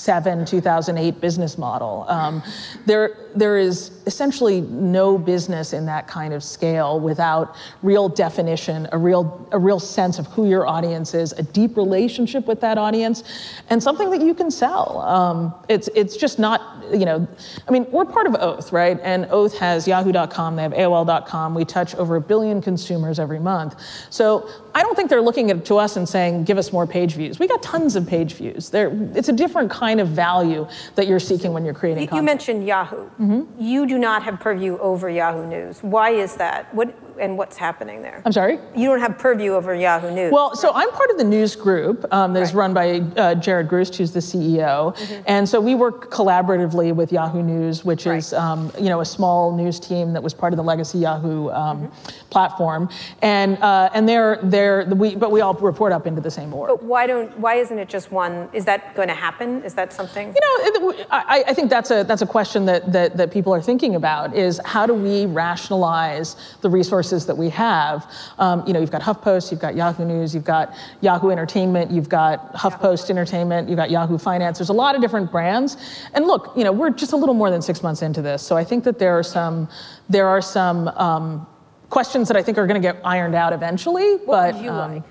2007, 0.05 0.45
2008 0.45 1.21
business 1.21 1.57
model. 1.57 2.05
Um, 2.07 2.41
there, 2.85 3.17
there 3.35 3.57
is 3.57 3.91
essentially 4.07 4.61
no 4.61 5.17
business 5.17 5.73
in 5.73 5.85
that 5.85 6.07
kind 6.07 6.33
of 6.33 6.43
scale 6.43 6.99
without 6.99 7.55
real 7.83 8.09
definition, 8.09 8.87
a 8.91 8.97
real, 8.97 9.47
a 9.51 9.59
real 9.59 9.79
sense 9.79 10.17
of 10.17 10.25
who 10.27 10.49
your 10.49 10.67
audience 10.67 11.13
is, 11.13 11.33
a 11.33 11.43
deep 11.43 11.77
relationship 11.77 12.47
with 12.47 12.59
that 12.61 12.77
audience, 12.77 13.23
and 13.69 13.81
something 13.81 14.09
that 14.09 14.21
you 14.21 14.33
can 14.33 14.49
sell. 14.49 15.01
Um, 15.01 15.53
it's, 15.69 15.87
it's 15.93 16.17
just 16.17 16.39
not, 16.39 16.83
you 16.91 17.05
know, 17.05 17.27
I 17.67 17.71
mean, 17.71 17.85
we're 17.91 18.05
part 18.05 18.25
of 18.25 18.35
Oath, 18.35 18.71
right? 18.71 18.99
And 19.03 19.25
Oath 19.29 19.57
has 19.59 19.87
yahoo.com, 19.87 20.55
they 20.55 20.63
have 20.63 20.73
AOL.com. 20.73 21.53
We 21.53 21.65
touch 21.65 21.93
over 21.95 22.15
a 22.15 22.21
billion 22.21 22.61
consumers 22.61 23.19
every 23.19 23.39
month. 23.39 23.79
So 24.09 24.49
I 24.73 24.81
don't 24.81 24.95
think 24.95 25.09
they're 25.09 25.21
looking 25.21 25.51
at, 25.51 25.63
to 25.65 25.77
us 25.77 25.95
and 25.95 26.09
saying, 26.09 26.45
give 26.45 26.57
us 26.57 26.73
more 26.73 26.87
page 26.87 27.13
views. 27.13 27.39
We 27.39 27.47
got 27.47 27.61
tons 27.61 27.95
of 27.95 28.07
page 28.07 28.33
views. 28.33 28.69
They're, 28.69 28.91
it's 29.15 29.29
a 29.29 29.33
different 29.33 29.69
kind 29.69 29.90
of 29.99 30.07
value 30.09 30.67
that 30.95 31.07
you're 31.07 31.19
seeking 31.19 31.53
when 31.53 31.65
you're 31.65 31.73
creating 31.73 32.09
You, 32.09 32.17
you 32.17 32.23
mentioned 32.23 32.65
Yahoo. 32.65 33.09
Mm-hmm. 33.19 33.61
You 33.61 33.85
do 33.85 33.97
not 33.97 34.23
have 34.23 34.39
purview 34.39 34.77
over 34.77 35.09
Yahoo 35.09 35.45
News. 35.47 35.81
Why 35.81 36.11
is 36.11 36.35
that? 36.35 36.73
What 36.73 36.95
and 37.21 37.37
what's 37.37 37.55
happening 37.55 38.01
there? 38.01 38.21
I'm 38.25 38.31
sorry? 38.31 38.59
You 38.75 38.89
don't 38.89 38.99
have 38.99 39.17
purview 39.17 39.53
over 39.53 39.73
Yahoo 39.73 40.11
News. 40.11 40.31
Well, 40.33 40.55
so 40.55 40.71
I'm 40.73 40.89
part 40.91 41.09
of 41.11 41.17
the 41.17 41.23
news 41.23 41.55
group 41.55 42.11
um, 42.13 42.33
that 42.33 42.41
is 42.41 42.53
Right. 42.53 42.61
run 42.61 42.73
by 42.73 43.21
uh, 43.21 43.35
Jared 43.35 43.67
Grusd, 43.69 43.95
who's 43.95 44.11
the 44.11 44.19
CEO, 44.19 44.95
Mm-hmm. 44.95 45.21
and 45.27 45.47
so 45.47 45.61
we 45.61 45.75
work 45.75 46.11
collaboratively 46.11 46.93
with 46.93 47.11
Yahoo 47.13 47.43
News, 47.43 47.85
which 47.85 48.07
is 48.07 48.33
um, 48.33 48.71
you 48.77 48.89
know 48.89 49.01
a 49.01 49.05
small 49.05 49.55
news 49.55 49.79
team 49.79 50.13
that 50.13 50.23
was 50.23 50.33
part 50.33 50.51
of 50.51 50.57
the 50.57 50.63
legacy 50.63 50.97
Yahoo 50.97 51.49
um, 51.51 51.77
Mm-hmm. 51.87 52.29
platform, 52.29 52.89
and 53.21 53.57
uh, 53.61 53.89
and 53.93 54.09
they're 54.09 54.39
they're 54.43 54.85
we 54.85 55.15
but 55.15 55.31
we 55.31 55.41
all 55.41 55.53
report 55.53 55.91
up 55.93 56.07
into 56.07 56.21
the 56.21 56.31
same 56.31 56.53
org. 56.53 56.69
but 56.69 56.83
why 56.83 57.05
don't? 57.07 57.37
Why 57.39 57.55
isn't 57.55 57.77
it 57.77 57.87
just 57.89 58.11
one? 58.11 58.49
Is 58.53 58.65
that 58.65 58.95
going 58.95 59.07
to 59.09 59.13
happen? 59.27 59.61
Is 59.63 59.73
that 59.75 59.93
something? 59.93 60.33
You 60.35 60.41
know, 60.81 60.93
I, 61.11 61.43
I 61.47 61.53
think 61.53 61.69
that's 61.69 61.91
a 61.91 62.03
that's 62.03 62.21
a 62.23 62.27
question 62.37 62.65
that, 62.65 62.91
that 62.91 63.15
that 63.17 63.31
people 63.31 63.53
are 63.53 63.61
thinking 63.61 63.93
about 63.95 64.35
is 64.35 64.59
how 64.65 64.85
do 64.87 64.93
we 64.93 65.25
rationalize 65.27 66.35
the 66.61 66.69
resources 66.69 67.10
that 67.11 67.37
we 67.37 67.49
have? 67.49 68.09
Um, 68.39 68.65
you 68.65 68.73
know, 68.73 68.79
you've 68.79 68.91
got 68.91 69.01
HuffPost, 69.01 69.51
you've 69.51 69.59
got 69.59 69.75
Yahoo 69.75 70.05
News, 70.05 70.33
you've 70.33 70.43
got 70.43 70.73
Yahoo 71.01 71.29
Entertainment, 71.29 71.91
you've 71.91 72.09
got 72.09 72.53
HuffPost 72.53 73.09
Entertainment, 73.09 73.69
you've 73.69 73.77
got 73.77 73.91
Yahoo 73.91 74.17
Finance. 74.17 74.57
There's 74.57 74.69
a 74.69 74.73
lot 74.73 74.95
of 74.95 75.01
different 75.01 75.31
brands, 75.31 75.77
and 76.13 76.25
look, 76.25 76.51
you 76.55 76.63
know, 76.63 76.71
we're 76.71 76.89
just 76.89 77.13
a 77.13 77.17
little 77.17 77.35
more 77.35 77.51
than 77.51 77.61
six 77.61 77.83
months 77.83 78.01
into 78.01 78.21
this, 78.21 78.41
so 78.41 78.57
I 78.57 78.63
think 78.63 78.83
that 78.85 78.97
there 78.99 79.17
are 79.17 79.23
some 79.23 79.67
there 80.09 80.27
are 80.27 80.41
some. 80.41 80.87
Um, 80.89 81.47
Questions 81.89 82.29
that 82.29 82.37
I 82.37 82.41
think 82.41 82.57
are 82.57 82.65
going 82.65 82.81
to 82.81 82.87
get 82.87 83.01
ironed 83.03 83.35
out 83.35 83.51
eventually, 83.51 84.15
What 84.23 84.25
but 84.25 84.53
would 84.55 84.63
you 84.63 84.69
um, 84.71 84.93
like? 84.93 85.03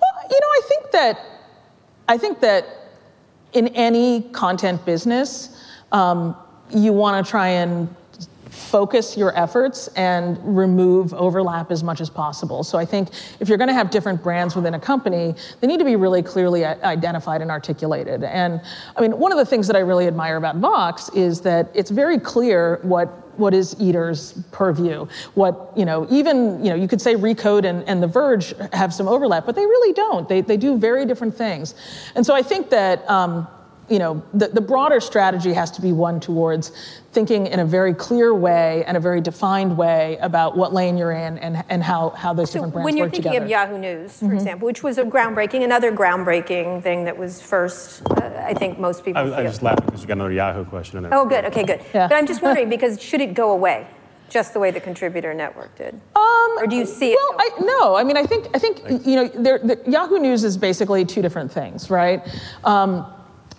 well, 0.00 0.14
you 0.28 0.40
know, 0.40 0.48
I 0.48 0.60
think 0.68 0.90
that 0.90 1.20
I 2.08 2.18
think 2.18 2.40
that 2.40 2.66
in 3.52 3.68
any 3.68 4.22
content 4.32 4.84
business, 4.84 5.64
um, 5.92 6.34
you 6.70 6.92
want 6.92 7.24
to 7.24 7.30
try 7.30 7.50
and 7.50 7.88
focus 8.52 9.16
your 9.16 9.36
efforts 9.36 9.88
and 9.96 10.38
remove 10.42 11.14
overlap 11.14 11.70
as 11.70 11.82
much 11.82 12.02
as 12.02 12.10
possible. 12.10 12.62
So 12.62 12.76
I 12.76 12.84
think 12.84 13.08
if 13.40 13.48
you're 13.48 13.56
going 13.56 13.68
to 13.68 13.74
have 13.74 13.90
different 13.90 14.22
brands 14.22 14.54
within 14.54 14.74
a 14.74 14.78
company, 14.78 15.34
they 15.60 15.66
need 15.66 15.78
to 15.78 15.86
be 15.86 15.96
really 15.96 16.22
clearly 16.22 16.64
identified 16.64 17.40
and 17.40 17.50
articulated. 17.50 18.22
And 18.22 18.60
I 18.94 19.00
mean, 19.00 19.18
one 19.18 19.32
of 19.32 19.38
the 19.38 19.46
things 19.46 19.66
that 19.68 19.76
I 19.76 19.78
really 19.80 20.06
admire 20.06 20.36
about 20.36 20.56
Vox 20.56 21.08
is 21.14 21.40
that 21.40 21.70
it's 21.74 21.90
very 21.90 22.18
clear 22.18 22.78
what 22.82 23.18
what 23.38 23.54
is 23.54 23.74
eater's 23.80 24.34
purview 24.50 25.06
what 25.32 25.72
you 25.74 25.86
know 25.86 26.06
even 26.10 26.62
you 26.62 26.68
know 26.68 26.74
you 26.74 26.86
could 26.86 27.00
say 27.00 27.14
recode 27.14 27.64
and, 27.64 27.82
and 27.88 28.02
the 28.02 28.06
verge 28.06 28.52
have 28.74 28.92
some 28.92 29.08
overlap 29.08 29.46
but 29.46 29.54
they 29.54 29.64
really 29.64 29.94
don't 29.94 30.28
they, 30.28 30.42
they 30.42 30.58
do 30.58 30.76
very 30.76 31.06
different 31.06 31.34
things 31.34 31.74
and 32.14 32.26
so 32.26 32.34
i 32.34 32.42
think 32.42 32.68
that 32.68 33.08
um, 33.08 33.48
you 33.88 33.98
know, 33.98 34.22
the, 34.32 34.48
the 34.48 34.60
broader 34.60 35.00
strategy 35.00 35.52
has 35.52 35.70
to 35.72 35.82
be 35.82 35.92
one 35.92 36.20
towards 36.20 36.72
thinking 37.12 37.46
in 37.46 37.60
a 37.60 37.64
very 37.64 37.92
clear 37.92 38.34
way 38.34 38.84
and 38.86 38.96
a 38.96 39.00
very 39.00 39.20
defined 39.20 39.76
way 39.76 40.16
about 40.20 40.56
what 40.56 40.72
lane 40.72 40.96
you're 40.96 41.12
in 41.12 41.36
and, 41.38 41.62
and 41.68 41.82
how, 41.82 42.10
how 42.10 42.32
those 42.32 42.50
so 42.50 42.54
different 42.54 42.72
brands 42.72 42.84
work 42.84 42.84
together. 42.84 42.84
when 42.84 42.96
you're 42.96 43.10
thinking 43.10 43.32
together. 43.32 43.44
of 43.44 43.50
Yahoo 43.50 43.78
News, 43.78 44.18
for 44.18 44.26
mm-hmm. 44.26 44.34
example, 44.34 44.66
which 44.66 44.82
was 44.82 44.98
a 44.98 45.04
groundbreaking, 45.04 45.62
another 45.62 45.92
groundbreaking 45.92 46.82
thing 46.82 47.04
that 47.04 47.16
was 47.16 47.42
first, 47.42 48.02
uh, 48.10 48.44
I 48.46 48.54
think 48.54 48.78
most 48.78 49.04
people. 49.04 49.34
I, 49.34 49.40
I 49.40 49.42
just 49.42 49.62
laughing 49.62 49.84
because 49.86 50.00
you 50.00 50.06
got 50.06 50.14
another 50.14 50.32
Yahoo 50.32 50.64
question 50.64 50.98
in 50.98 51.02
there. 51.02 51.14
Oh, 51.14 51.26
good. 51.26 51.44
Okay, 51.46 51.64
good. 51.64 51.80
Yeah. 51.92 52.08
But 52.08 52.14
I'm 52.14 52.26
just 52.26 52.40
wondering 52.40 52.70
because 52.70 53.02
should 53.02 53.20
it 53.20 53.34
go 53.34 53.52
away? 53.52 53.86
just 54.32 54.54
the 54.54 54.58
way 54.58 54.70
the 54.70 54.80
contributor 54.80 55.34
network 55.34 55.76
did? 55.76 56.00
Um, 56.42 56.58
or 56.58 56.66
do 56.66 56.76
you 56.76 56.86
see 56.86 57.12
it? 57.12 57.18
Well, 57.18 57.36
I, 57.38 57.50
no. 57.60 57.94
I 57.94 58.04
mean, 58.04 58.16
I 58.16 58.24
think 58.24 58.48
I 58.52 58.58
think 58.58 58.82
you 59.06 59.16
know, 59.16 59.28
the 59.28 59.80
Yahoo 59.86 60.18
News 60.18 60.44
is 60.44 60.56
basically 60.56 61.04
two 61.04 61.22
different 61.22 61.52
things, 61.52 61.88
right? 61.88 62.26
Um, 62.64 63.06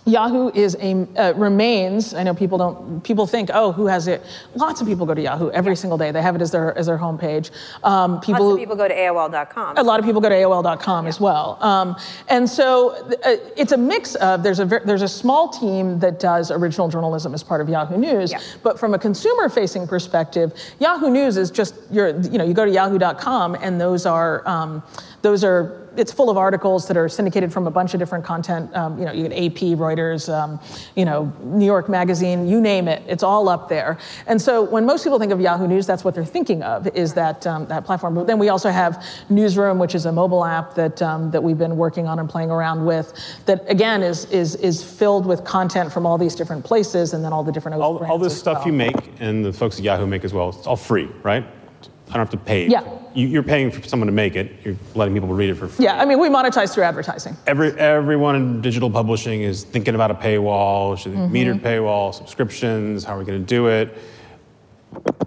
Yahoo 0.06 0.50
is 0.50 0.76
a 0.80 1.06
uh, 1.16 1.32
remains. 1.34 2.12
I 2.12 2.22
know 2.24 2.34
people 2.34 2.58
don't. 2.58 3.02
People 3.02 3.26
think, 3.26 3.50
oh, 3.54 3.72
who 3.72 3.86
has 3.86 4.06
it? 4.06 4.22
Lots 4.54 4.82
of 4.82 4.86
people 4.86 5.06
go 5.06 5.14
to 5.14 5.22
Yahoo 5.22 5.50
every 5.50 5.72
yeah. 5.72 5.76
single 5.76 5.96
day. 5.96 6.12
They 6.12 6.20
have 6.20 6.36
it 6.36 6.42
as 6.42 6.50
their 6.50 6.76
as 6.76 6.86
their 6.86 6.98
homepage. 6.98 7.50
Um, 7.82 8.20
people, 8.20 8.48
Lots 8.48 8.54
of 8.54 8.58
people 8.58 8.76
go 8.76 8.86
to 8.86 8.94
AOL.com. 8.94 9.78
A 9.78 9.82
lot 9.82 10.00
of 10.00 10.04
people 10.04 10.20
go 10.20 10.28
to 10.28 10.34
AOL.com 10.34 11.04
yeah. 11.04 11.08
as 11.08 11.20
well. 11.20 11.56
Um, 11.62 11.96
and 12.28 12.48
so 12.48 12.90
uh, 13.24 13.36
it's 13.56 13.72
a 13.72 13.78
mix 13.78 14.14
of. 14.16 14.42
There's 14.42 14.60
a 14.60 14.66
there's 14.66 15.02
a 15.02 15.08
small 15.08 15.48
team 15.48 15.98
that 16.00 16.20
does 16.20 16.50
original 16.50 16.88
journalism 16.88 17.32
as 17.32 17.42
part 17.42 17.62
of 17.62 17.70
Yahoo 17.70 17.96
News. 17.96 18.30
Yeah. 18.30 18.40
But 18.62 18.78
from 18.78 18.92
a 18.92 18.98
consumer-facing 18.98 19.86
perspective, 19.86 20.52
Yahoo 20.80 21.08
News 21.10 21.38
is 21.38 21.50
just 21.50 21.76
your. 21.90 22.20
You 22.20 22.36
know, 22.36 22.44
you 22.44 22.52
go 22.52 22.66
to 22.66 22.70
Yahoo.com, 22.70 23.54
and 23.54 23.80
those 23.80 24.04
are 24.04 24.46
um, 24.46 24.82
those 25.24 25.42
are 25.42 25.88
it's 25.96 26.12
full 26.12 26.28
of 26.28 26.36
articles 26.36 26.86
that 26.86 26.98
are 26.98 27.08
syndicated 27.08 27.50
from 27.50 27.66
a 27.66 27.70
bunch 27.70 27.94
of 27.94 28.00
different 28.00 28.24
content. 28.24 28.74
Um, 28.76 28.98
you 28.98 29.06
know, 29.06 29.12
you 29.12 29.26
get 29.26 29.32
AP, 29.32 29.78
Reuters, 29.78 30.28
um, 30.28 30.60
you 30.96 31.06
know, 31.06 31.32
New 31.42 31.64
York 31.64 31.88
Magazine, 31.88 32.46
you 32.46 32.60
name 32.60 32.88
it. 32.88 33.02
It's 33.06 33.22
all 33.22 33.48
up 33.48 33.70
there. 33.70 33.96
And 34.26 34.42
so 34.42 34.62
when 34.62 34.84
most 34.84 35.02
people 35.02 35.18
think 35.18 35.32
of 35.32 35.40
Yahoo 35.40 35.66
News, 35.66 35.86
that's 35.86 36.04
what 36.04 36.14
they're 36.14 36.26
thinking 36.26 36.62
of 36.62 36.86
is 36.88 37.14
that 37.14 37.46
um, 37.46 37.64
that 37.66 37.86
platform. 37.86 38.14
But 38.14 38.26
then 38.26 38.38
we 38.38 38.50
also 38.50 38.70
have 38.70 39.02
Newsroom, 39.30 39.78
which 39.78 39.94
is 39.94 40.04
a 40.04 40.12
mobile 40.12 40.44
app 40.44 40.74
that 40.74 41.00
um, 41.00 41.30
that 41.30 41.42
we've 41.42 41.58
been 41.58 41.78
working 41.78 42.06
on 42.06 42.18
and 42.18 42.28
playing 42.28 42.50
around 42.50 42.84
with. 42.84 43.14
That 43.46 43.64
again 43.70 44.02
is 44.02 44.26
is 44.26 44.56
is 44.56 44.84
filled 44.84 45.24
with 45.24 45.42
content 45.42 45.90
from 45.90 46.04
all 46.04 46.18
these 46.18 46.34
different 46.34 46.66
places, 46.66 47.14
and 47.14 47.24
then 47.24 47.32
all 47.32 47.42
the 47.42 47.52
different 47.52 47.80
all, 47.80 48.04
all 48.04 48.18
this 48.18 48.38
stuff 48.38 48.58
well. 48.58 48.66
you 48.66 48.72
make 48.74 49.20
and 49.20 49.42
the 49.42 49.54
folks 49.54 49.78
at 49.78 49.84
Yahoo 49.84 50.06
make 50.06 50.22
as 50.22 50.34
well. 50.34 50.50
It's 50.50 50.66
all 50.66 50.76
free, 50.76 51.08
right? 51.22 51.44
I 51.44 52.12
don't 52.12 52.20
have 52.20 52.30
to 52.30 52.36
pay. 52.36 52.68
Yeah. 52.68 52.82
You, 53.14 53.38
are 53.38 53.42
paying 53.44 53.70
for 53.70 53.82
someone 53.86 54.06
to 54.06 54.12
make 54.12 54.34
it. 54.34 54.52
You're 54.64 54.76
letting 54.94 55.14
people 55.14 55.28
read 55.28 55.50
it 55.50 55.54
for 55.54 55.68
free. 55.68 55.84
Yeah, 55.84 56.00
I 56.00 56.04
mean, 56.04 56.18
we 56.18 56.28
monetize 56.28 56.74
through 56.74 56.84
advertising. 56.84 57.36
Every 57.46 57.70
everyone 57.78 58.34
in 58.36 58.60
digital 58.60 58.90
publishing 58.90 59.42
is 59.42 59.62
thinking 59.64 59.94
about 59.94 60.10
a 60.10 60.14
paywall, 60.14 60.98
should 60.98 61.12
mm-hmm. 61.12 61.34
metered 61.34 61.60
paywall, 61.60 62.12
subscriptions. 62.12 63.04
How 63.04 63.14
are 63.14 63.18
we 63.18 63.24
going 63.24 63.40
to 63.40 63.46
do 63.46 63.68
it? 63.68 63.96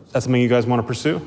Is 0.08 0.12
that 0.14 0.24
something 0.24 0.42
you 0.42 0.50
guys 0.50 0.66
want 0.66 0.82
to 0.82 0.88
pursue? 0.88 1.10
You 1.10 1.20
know, 1.20 1.22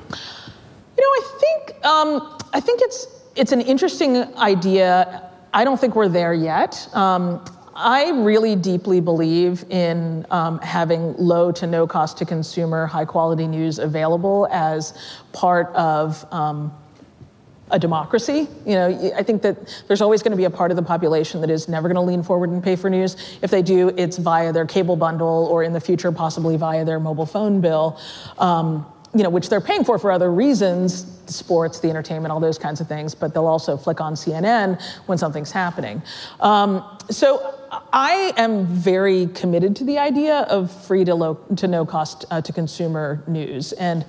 I 0.99 1.23
think 1.39 1.87
um, 1.87 2.39
I 2.53 2.61
think 2.61 2.81
it's 2.83 3.07
it's 3.37 3.53
an 3.53 3.61
interesting 3.61 4.17
idea. 4.37 5.31
I 5.53 5.65
don't 5.65 5.81
think 5.81 5.97
we're 5.97 6.09
there 6.09 6.35
yet. 6.35 6.89
Um, 6.95 7.45
I 7.75 8.11
really 8.11 8.57
deeply 8.57 9.01
believe 9.01 9.65
in 9.71 10.27
um, 10.31 10.59
having 10.59 11.15
low 11.17 11.53
to 11.53 11.67
no 11.67 11.87
cost 11.87 12.19
to 12.19 12.25
consumer, 12.25 12.87
high 12.87 13.05
quality 13.05 13.47
news 13.47 13.79
available 13.79 14.49
as 14.51 14.95
part 15.33 15.69
of 15.75 16.27
um, 16.33 16.73
a 17.71 17.79
democracy. 17.79 18.49
You 18.67 18.75
know, 18.75 19.13
I 19.17 19.23
think 19.23 19.43
that 19.43 19.83
there's 19.87 20.01
always 20.01 20.23
going 20.23 20.33
to 20.33 20.37
be 20.37 20.45
a 20.45 20.51
part 20.51 20.71
of 20.71 20.77
the 20.77 20.83
population 20.83 21.41
that 21.41 21.51
is 21.51 21.69
never 21.69 21.89
going 21.89 21.97
to 21.97 22.03
lean 22.03 22.23
forward 22.23 22.51
and 22.51 22.63
pay 22.63 22.77
for 22.77 22.91
news. 22.91 23.17
If 23.43 23.51
they 23.51 23.63
do, 23.63 23.93
it's 23.97 24.19
via 24.19 24.53
their 24.53 24.67
cable 24.67 24.97
bundle 24.97 25.47
or 25.51 25.63
in 25.63 25.73
the 25.73 25.81
future, 25.81 26.11
possibly 26.11 26.57
via 26.57 26.85
their 26.85 27.01
mobile 27.01 27.27
phone 27.27 27.61
bill. 27.61 28.01
Um, 28.39 28.85
you 29.15 29.23
know, 29.25 29.31
which 29.31 29.49
they're 29.49 29.61
paying 29.61 29.85
for 29.85 29.99
for 29.99 30.13
other 30.13 30.33
reasons, 30.33 31.07
sports, 31.27 31.81
the 31.81 31.91
entertainment, 31.91 32.31
all 32.31 32.41
those 32.41 32.59
kinds 32.59 32.81
of 32.81 32.87
things, 32.87 33.15
but 33.15 33.35
they'll 33.35 33.47
also 33.47 33.77
flick 33.77 34.01
on 34.01 34.15
CNN 34.15 34.81
when 35.07 35.19
something's 35.19 35.51
happening. 35.51 36.01
Um, 36.41 36.85
so 37.11 37.59
I 37.93 38.33
am 38.37 38.67
very 38.67 39.27
committed 39.29 39.75
to 39.77 39.85
the 39.85 39.99
idea 39.99 40.41
of 40.43 40.71
free 40.87 41.05
to, 41.05 41.15
low, 41.15 41.35
to 41.57 41.67
no 41.67 41.85
cost 41.85 42.25
uh, 42.31 42.41
to 42.41 42.53
consumer 42.53 43.25
news. 43.27 43.73
And 43.73 44.05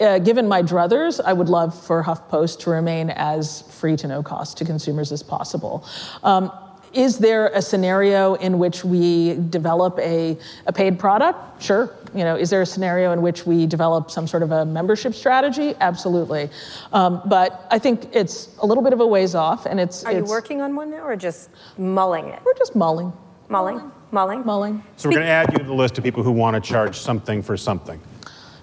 uh, 0.00 0.18
given 0.18 0.46
my 0.46 0.62
druthers, 0.62 1.20
I 1.24 1.32
would 1.32 1.48
love 1.48 1.78
for 1.86 2.04
HuffPost 2.04 2.60
to 2.60 2.70
remain 2.70 3.10
as 3.10 3.62
free 3.62 3.96
to 3.96 4.06
no 4.06 4.22
cost 4.22 4.58
to 4.58 4.64
consumers 4.64 5.10
as 5.10 5.22
possible. 5.22 5.86
Um, 6.22 6.52
is 6.96 7.18
there 7.18 7.48
a 7.48 7.60
scenario 7.60 8.34
in 8.34 8.58
which 8.58 8.84
we 8.84 9.34
develop 9.50 9.98
a, 9.98 10.38
a 10.66 10.72
paid 10.72 10.98
product? 10.98 11.62
Sure. 11.62 11.94
You 12.14 12.24
know, 12.24 12.36
is 12.36 12.48
there 12.48 12.62
a 12.62 12.66
scenario 12.66 13.12
in 13.12 13.20
which 13.20 13.44
we 13.44 13.66
develop 13.66 14.10
some 14.10 14.26
sort 14.26 14.42
of 14.42 14.50
a 14.50 14.64
membership 14.64 15.14
strategy? 15.14 15.74
Absolutely. 15.80 16.48
Um, 16.92 17.20
but 17.26 17.66
I 17.70 17.78
think 17.78 18.08
it's 18.14 18.56
a 18.58 18.66
little 18.66 18.82
bit 18.82 18.94
of 18.94 19.00
a 19.00 19.06
ways 19.06 19.34
off, 19.34 19.66
and 19.66 19.78
it's. 19.78 20.04
Are 20.04 20.12
it's, 20.12 20.26
you 20.26 20.30
working 20.30 20.62
on 20.62 20.74
one 20.74 20.90
now, 20.90 21.04
or 21.04 21.16
just 21.16 21.50
mulling 21.76 22.28
it? 22.28 22.40
We're 22.44 22.54
just 22.54 22.74
mulling. 22.74 23.12
Mulling. 23.50 23.92
Mulling. 24.10 24.44
Mulling. 24.46 24.82
So 24.96 25.08
we're 25.10 25.16
going 25.16 25.26
to 25.26 25.32
add 25.32 25.52
you 25.52 25.58
to 25.58 25.64
the 25.64 25.74
list 25.74 25.98
of 25.98 26.04
people 26.04 26.22
who 26.22 26.32
want 26.32 26.54
to 26.54 26.60
charge 26.66 26.98
something 26.98 27.42
for 27.42 27.58
something. 27.58 28.00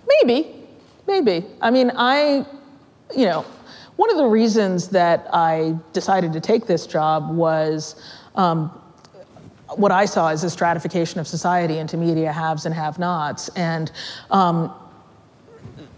Maybe. 0.08 0.56
Maybe. 1.06 1.46
I 1.62 1.70
mean, 1.70 1.92
I, 1.96 2.46
you 3.16 3.26
know, 3.26 3.46
one 3.98 4.10
of 4.10 4.18
the 4.18 4.26
reasons 4.26 4.88
that 4.90 5.28
I 5.32 5.78
decided 5.92 6.34
to 6.34 6.40
take 6.40 6.66
this 6.66 6.88
job 6.88 7.30
was 7.36 7.96
um, 8.36 8.70
what 9.76 9.92
I 9.92 10.06
saw 10.06 10.30
is 10.30 10.44
a 10.44 10.50
stratification 10.50 11.20
of 11.20 11.28
society 11.28 11.80
into 11.80 11.98
media 11.98 12.32
haves 12.32 12.66
and 12.66 12.76
have 12.76 13.00
nots. 13.00 13.50
And 13.50 13.92
um, 14.30 14.74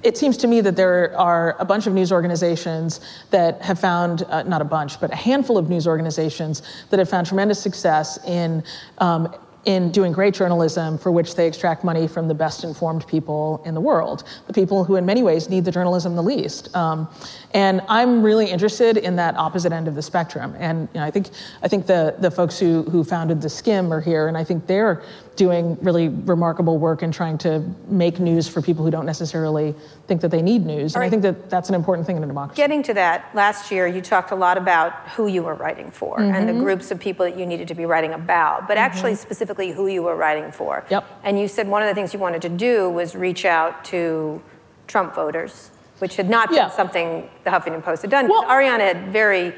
it 0.03 0.17
seems 0.17 0.37
to 0.37 0.47
me 0.47 0.61
that 0.61 0.75
there 0.75 1.17
are 1.17 1.55
a 1.59 1.65
bunch 1.65 1.87
of 1.87 1.93
news 1.93 2.11
organizations 2.11 3.01
that 3.31 3.61
have 3.61 3.79
found, 3.79 4.23
uh, 4.23 4.43
not 4.43 4.61
a 4.61 4.65
bunch, 4.65 4.99
but 5.01 5.11
a 5.11 5.15
handful 5.15 5.57
of 5.57 5.69
news 5.69 5.87
organizations 5.87 6.61
that 6.89 6.99
have 6.99 7.09
found 7.09 7.27
tremendous 7.27 7.59
success 7.59 8.19
in 8.25 8.63
um, 8.99 9.33
in 9.65 9.91
doing 9.91 10.11
great 10.11 10.33
journalism 10.33 10.97
for 10.97 11.11
which 11.11 11.35
they 11.35 11.47
extract 11.47 11.83
money 11.83 12.07
from 12.07 12.27
the 12.27 12.33
best 12.33 12.63
informed 12.63 13.05
people 13.07 13.61
in 13.65 13.73
the 13.73 13.81
world, 13.81 14.23
the 14.47 14.53
people 14.53 14.83
who, 14.83 14.95
in 14.95 15.05
many 15.05 15.23
ways, 15.23 15.49
need 15.49 15.65
the 15.65 15.71
journalism 15.71 16.15
the 16.15 16.23
least. 16.23 16.73
Um, 16.75 17.09
and 17.55 17.81
I'm 17.87 18.21
really 18.21 18.51
interested 18.51 18.97
in 18.97 19.15
that 19.15 19.37
opposite 19.37 19.71
end 19.71 19.87
of 19.87 19.95
the 19.95 20.01
spectrum. 20.01 20.53
And 20.59 20.89
you 20.93 20.99
know, 20.99 21.05
I 21.05 21.09
think 21.09 21.29
I 21.63 21.69
think 21.69 21.87
the 21.87 22.13
the 22.19 22.29
folks 22.29 22.59
who 22.59 22.83
who 22.83 23.05
founded 23.05 23.41
the 23.41 23.47
Skimm 23.47 23.91
are 23.91 24.01
here, 24.01 24.27
and 24.27 24.37
I 24.37 24.43
think 24.43 24.67
they're 24.67 25.01
doing 25.37 25.77
really 25.81 26.09
remarkable 26.09 26.77
work 26.77 27.01
in 27.01 27.13
trying 27.13 27.37
to 27.37 27.63
make 27.87 28.19
news 28.19 28.45
for 28.47 28.61
people 28.61 28.83
who 28.83 28.91
don't 28.91 29.05
necessarily 29.05 29.73
think 30.05 30.19
that 30.21 30.31
they 30.31 30.41
need 30.41 30.65
news. 30.65 30.95
And 30.95 30.99
right. 31.01 31.07
I 31.07 31.09
think 31.09 31.21
that 31.21 31.49
that's 31.49 31.69
an 31.69 31.75
important 31.75 32.05
thing 32.05 32.17
in 32.17 32.23
a 32.23 32.27
democracy. 32.27 32.61
Getting 32.61 32.83
to 32.83 32.93
that, 32.95 33.33
last 33.33 33.71
year 33.71 33.87
you 33.87 34.01
talked 34.01 34.31
a 34.31 34.35
lot 34.35 34.57
about 34.57 34.91
who 35.09 35.27
you 35.27 35.41
were 35.41 35.55
writing 35.55 35.91
for 35.91 36.17
mm-hmm. 36.17 36.35
and 36.35 36.49
the 36.49 36.53
mm-hmm. 36.53 36.63
groups 36.63 36.91
of 36.91 36.99
people 36.99 37.25
that 37.25 37.39
you 37.39 37.45
needed 37.45 37.69
to 37.69 37.75
be 37.75 37.85
writing 37.85 38.11
about, 38.11 38.67
but 38.67 38.75
mm-hmm. 38.75 38.85
actually 38.85 39.15
specifically 39.15 39.71
who 39.71 39.87
you 39.87 40.03
were 40.03 40.15
writing 40.15 40.51
for. 40.51 40.85
Yep. 40.89 41.05
And 41.23 41.39
you 41.39 41.47
said 41.47 41.69
one 41.69 41.81
of 41.81 41.87
the 41.87 41.95
things 41.95 42.13
you 42.13 42.19
wanted 42.19 42.41
to 42.41 42.49
do 42.49 42.89
was 42.89 43.15
reach 43.15 43.45
out 43.45 43.85
to 43.85 44.41
Trump 44.87 45.15
voters, 45.15 45.71
which 45.99 46.15
had 46.15 46.29
not 46.29 46.49
been 46.49 46.57
yeah. 46.57 46.69
something 46.69 47.29
the 47.43 47.49
Huffington 47.49 47.83
Post 47.83 48.01
had 48.01 48.11
done. 48.11 48.27
Well, 48.27 48.43
Arianna 48.45 48.79
had 48.79 49.11
very 49.11 49.53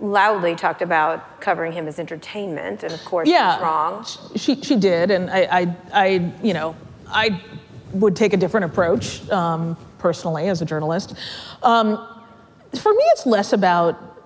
loudly 0.00 0.54
talked 0.54 0.82
about 0.82 1.40
covering 1.40 1.72
him 1.72 1.88
as 1.88 1.98
entertainment, 1.98 2.82
and 2.82 2.92
of 2.92 3.04
course, 3.04 3.28
yeah, 3.28 3.60
wrong. 3.60 4.04
She 4.36 4.60
she 4.62 4.76
did, 4.76 5.10
and 5.10 5.30
I 5.30 5.40
I, 5.60 5.76
I 5.92 6.32
you 6.42 6.54
know 6.54 6.76
I 7.08 7.40
would 7.92 8.14
take 8.14 8.32
a 8.32 8.36
different 8.36 8.66
approach 8.66 9.28
um, 9.30 9.76
personally 9.98 10.48
as 10.48 10.62
a 10.62 10.64
journalist. 10.64 11.14
Um, 11.62 12.06
for 12.78 12.92
me, 12.92 13.02
it's 13.12 13.26
less 13.26 13.52
about 13.52 14.17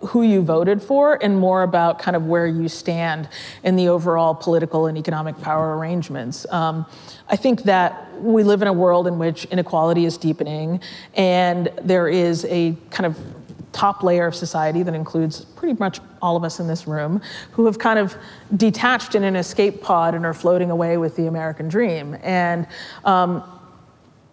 who 0.00 0.22
you 0.22 0.42
voted 0.42 0.82
for 0.82 1.22
and 1.22 1.38
more 1.38 1.62
about 1.62 1.98
kind 1.98 2.16
of 2.16 2.26
where 2.26 2.46
you 2.46 2.68
stand 2.68 3.28
in 3.62 3.76
the 3.76 3.88
overall 3.88 4.34
political 4.34 4.86
and 4.86 4.98
economic 4.98 5.40
power 5.40 5.76
arrangements. 5.76 6.46
Um, 6.50 6.86
I 7.28 7.36
think 7.36 7.62
that 7.64 8.20
we 8.20 8.42
live 8.42 8.62
in 8.62 8.68
a 8.68 8.72
world 8.72 9.06
in 9.06 9.18
which 9.18 9.44
inequality 9.46 10.04
is 10.04 10.16
deepening 10.18 10.80
and 11.14 11.70
there 11.82 12.08
is 12.08 12.44
a 12.48 12.76
kind 12.90 13.06
of 13.06 13.18
top 13.72 14.04
layer 14.04 14.26
of 14.26 14.34
society 14.34 14.82
that 14.84 14.94
includes 14.94 15.44
pretty 15.44 15.76
much 15.80 15.98
all 16.22 16.36
of 16.36 16.44
us 16.44 16.60
in 16.60 16.68
this 16.68 16.86
room 16.86 17.20
who 17.50 17.66
have 17.66 17.78
kind 17.78 17.98
of 17.98 18.14
detached 18.56 19.14
in 19.14 19.24
an 19.24 19.34
escape 19.34 19.82
pod 19.82 20.14
and 20.14 20.24
are 20.24 20.32
floating 20.32 20.70
away 20.70 20.96
with 20.96 21.16
the 21.16 21.26
American 21.26 21.68
dream. 21.68 22.16
And 22.22 22.68
um, 23.04 23.42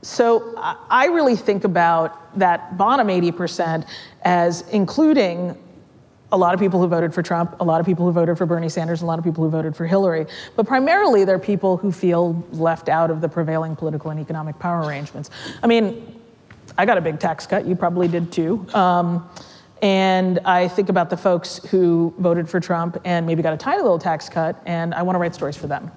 so 0.03 0.53
I 0.57 1.07
really 1.07 1.35
think 1.35 1.63
about 1.63 2.37
that 2.39 2.77
bottom 2.77 3.07
80% 3.07 3.87
as 4.23 4.61
including 4.69 5.57
a 6.31 6.37
lot 6.37 6.53
of 6.53 6.59
people 6.59 6.79
who 6.79 6.87
voted 6.87 7.13
for 7.13 7.21
Trump, 7.21 7.57
a 7.59 7.63
lot 7.63 7.79
of 7.79 7.85
people 7.85 8.05
who 8.05 8.11
voted 8.11 8.37
for 8.37 8.45
Bernie 8.45 8.69
Sanders, 8.69 9.01
a 9.01 9.05
lot 9.05 9.19
of 9.19 9.25
people 9.25 9.43
who 9.43 9.49
voted 9.49 9.75
for 9.75 9.85
Hillary. 9.85 10.25
But 10.55 10.65
primarily, 10.65 11.25
they're 11.25 11.39
people 11.39 11.77
who 11.77 11.91
feel 11.91 12.41
left 12.51 12.87
out 12.87 13.11
of 13.11 13.19
the 13.19 13.27
prevailing 13.27 13.75
political 13.75 14.11
and 14.11 14.19
economic 14.19 14.57
power 14.57 14.81
arrangements. 14.81 15.29
I 15.61 15.67
mean, 15.67 16.21
I 16.77 16.85
got 16.85 16.97
a 16.97 17.01
big 17.01 17.19
tax 17.19 17.45
cut. 17.45 17.65
You 17.65 17.75
probably 17.75 18.07
did 18.07 18.31
too. 18.31 18.65
Um, 18.73 19.29
and 19.81 20.39
I 20.45 20.67
think 20.67 20.89
about 20.89 21.09
the 21.09 21.17
folks 21.17 21.57
who 21.65 22.13
voted 22.19 22.47
for 22.47 22.59
Trump 22.59 22.97
and 23.03 23.25
maybe 23.25 23.41
got 23.41 23.53
a 23.53 23.57
tiny 23.57 23.81
little 23.81 23.99
tax 23.99 24.29
cut, 24.29 24.61
and 24.65 24.93
I 24.93 25.01
want 25.01 25.15
to 25.15 25.19
write 25.19 25.33
stories 25.35 25.57
for 25.57 25.67
them. 25.67 25.91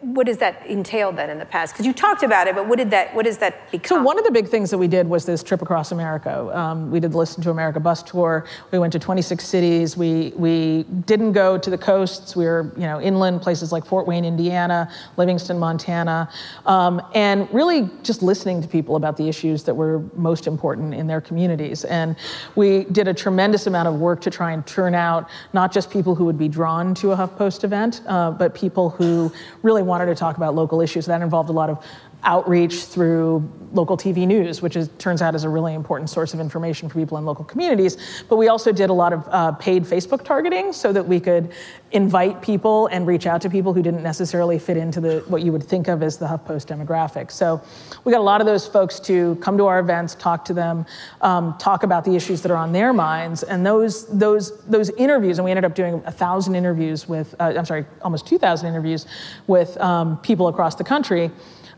What 0.00 0.26
does 0.26 0.38
that 0.38 0.66
entail 0.66 1.12
then 1.12 1.30
in 1.30 1.38
the 1.38 1.44
past? 1.44 1.72
Because 1.72 1.86
you 1.86 1.92
talked 1.92 2.24
about 2.24 2.48
it, 2.48 2.56
but 2.56 2.66
what 2.66 2.76
did 2.76 2.90
that? 2.90 3.14
What 3.14 3.24
does 3.24 3.38
that 3.38 3.70
become? 3.70 3.98
So 3.98 4.02
one 4.02 4.18
of 4.18 4.24
the 4.24 4.32
big 4.32 4.48
things 4.48 4.70
that 4.70 4.78
we 4.78 4.88
did 4.88 5.08
was 5.08 5.24
this 5.24 5.44
trip 5.44 5.62
across 5.62 5.92
America. 5.92 6.50
Um, 6.58 6.90
we 6.90 6.98
did 6.98 7.12
the 7.12 7.18
Listen 7.18 7.40
to 7.44 7.50
America 7.50 7.78
bus 7.78 8.02
tour. 8.02 8.46
We 8.72 8.80
went 8.80 8.92
to 8.94 8.98
26 8.98 9.44
cities. 9.44 9.96
We 9.96 10.32
we 10.36 10.82
didn't 11.04 11.32
go 11.32 11.56
to 11.56 11.70
the 11.70 11.78
coasts. 11.78 12.34
We 12.34 12.46
were 12.46 12.72
you 12.76 12.82
know 12.82 13.00
inland 13.00 13.42
places 13.42 13.70
like 13.70 13.86
Fort 13.86 14.08
Wayne, 14.08 14.24
Indiana, 14.24 14.90
Livingston, 15.16 15.58
Montana, 15.58 16.30
um, 16.66 17.00
and 17.14 17.48
really 17.54 17.88
just 18.02 18.22
listening 18.22 18.60
to 18.62 18.68
people 18.68 18.96
about 18.96 19.16
the 19.16 19.28
issues 19.28 19.62
that 19.64 19.74
were 19.74 20.00
most 20.14 20.48
important 20.48 20.94
in 20.94 21.06
their 21.06 21.20
communities. 21.20 21.84
And 21.84 22.16
we 22.56 22.84
did 22.84 23.06
a 23.06 23.14
tremendous 23.14 23.68
amount 23.68 23.86
of 23.86 24.00
work 24.00 24.20
to 24.22 24.30
try 24.30 24.50
and 24.52 24.66
turn 24.66 24.94
out 24.94 25.30
not 25.52 25.72
just 25.72 25.90
people 25.90 26.16
who 26.16 26.24
would 26.24 26.38
be 26.38 26.48
drawn 26.48 26.94
to 26.96 27.12
a 27.12 27.16
HuffPost 27.16 27.62
event, 27.62 28.02
uh, 28.06 28.32
but 28.32 28.54
people 28.54 28.90
who 28.90 29.32
really 29.62 29.75
really 29.76 29.86
wanted 29.86 30.06
to 30.06 30.14
talk 30.14 30.38
about 30.38 30.54
local 30.54 30.80
issues. 30.80 31.04
That 31.04 31.20
involved 31.20 31.50
a 31.50 31.52
lot 31.52 31.68
of 31.68 31.84
outreach 32.24 32.84
through 32.84 33.40
local 33.76 33.96
TV 33.96 34.26
news, 34.26 34.62
which 34.62 34.74
is, 34.74 34.88
turns 34.98 35.22
out 35.22 35.34
is 35.34 35.44
a 35.44 35.48
really 35.48 35.74
important 35.74 36.10
source 36.10 36.34
of 36.34 36.40
information 36.40 36.88
for 36.88 36.98
people 36.98 37.18
in 37.18 37.24
local 37.24 37.44
communities. 37.44 38.24
But 38.28 38.36
we 38.36 38.48
also 38.48 38.72
did 38.72 38.90
a 38.90 38.92
lot 38.92 39.12
of 39.12 39.28
uh, 39.28 39.52
paid 39.52 39.84
Facebook 39.84 40.24
targeting 40.24 40.72
so 40.72 40.92
that 40.92 41.06
we 41.06 41.20
could 41.20 41.52
invite 41.92 42.42
people 42.42 42.88
and 42.88 43.06
reach 43.06 43.26
out 43.26 43.40
to 43.42 43.48
people 43.48 43.72
who 43.72 43.82
didn't 43.82 44.02
necessarily 44.02 44.58
fit 44.58 44.76
into 44.76 45.00
the 45.00 45.22
what 45.28 45.42
you 45.42 45.52
would 45.52 45.62
think 45.62 45.88
of 45.88 46.02
as 46.02 46.18
the 46.18 46.26
HuffPost 46.26 46.66
demographic. 46.66 47.30
So 47.30 47.62
we 48.04 48.10
got 48.12 48.20
a 48.20 48.24
lot 48.32 48.40
of 48.40 48.46
those 48.46 48.66
folks 48.66 48.98
to 49.00 49.36
come 49.36 49.56
to 49.58 49.66
our 49.66 49.78
events, 49.78 50.14
talk 50.16 50.44
to 50.46 50.54
them, 50.54 50.84
um, 51.20 51.56
talk 51.58 51.84
about 51.84 52.04
the 52.04 52.16
issues 52.16 52.42
that 52.42 52.50
are 52.50 52.56
on 52.56 52.72
their 52.72 52.92
minds, 52.92 53.42
and 53.44 53.64
those 53.64 54.06
those 54.06 54.60
those 54.64 54.90
interviews. 54.90 55.38
And 55.38 55.44
we 55.44 55.50
ended 55.50 55.64
up 55.64 55.74
doing 55.74 56.02
a 56.06 56.12
thousand 56.12 56.54
interviews 56.56 57.08
with, 57.08 57.34
uh, 57.38 57.54
I'm 57.56 57.64
sorry, 57.64 57.84
almost 58.02 58.26
two 58.26 58.38
thousand 58.38 58.68
interviews 58.68 59.06
with 59.46 59.80
um, 59.80 60.18
people 60.18 60.48
across 60.48 60.74
the 60.74 60.84
country 60.84 61.30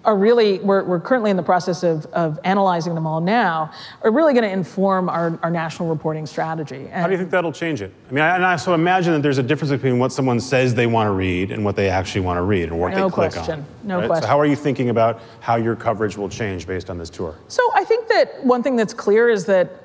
are 0.05 0.17
really, 0.17 0.59
we're, 0.61 0.85
we're 0.85 1.01
currently 1.01 1.31
in 1.31 1.37
the 1.37 1.43
process 1.43 1.83
of, 1.83 2.07
of 2.07 2.39
analyzing 2.45 2.95
them 2.95 3.07
all 3.07 3.21
now, 3.21 3.71
are 4.03 4.11
really 4.11 4.33
going 4.33 4.45
to 4.45 4.51
inform 4.51 5.09
our, 5.09 5.39
our 5.43 5.51
national 5.51 5.89
reporting 5.89 6.25
strategy. 6.25 6.89
And 6.91 7.03
How 7.03 7.07
do 7.07 7.13
you 7.13 7.19
think 7.19 7.31
that'll 7.31 7.53
change 7.53 7.83
it? 7.83 7.93
I 8.09 8.13
mean, 8.13 8.23
I, 8.23 8.37
and 8.37 8.47
I 8.47 8.57
so 8.57 8.75
imagine 8.75 9.13
that 9.13 9.23
there's 9.23 9.39
a 9.39 9.43
difference 9.43 9.71
between 9.71 9.99
what 9.99 10.13
someone 10.13 10.41
says 10.41 10.75
they 10.75 10.87
want 10.87 11.09
to 11.09 11.13
read 11.13 11.51
and 11.51 11.65
what 11.65 11.77
they 11.77 11.89
actually 11.89 12.23
want 12.23 12.39
to 12.39 12.43
read 12.43 12.69
and 12.71 12.79
what 12.79 12.93
no 12.93 13.09
they 13.09 13.15
click 13.15 13.33
question. 13.33 13.61
on. 13.61 13.67
No 13.85 13.99
right? 13.99 14.07
question. 14.07 14.23
So 14.23 14.29
how 14.29 14.39
are 14.39 14.47
you 14.47 14.57
thinking 14.57 14.91
about 14.91 15.21
how 15.41 15.57
your 15.57 15.75
coverage 15.75 16.17
will 16.17 16.29
change 16.29 16.67
based 16.67 16.91
on 16.91 16.99
this 16.99 17.11
tour? 17.11 17.35
So 17.49 17.63
I 17.75 17.85
think 17.85 18.09
that 18.09 18.45
one 18.45 18.63
thing 18.63 18.77
that's 18.77 18.95
clear 18.95 19.29
is 19.29 19.45
that 19.47 19.85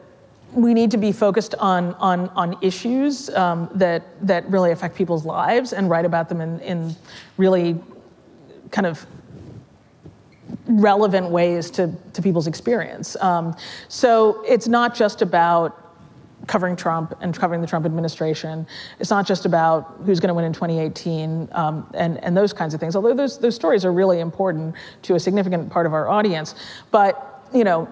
we 0.53 0.73
need 0.75 0.91
to 0.91 0.97
be 0.97 1.11
focused 1.11 1.55
on 1.55 1.95
on 1.95 2.29
on 2.29 2.55
issues 2.61 3.29
um, 3.31 3.69
that 3.73 4.03
that 4.21 4.47
really 4.49 4.71
affect 4.71 4.95
people's 4.95 5.25
lives 5.25 5.73
and 5.73 5.89
write 5.89 6.05
about 6.05 6.29
them 6.29 6.41
in 6.41 6.59
in 6.59 6.95
really 7.37 7.79
kind 8.69 8.85
of 8.85 9.05
relevant 10.67 11.29
ways 11.29 11.69
to, 11.71 11.93
to 12.13 12.21
people's 12.21 12.47
experience. 12.47 13.15
Um, 13.21 13.55
so 13.87 14.43
it's 14.47 14.67
not 14.67 14.95
just 14.95 15.21
about 15.21 15.79
covering 16.47 16.75
Trump 16.75 17.13
and 17.21 17.37
covering 17.37 17.61
the 17.61 17.67
Trump 17.67 17.85
administration. 17.85 18.67
It's 18.99 19.09
not 19.09 19.25
just 19.25 19.45
about 19.45 20.01
who's 20.05 20.19
going 20.19 20.27
to 20.27 20.33
win 20.33 20.45
in 20.45 20.53
2018 20.53 21.49
um, 21.53 21.89
and, 21.93 22.21
and 22.23 22.35
those 22.35 22.53
kinds 22.53 22.73
of 22.73 22.79
things, 22.79 22.95
although 22.95 23.13
those, 23.13 23.39
those 23.39 23.55
stories 23.55 23.85
are 23.85 23.93
really 23.93 24.19
important 24.19 24.75
to 25.03 25.15
a 25.15 25.19
significant 25.19 25.69
part 25.69 25.85
of 25.85 25.93
our 25.93 26.09
audience. 26.09 26.55
But, 26.91 27.47
you 27.53 27.63
know, 27.63 27.87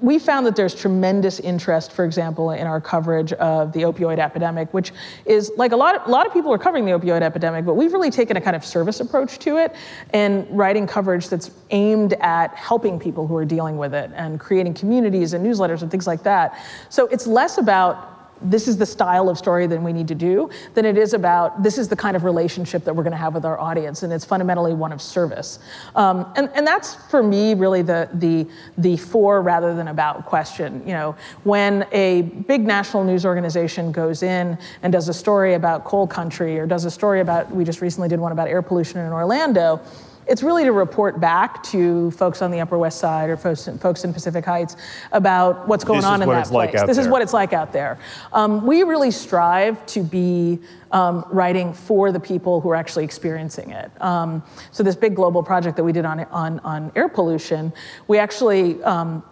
we 0.00 0.18
found 0.18 0.44
that 0.46 0.56
there's 0.56 0.74
tremendous 0.74 1.40
interest, 1.40 1.90
for 1.90 2.04
example, 2.04 2.50
in 2.50 2.66
our 2.66 2.80
coverage 2.80 3.32
of 3.34 3.72
the 3.72 3.82
opioid 3.82 4.18
epidemic, 4.18 4.72
which 4.74 4.92
is 5.24 5.50
like 5.56 5.72
a 5.72 5.76
lot 5.76 5.96
of, 5.96 6.06
a 6.06 6.10
lot 6.10 6.26
of 6.26 6.32
people 6.32 6.52
are 6.52 6.58
covering 6.58 6.84
the 6.84 6.90
opioid 6.90 7.22
epidemic, 7.22 7.64
but 7.64 7.74
we've 7.74 7.92
really 7.92 8.10
taken 8.10 8.36
a 8.36 8.40
kind 8.40 8.54
of 8.54 8.64
service 8.64 9.00
approach 9.00 9.38
to 9.38 9.56
it 9.56 9.74
and 10.10 10.46
writing 10.50 10.86
coverage 10.86 11.28
that's 11.28 11.50
aimed 11.70 12.12
at 12.14 12.54
helping 12.54 12.98
people 12.98 13.26
who 13.26 13.36
are 13.36 13.44
dealing 13.44 13.78
with 13.78 13.94
it 13.94 14.10
and 14.14 14.38
creating 14.38 14.74
communities 14.74 15.32
and 15.32 15.44
newsletters 15.44 15.80
and 15.80 15.90
things 15.90 16.06
like 16.06 16.22
that. 16.22 16.58
So 16.90 17.06
it's 17.06 17.26
less 17.26 17.56
about 17.56 18.15
this 18.42 18.68
is 18.68 18.76
the 18.76 18.86
style 18.86 19.28
of 19.28 19.38
story 19.38 19.66
that 19.66 19.80
we 19.80 19.92
need 19.92 20.08
to 20.08 20.14
do 20.14 20.50
than 20.74 20.84
it 20.84 20.98
is 20.98 21.14
about 21.14 21.62
this 21.62 21.78
is 21.78 21.88
the 21.88 21.96
kind 21.96 22.16
of 22.16 22.24
relationship 22.24 22.84
that 22.84 22.94
we're 22.94 23.02
going 23.02 23.12
to 23.12 23.16
have 23.16 23.34
with 23.34 23.44
our 23.44 23.58
audience 23.58 24.02
and 24.02 24.12
it's 24.12 24.24
fundamentally 24.24 24.74
one 24.74 24.92
of 24.92 25.00
service. 25.00 25.58
Um, 25.94 26.30
and, 26.36 26.50
and 26.54 26.66
that's 26.66 26.94
for 26.94 27.22
me 27.22 27.54
really 27.54 27.82
the, 27.82 28.08
the, 28.14 28.46
the 28.78 28.96
for 28.96 29.42
rather 29.42 29.74
than 29.74 29.88
about 29.88 30.26
question. 30.26 30.82
You 30.86 30.92
know 30.92 31.16
when 31.44 31.86
a 31.92 32.22
big 32.22 32.66
national 32.66 33.04
news 33.04 33.24
organization 33.24 33.92
goes 33.92 34.22
in 34.22 34.58
and 34.82 34.92
does 34.92 35.08
a 35.08 35.14
story 35.14 35.54
about 35.54 35.84
coal 35.84 36.06
country 36.06 36.58
or 36.58 36.66
does 36.66 36.84
a 36.84 36.90
story 36.90 37.20
about 37.20 37.50
we 37.50 37.64
just 37.64 37.80
recently 37.80 38.08
did 38.08 38.20
one 38.20 38.32
about 38.32 38.48
air 38.48 38.62
pollution 38.62 39.00
in 39.00 39.12
orlando 39.12 39.80
it's 40.26 40.42
really 40.42 40.64
to 40.64 40.72
report 40.72 41.20
back 41.20 41.62
to 41.64 42.10
folks 42.12 42.42
on 42.42 42.50
the 42.50 42.60
Upper 42.60 42.78
West 42.78 42.98
Side 42.98 43.30
or 43.30 43.36
folks 43.36 43.68
in, 43.68 43.78
folks 43.78 44.04
in 44.04 44.12
Pacific 44.12 44.44
Heights 44.44 44.76
about 45.12 45.68
what's 45.68 45.84
going 45.84 46.00
this 46.00 46.06
on 46.06 46.22
in 46.22 46.28
that 46.28 46.48
place. 46.48 46.50
Like 46.50 46.72
this 46.72 46.96
there. 46.96 47.04
is 47.04 47.08
what 47.08 47.22
it's 47.22 47.32
like 47.32 47.52
out 47.52 47.72
there. 47.72 47.98
Um, 48.32 48.66
we 48.66 48.82
really 48.82 49.10
strive 49.10 49.84
to 49.86 50.02
be 50.02 50.58
um, 50.96 51.24
writing 51.30 51.74
for 51.74 52.10
the 52.10 52.20
people 52.20 52.60
who 52.60 52.70
are 52.70 52.74
actually 52.74 53.04
experiencing 53.04 53.70
it. 53.70 53.90
Um, 54.00 54.42
so 54.72 54.82
this 54.82 54.96
big 54.96 55.14
global 55.14 55.42
project 55.42 55.76
that 55.76 55.84
we 55.84 55.92
did 55.92 56.06
on 56.06 56.20
on, 56.44 56.58
on 56.60 56.90
air 56.96 57.08
pollution, 57.08 57.72
we 58.08 58.18
actually 58.18 58.82
um, 58.82 59.22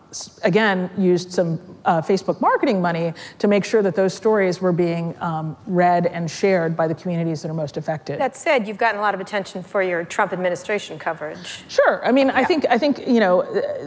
again, 0.42 0.90
used 0.96 1.32
some 1.32 1.60
uh, 1.84 2.00
Facebook 2.00 2.40
marketing 2.40 2.80
money 2.80 3.12
to 3.38 3.48
make 3.48 3.64
sure 3.64 3.82
that 3.82 3.94
those 3.94 4.14
stories 4.14 4.60
were 4.60 4.72
being 4.72 5.14
um, 5.20 5.56
read 5.66 6.06
and 6.06 6.30
shared 6.30 6.76
by 6.76 6.86
the 6.88 6.94
communities 6.94 7.42
that 7.42 7.50
are 7.50 7.54
most 7.54 7.76
affected. 7.76 8.18
That 8.18 8.36
said, 8.36 8.66
you've 8.66 8.78
gotten 8.78 8.98
a 8.98 9.02
lot 9.02 9.14
of 9.14 9.20
attention 9.20 9.62
for 9.62 9.82
your 9.82 10.04
Trump 10.04 10.32
administration 10.32 10.98
coverage. 10.98 11.64
Sure. 11.68 12.04
I 12.04 12.12
mean, 12.12 12.28
yeah. 12.28 12.38
I 12.38 12.44
think 12.44 12.66
I 12.70 12.78
think 12.78 13.06
you 13.06 13.20
know 13.20 13.42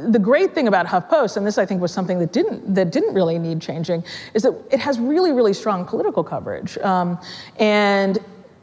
the 0.09 0.19
great 0.19 0.53
thing 0.53 0.67
about 0.67 0.85
HuffPost, 0.85 1.37
and 1.37 1.45
this 1.45 1.57
I 1.57 1.65
think 1.65 1.81
was 1.81 1.91
something 1.91 2.19
that 2.19 2.33
didn't 2.33 2.75
that 2.75 2.91
didn't 2.91 3.13
really 3.13 3.39
need 3.39 3.61
changing, 3.61 4.03
is 4.33 4.43
that 4.43 4.55
it 4.71 4.79
has 4.79 4.99
really 4.99 5.31
really 5.31 5.53
strong 5.53 5.85
political 5.85 6.23
coverage, 6.23 6.77
um, 6.79 7.19
and 7.67 8.17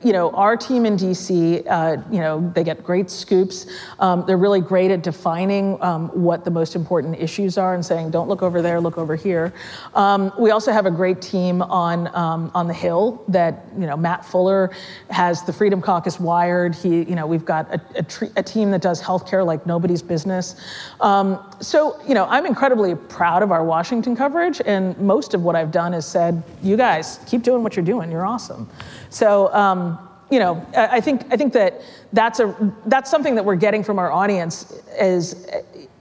you 0.05 0.13
know, 0.13 0.31
our 0.33 0.57
team 0.57 0.85
in 0.85 0.97
DC, 0.97 1.67
uh, 1.67 1.97
you 2.11 2.21
know, 2.21 2.53
they 2.55 2.63
get 2.63 2.85
great 2.85 3.11
scoops. 3.11 3.67
Um, 3.99 4.25
they're 4.27 4.37
really 4.37 4.61
great 4.61 4.91
at 4.91 5.03
defining 5.03 5.81
um, 5.83 6.09
what 6.09 6.45
the 6.45 6.51
most 6.51 6.77
important 6.77 7.19
issues 7.19 7.57
are 7.57 7.75
and 7.75 7.85
saying, 7.85 8.11
don't 8.11 8.29
look 8.29 8.43
over 8.43 8.61
there, 8.61 8.81
look 8.81 8.99
over 8.99 9.17
here. 9.17 9.55
Um, 9.95 10.31
we 10.39 10.51
also 10.51 10.73
have 10.73 10.85
a 10.85 10.91
great 10.91 11.23
team 11.23 11.63
on 11.63 12.15
um, 12.15 12.51
on 12.55 12.67
the 12.67 12.75
Hill 12.75 13.25
that, 13.29 13.65
you 13.79 13.87
know, 13.87 13.97
Matt 13.97 14.27
Fuller 14.27 14.71
has 15.09 15.43
the 15.45 15.53
Freedom 15.53 15.81
Caucus 15.81 16.21
wired. 16.21 16.75
He, 16.75 17.03
you 17.05 17.15
know, 17.15 17.27
we've 17.27 17.45
got 17.45 17.73
a, 17.73 17.81
a, 17.97 18.31
a 18.37 18.43
team 18.43 18.71
that 18.73 18.83
does 18.83 19.01
healthcare 19.01 19.45
like 19.45 19.65
nobody's 19.65 20.03
business. 20.03 20.57
Um, 21.01 21.43
so, 21.61 21.99
you 22.07 22.15
know, 22.15 22.27
I'm 22.27 22.45
incredibly 22.45 22.95
proud 22.95 23.43
of 23.43 23.51
our 23.51 23.65
Washington 23.65 24.15
coverage, 24.15 24.61
and 24.67 24.97
most 24.99 25.33
of 25.33 25.43
what 25.43 25.57
I've 25.57 25.73
done 25.73 25.95
is 25.95 26.05
said, 26.05 26.43
you 26.63 26.77
guys 26.77 27.21
keep 27.27 27.43
doing 27.43 27.63
what 27.63 27.75
you're 27.75 27.85
doing. 27.85 28.11
You're 28.11 28.27
awesome. 28.27 28.69
So, 29.09 29.53
um, 29.55 29.94
you 30.31 30.39
know, 30.39 30.67
I 30.77 31.01
think 31.01 31.33
I 31.33 31.37
think 31.37 31.53
that 31.53 31.81
that's 32.13 32.41
a 32.41 32.73
that's 32.87 33.11
something 33.11 33.35
that 33.35 33.45
we're 33.45 33.57
getting 33.57 33.85
from 33.85 33.99
our 33.99 34.11
audience 34.11 34.83
is 34.99 35.47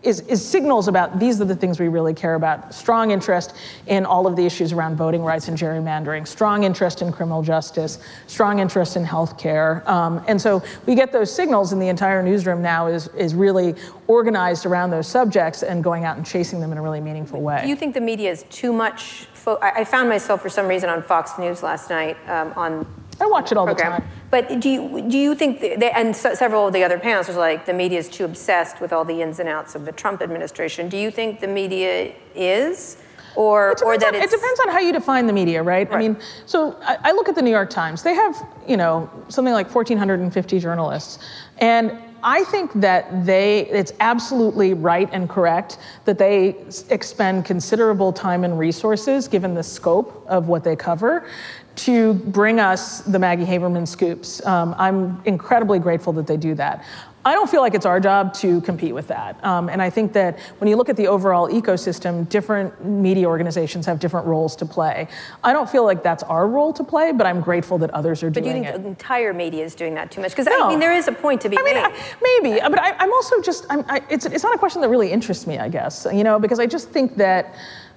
is, 0.03 0.19
is 0.21 0.45
signals 0.45 0.87
about 0.87 1.17
these 1.19 1.39
are 1.39 1.45
the 1.45 1.55
things 1.55 1.79
we 1.79 1.87
really 1.87 2.13
care 2.13 2.35
about. 2.35 2.73
Strong 2.73 3.11
interest 3.11 3.55
in 3.87 4.05
all 4.05 4.27
of 4.27 4.35
the 4.35 4.45
issues 4.45 4.73
around 4.73 4.95
voting 4.95 5.23
rights 5.23 5.47
and 5.47 5.57
gerrymandering, 5.57 6.27
strong 6.27 6.63
interest 6.63 7.01
in 7.01 7.11
criminal 7.11 7.41
justice, 7.41 7.99
strong 8.27 8.59
interest 8.59 8.95
in 8.97 9.05
healthcare. 9.05 9.85
Um, 9.87 10.23
and 10.27 10.39
so 10.41 10.61
we 10.85 10.95
get 10.95 11.11
those 11.11 11.33
signals, 11.33 11.71
and 11.71 11.81
the 11.81 11.87
entire 11.87 12.21
newsroom 12.21 12.61
now 12.61 12.87
is, 12.87 13.07
is 13.09 13.33
really 13.33 13.75
organized 14.07 14.65
around 14.65 14.91
those 14.91 15.07
subjects 15.07 15.63
and 15.63 15.83
going 15.83 16.03
out 16.03 16.17
and 16.17 16.25
chasing 16.25 16.59
them 16.59 16.71
in 16.71 16.77
a 16.77 16.81
really 16.81 17.01
meaningful 17.01 17.41
way. 17.41 17.61
Do 17.61 17.69
you 17.69 17.75
think 17.75 17.93
the 17.93 18.01
media 18.01 18.31
is 18.31 18.43
too 18.49 18.73
much? 18.73 19.27
Fo- 19.33 19.59
I 19.61 19.85
found 19.85 20.09
myself, 20.09 20.41
for 20.41 20.49
some 20.49 20.67
reason, 20.67 20.89
on 20.89 21.01
Fox 21.01 21.37
News 21.39 21.63
last 21.63 21.89
night 21.89 22.17
um, 22.27 22.53
on 22.55 22.85
I 23.21 23.25
watch 23.25 23.51
it 23.51 23.57
all 23.57 23.65
program. 23.65 23.91
the 23.91 23.97
time. 23.99 24.09
But 24.31 24.59
do 24.59 24.69
you 24.69 25.09
do 25.09 25.17
you 25.17 25.35
think 25.35 25.59
that, 25.61 25.97
and 25.97 26.15
so, 26.15 26.33
several 26.33 26.67
of 26.67 26.73
the 26.73 26.83
other 26.83 26.99
panels 26.99 27.29
are 27.29 27.33
like 27.33 27.65
the 27.65 27.73
media 27.73 27.99
is 27.99 28.09
too 28.09 28.25
obsessed 28.25 28.81
with 28.81 28.91
all 28.91 29.05
the 29.05 29.21
ins 29.21 29.39
and 29.39 29.47
outs 29.49 29.75
of 29.75 29.85
the 29.85 29.91
Trump 29.91 30.21
administration? 30.21 30.89
Do 30.89 30.97
you 30.97 31.11
think 31.11 31.39
the 31.39 31.47
media 31.47 32.13
is? 32.35 32.97
Or, 33.35 33.71
or 33.83 33.97
that 33.97 34.13
on, 34.13 34.21
it 34.21 34.29
depends 34.29 34.59
on 34.59 34.69
how 34.69 34.77
you 34.77 34.93
define 34.93 35.25
the 35.25 35.33
media, 35.33 35.63
right? 35.63 35.89
right. 35.89 35.95
I 35.95 35.99
mean, 35.99 36.17
so 36.45 36.77
I, 36.81 36.97
I 37.05 37.11
look 37.13 37.27
at 37.27 37.33
the 37.33 37.41
New 37.41 37.49
York 37.49 37.71
Times. 37.71 38.03
They 38.03 38.13
have, 38.13 38.37
you 38.67 38.77
know, 38.77 39.09
something 39.27 39.55
like 39.55 39.73
1,450 39.73 40.59
journalists, 40.59 41.17
and 41.57 41.97
I 42.23 42.45
think 42.45 42.71
that 42.75 43.25
they, 43.25 43.67
it's 43.67 43.91
absolutely 43.99 44.73
right 44.73 45.09
and 45.11 45.29
correct 45.29 45.77
that 46.05 46.17
they 46.17 46.55
expend 46.89 47.43
considerable 47.43 48.13
time 48.13 48.45
and 48.45 48.57
resources, 48.57 49.27
given 49.27 49.53
the 49.53 49.63
scope 49.63 50.25
of 50.27 50.47
what 50.47 50.63
they 50.63 50.75
cover, 50.75 51.27
to 51.75 52.13
bring 52.13 52.59
us 52.59 53.01
the 53.01 53.19
Maggie 53.19 53.45
Haberman 53.45 53.87
scoops. 53.87 54.45
Um, 54.45 54.75
I'm 54.77 55.21
incredibly 55.25 55.79
grateful 55.79 56.13
that 56.13 56.27
they 56.27 56.37
do 56.37 56.53
that. 56.55 56.85
I 57.25 57.33
don't 57.33 57.49
feel 57.49 57.61
like 57.61 57.73
it's 57.73 57.85
our 57.85 58.01
job 58.01 58.33
to 58.35 58.59
compete 58.61 58.93
with 58.93 59.07
that. 59.07 59.41
Um, 59.45 59.69
and 59.69 59.81
I 59.81 59.89
think 59.89 60.11
that 60.13 60.37
when 60.57 60.67
you 60.67 60.75
look 60.75 60.89
at 60.89 60.97
the 60.97 61.07
overall 61.07 61.47
ecosystem, 61.47 62.27
different 62.27 62.85
media 62.85 63.27
organizations 63.27 63.85
have 63.85 63.99
different 63.99 64.27
roles 64.27 64.57
to 64.57 64.65
play. 64.65 65.07
I 65.41 65.53
don't 65.53 65.69
feel 65.69 65.85
like 65.85 66.03
that's 66.03 66.23
our 66.23 66.49
role 66.49 66.73
to 66.73 66.83
play, 66.83 67.13
but 67.13 67.25
I'm 67.25 67.39
grateful 67.39 67.77
that 67.77 67.91
others 67.91 68.23
are 68.23 68.29
but 68.29 68.43
doing 68.43 68.57
it. 68.57 68.59
But 68.59 68.65
you 68.65 68.71
think 68.73 68.83
the 68.83 68.89
entire 68.89 69.33
media 69.33 69.63
is 69.63 69.73
doing 69.73 69.93
that 69.95 70.11
too 70.11 70.19
much? 70.19 70.31
Because 70.31 70.47
no. 70.47 70.65
I 70.65 70.69
mean, 70.69 70.79
there 70.79 70.93
is 70.93 71.07
a 71.07 71.13
point 71.13 71.39
to 71.41 71.49
be 71.49 71.57
I 71.57 71.63
mean, 71.63 71.75
made. 71.75 71.83
I, 71.85 72.41
maybe, 72.41 72.59
but 72.61 72.79
I, 72.79 73.01
am 73.01 73.13
also 73.13 73.41
just, 73.41 73.65
I'm, 73.69 73.85
I, 73.87 74.01
it's, 74.09 74.25
it's 74.25 74.43
not 74.43 74.53
a 74.53 74.57
question 74.57 74.81
that 74.81 74.89
really 74.89 75.11
interests 75.11 75.47
me, 75.47 75.59
I 75.59 75.69
guess, 75.69 76.05
you 76.11 76.25
know, 76.25 76.39
because 76.39 76.59
I 76.59 76.65
just 76.65 76.89
think 76.89 77.15
that, 77.17 77.55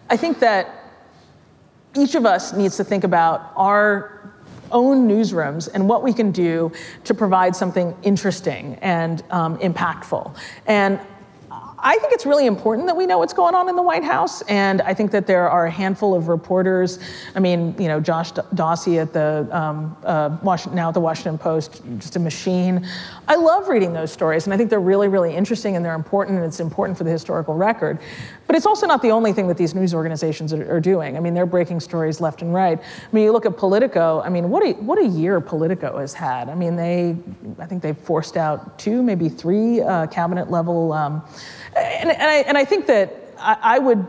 I 0.08 0.16
think 0.16 0.38
that 0.38 0.86
each 1.96 2.14
of 2.14 2.26
us 2.26 2.52
needs 2.52 2.76
to 2.76 2.85
think 2.85 3.04
about 3.04 3.52
our 3.56 4.32
own 4.72 5.09
newsrooms 5.09 5.68
and 5.72 5.88
what 5.88 6.02
we 6.02 6.12
can 6.12 6.30
do 6.30 6.72
to 7.04 7.14
provide 7.14 7.54
something 7.54 7.96
interesting 8.02 8.74
and 8.82 9.22
um, 9.30 9.59
impactful. 9.59 10.37
And 10.66 11.00
I 11.87 11.99
think 11.99 12.12
it's 12.12 12.27
really 12.27 12.46
important 12.46 12.88
that 12.88 12.96
we 12.96 13.07
know 13.07 13.18
what's 13.18 13.33
going 13.33 13.55
on 13.55 13.68
in 13.68 13.77
the 13.77 13.83
White 13.83 14.03
House, 14.03 14.42
and 14.42 14.83
I 14.83 14.92
think 14.92 15.12
that 15.12 15.29
there 15.29 15.49
are 15.49 15.66
a 15.66 15.70
handful 15.70 16.16
of 16.16 16.27
reporters. 16.27 16.99
I 17.37 17.38
mean, 17.38 17.77
you 17.79 17.87
know, 17.87 18.01
Josh 18.01 18.33
Dawsey 18.33 18.99
at 18.99 19.12
the 19.12 19.49
um, 19.53 19.96
uh, 20.03 20.37
Washington, 20.42 20.75
now 20.75 20.88
at 20.88 20.94
the 20.94 21.01
Washington 21.01 21.38
Post, 21.38 21.83
just 21.99 22.16
a 22.16 22.18
machine. 22.18 22.85
I 23.29 23.37
love 23.37 23.68
reading 23.68 23.92
those 23.92 24.11
stories, 24.11 24.49
and 24.49 24.53
I 24.53 24.57
think 24.57 24.68
they're 24.68 24.81
really, 24.81 25.07
really 25.07 25.33
interesting, 25.33 25.77
and 25.77 25.85
they're 25.85 25.94
important, 25.94 26.38
and 26.38 26.44
it's 26.44 26.59
important 26.59 26.99
for 26.99 27.05
the 27.05 27.11
historical 27.12 27.55
record. 27.55 28.01
But 28.49 28.57
it's 28.57 28.66
also 28.66 28.88
not 28.88 29.01
the 29.01 29.11
only 29.11 29.33
thing 29.33 29.46
that 29.46 29.57
these 29.57 29.72
news 29.72 29.94
organizations 29.94 30.53
are, 30.53 30.77
are 30.77 30.81
doing. 30.81 31.16
I 31.16 31.20
mean, 31.20 31.35
they're 31.35 31.46
breaking 31.46 31.79
stories 31.79 32.20
left 32.20 32.42
and 32.42 32.53
right. 32.53 32.81
I 32.81 33.09
mean, 33.12 33.22
you 33.22 33.33
look 33.33 33.46
at 33.46 33.57
Politico. 33.57 34.22
I 34.25 34.29
mean, 34.29 34.51
what 34.51 34.64
a 34.64 34.72
what 34.72 34.99
a 34.99 35.07
year 35.07 35.40
Politico 35.40 35.99
has 35.99 36.14
had. 36.14 36.49
I 36.49 36.55
mean, 36.55 36.75
they, 36.75 37.16
I 37.61 37.66
think 37.66 37.83
they 37.83 37.92
forced 37.92 38.37
out 38.37 38.77
two, 38.77 39.03
maybe 39.03 39.29
three 39.29 39.83
uh, 39.83 40.09
cabinet 40.09 40.51
level. 40.51 40.92
Um, 40.92 41.22
and, 41.76 42.10
and, 42.10 42.22
I, 42.22 42.34
and 42.46 42.58
I 42.58 42.64
think 42.64 42.86
that 42.86 43.14
I, 43.38 43.56
I 43.62 43.78
would, 43.78 44.06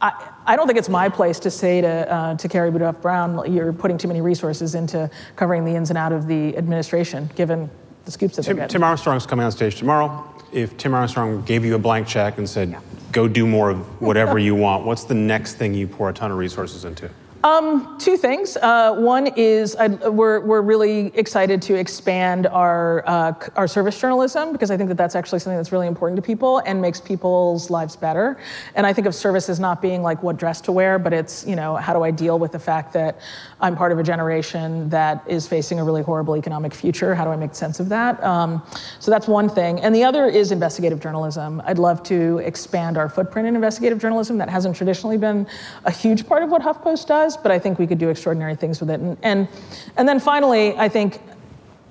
I, 0.00 0.30
I, 0.46 0.56
don't 0.56 0.66
think 0.66 0.78
it's 0.78 0.88
my 0.88 1.08
place 1.08 1.38
to 1.40 1.50
say 1.50 1.80
to, 1.80 2.12
uh, 2.12 2.36
to 2.36 2.48
Carrie 2.48 2.70
Budoff 2.70 3.00
Brown, 3.00 3.52
you're 3.52 3.72
putting 3.72 3.98
too 3.98 4.08
many 4.08 4.20
resources 4.20 4.74
into 4.74 5.10
covering 5.36 5.64
the 5.64 5.74
ins 5.74 5.90
and 5.90 5.98
out 5.98 6.12
of 6.12 6.26
the 6.26 6.56
administration, 6.56 7.30
given 7.34 7.70
the 8.04 8.10
scoops 8.10 8.36
that 8.36 8.42
Tim, 8.42 8.56
they're 8.56 8.64
getting. 8.64 8.74
Tim 8.74 8.84
Armstrong's 8.84 9.26
coming 9.26 9.44
on 9.44 9.52
stage 9.52 9.76
tomorrow. 9.76 10.32
If 10.52 10.76
Tim 10.76 10.94
Armstrong 10.94 11.42
gave 11.42 11.64
you 11.64 11.74
a 11.74 11.78
blank 11.78 12.06
check 12.06 12.38
and 12.38 12.48
said, 12.48 12.70
yeah. 12.70 12.80
go 13.12 13.28
do 13.28 13.46
more 13.46 13.70
of 13.70 14.00
whatever 14.00 14.38
you 14.38 14.54
want, 14.54 14.84
what's 14.84 15.04
the 15.04 15.14
next 15.14 15.54
thing 15.54 15.74
you 15.74 15.86
pour 15.86 16.08
a 16.10 16.12
ton 16.12 16.30
of 16.30 16.38
resources 16.38 16.84
into? 16.84 17.10
Um, 17.46 17.96
two 17.98 18.16
things. 18.16 18.56
Uh, 18.56 18.92
one 18.94 19.28
is 19.36 19.76
we're, 19.78 20.40
we're 20.40 20.62
really 20.62 21.16
excited 21.16 21.62
to 21.62 21.76
expand 21.76 22.48
our, 22.48 23.04
uh, 23.08 23.34
our 23.54 23.68
service 23.68 24.00
journalism 24.00 24.50
because 24.50 24.72
I 24.72 24.76
think 24.76 24.88
that 24.88 24.96
that's 24.96 25.14
actually 25.14 25.38
something 25.38 25.56
that's 25.56 25.70
really 25.70 25.86
important 25.86 26.16
to 26.16 26.22
people 26.22 26.58
and 26.66 26.82
makes 26.82 27.00
people's 27.00 27.70
lives 27.70 27.94
better. 27.94 28.36
And 28.74 28.84
I 28.84 28.92
think 28.92 29.06
of 29.06 29.14
service 29.14 29.48
as 29.48 29.60
not 29.60 29.80
being 29.80 30.02
like 30.02 30.24
what 30.24 30.38
dress 30.38 30.60
to 30.62 30.72
wear, 30.72 30.98
but 30.98 31.12
it's, 31.12 31.46
you 31.46 31.54
know, 31.54 31.76
how 31.76 31.92
do 31.94 32.02
I 32.02 32.10
deal 32.10 32.36
with 32.40 32.50
the 32.50 32.58
fact 32.58 32.92
that 32.94 33.20
I'm 33.60 33.76
part 33.76 33.92
of 33.92 34.00
a 34.00 34.02
generation 34.02 34.88
that 34.88 35.22
is 35.28 35.46
facing 35.46 35.78
a 35.78 35.84
really 35.84 36.02
horrible 36.02 36.36
economic 36.36 36.74
future? 36.74 37.14
How 37.14 37.24
do 37.24 37.30
I 37.30 37.36
make 37.36 37.54
sense 37.54 37.78
of 37.78 37.88
that? 37.90 38.20
Um, 38.24 38.60
so 38.98 39.12
that's 39.12 39.28
one 39.28 39.48
thing. 39.48 39.78
And 39.82 39.94
the 39.94 40.02
other 40.02 40.26
is 40.26 40.50
investigative 40.50 40.98
journalism. 40.98 41.62
I'd 41.64 41.78
love 41.78 42.02
to 42.04 42.38
expand 42.38 42.98
our 42.98 43.08
footprint 43.08 43.46
in 43.46 43.54
investigative 43.54 44.00
journalism. 44.00 44.36
That 44.36 44.48
hasn't 44.48 44.74
traditionally 44.74 45.16
been 45.16 45.46
a 45.84 45.92
huge 45.92 46.26
part 46.26 46.42
of 46.42 46.50
what 46.50 46.60
HuffPost 46.60 47.06
does 47.06 47.35
but 47.42 47.52
I 47.52 47.58
think 47.58 47.78
we 47.78 47.86
could 47.86 47.98
do 47.98 48.08
extraordinary 48.08 48.56
things 48.56 48.80
with 48.80 48.90
it. 48.90 49.00
And, 49.00 49.16
and, 49.22 49.48
and 49.96 50.08
then 50.08 50.20
finally, 50.20 50.76
I 50.76 50.88
think 50.88 51.20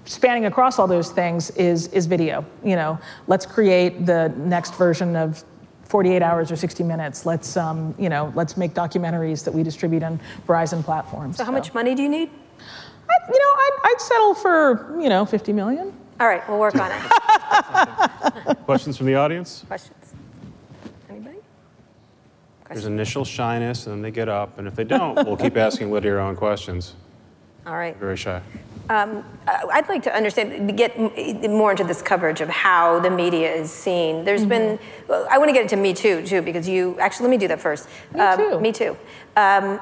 spanning 0.05 0.45
across 0.45 0.79
all 0.79 0.88
those 0.88 1.12
things 1.12 1.49
is, 1.51 1.88
is 1.88 2.05
video. 2.05 2.45
You 2.63 2.75
know, 2.75 2.99
let's 3.27 3.45
create 3.45 4.05
the 4.05 4.29
next 4.38 4.75
version 4.75 5.15
of 5.15 5.43
48 5.86 6.21
hours 6.21 6.51
or 6.51 6.55
60 6.55 6.84
minutes. 6.84 7.25
Let's, 7.25 7.58
um, 7.58 7.95
you 7.97 8.10
know, 8.10 8.31
let's 8.36 8.58
make 8.58 8.73
documentaries 8.73 9.43
that 9.43 9.53
we 9.53 9.63
distribute 9.63 10.03
on 10.03 10.19
Verizon 10.47 10.84
platforms. 10.84 11.38
So, 11.38 11.43
how 11.43 11.51
so. 11.51 11.53
much 11.53 11.73
money 11.73 11.95
do 11.95 12.03
you 12.03 12.10
need? 12.10 12.29
I, 13.10 13.31
you 13.31 13.39
know, 13.39 13.51
I'd, 13.55 13.79
I'd 13.84 14.01
settle 14.01 14.34
for, 14.34 14.99
you 14.99 15.10
know, 15.10 15.25
50 15.25 15.53
million. 15.53 15.93
All 16.19 16.27
right, 16.27 16.47
we'll 16.49 16.60
work 16.60 16.75
on 16.75 16.91
it. 16.91 18.58
Questions 18.65 18.97
from 18.97 19.05
the 19.05 19.15
audience? 19.15 19.63
Questions? 19.67 20.04
There's 22.69 22.86
initial 22.86 23.25
shyness, 23.25 23.86
and 23.86 23.95
then 23.95 24.01
they 24.01 24.12
get 24.12 24.28
up, 24.28 24.58
and 24.58 24.67
if 24.67 24.75
they 24.75 24.84
don't, 24.84 25.15
we'll 25.25 25.38
keep 25.38 25.56
asking 25.56 25.91
Lydia 25.91 26.12
your 26.12 26.19
own 26.19 26.36
questions. 26.36 26.95
All 27.67 27.75
right. 27.75 27.95
Very 27.97 28.17
shy. 28.17 28.41
Um, 28.89 29.23
I'd 29.47 29.89
like 29.89 30.04
to 30.04 30.15
understand, 30.15 30.78
get 30.78 30.97
more 31.49 31.71
into 31.71 31.84
this 31.84 32.04
coverage 32.04 32.41
of 32.41 32.49
how 32.49 32.99
the 32.99 33.10
media 33.10 33.51
is 33.51 33.71
seen. 33.71 34.23
There's 34.23 34.41
mm-hmm. 34.41 34.49
been, 34.49 34.80
well, 35.08 35.28
I 35.30 35.39
want 35.39 35.49
to 35.49 35.54
get 35.54 35.63
into 35.63 35.75
Me 35.75 35.93
Too, 35.93 36.23
too, 36.25 36.43
because 36.43 36.67
you, 36.69 36.95
actually, 36.99 37.25
let 37.25 37.32
me 37.32 37.38
do 37.38 37.47
that 37.47 37.60
first. 37.60 37.88
Me 38.13 38.19
um, 38.19 38.38
Too. 38.38 38.60
Me 38.60 38.71
Too. 38.71 38.97
Um, 39.36 39.80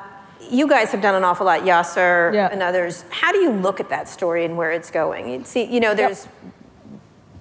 you 0.50 0.68
guys 0.68 0.92
have 0.92 1.02
done 1.02 1.16
an 1.16 1.24
awful 1.24 1.46
lot, 1.46 1.62
Yashar 1.62 2.34
yeah. 2.34 2.50
and 2.52 2.62
others. 2.62 3.04
How 3.10 3.32
do 3.32 3.40
you 3.40 3.52
look 3.52 3.80
at 3.80 3.90
that 3.90 4.08
story 4.08 4.46
and 4.46 4.58
where 4.58 4.72
it's 4.72 4.92
going? 4.92 5.30
You 5.30 5.44
see, 5.44 5.64
you 5.64 5.80
know, 5.80 5.94
there's 5.94 6.26
yep 6.26 6.53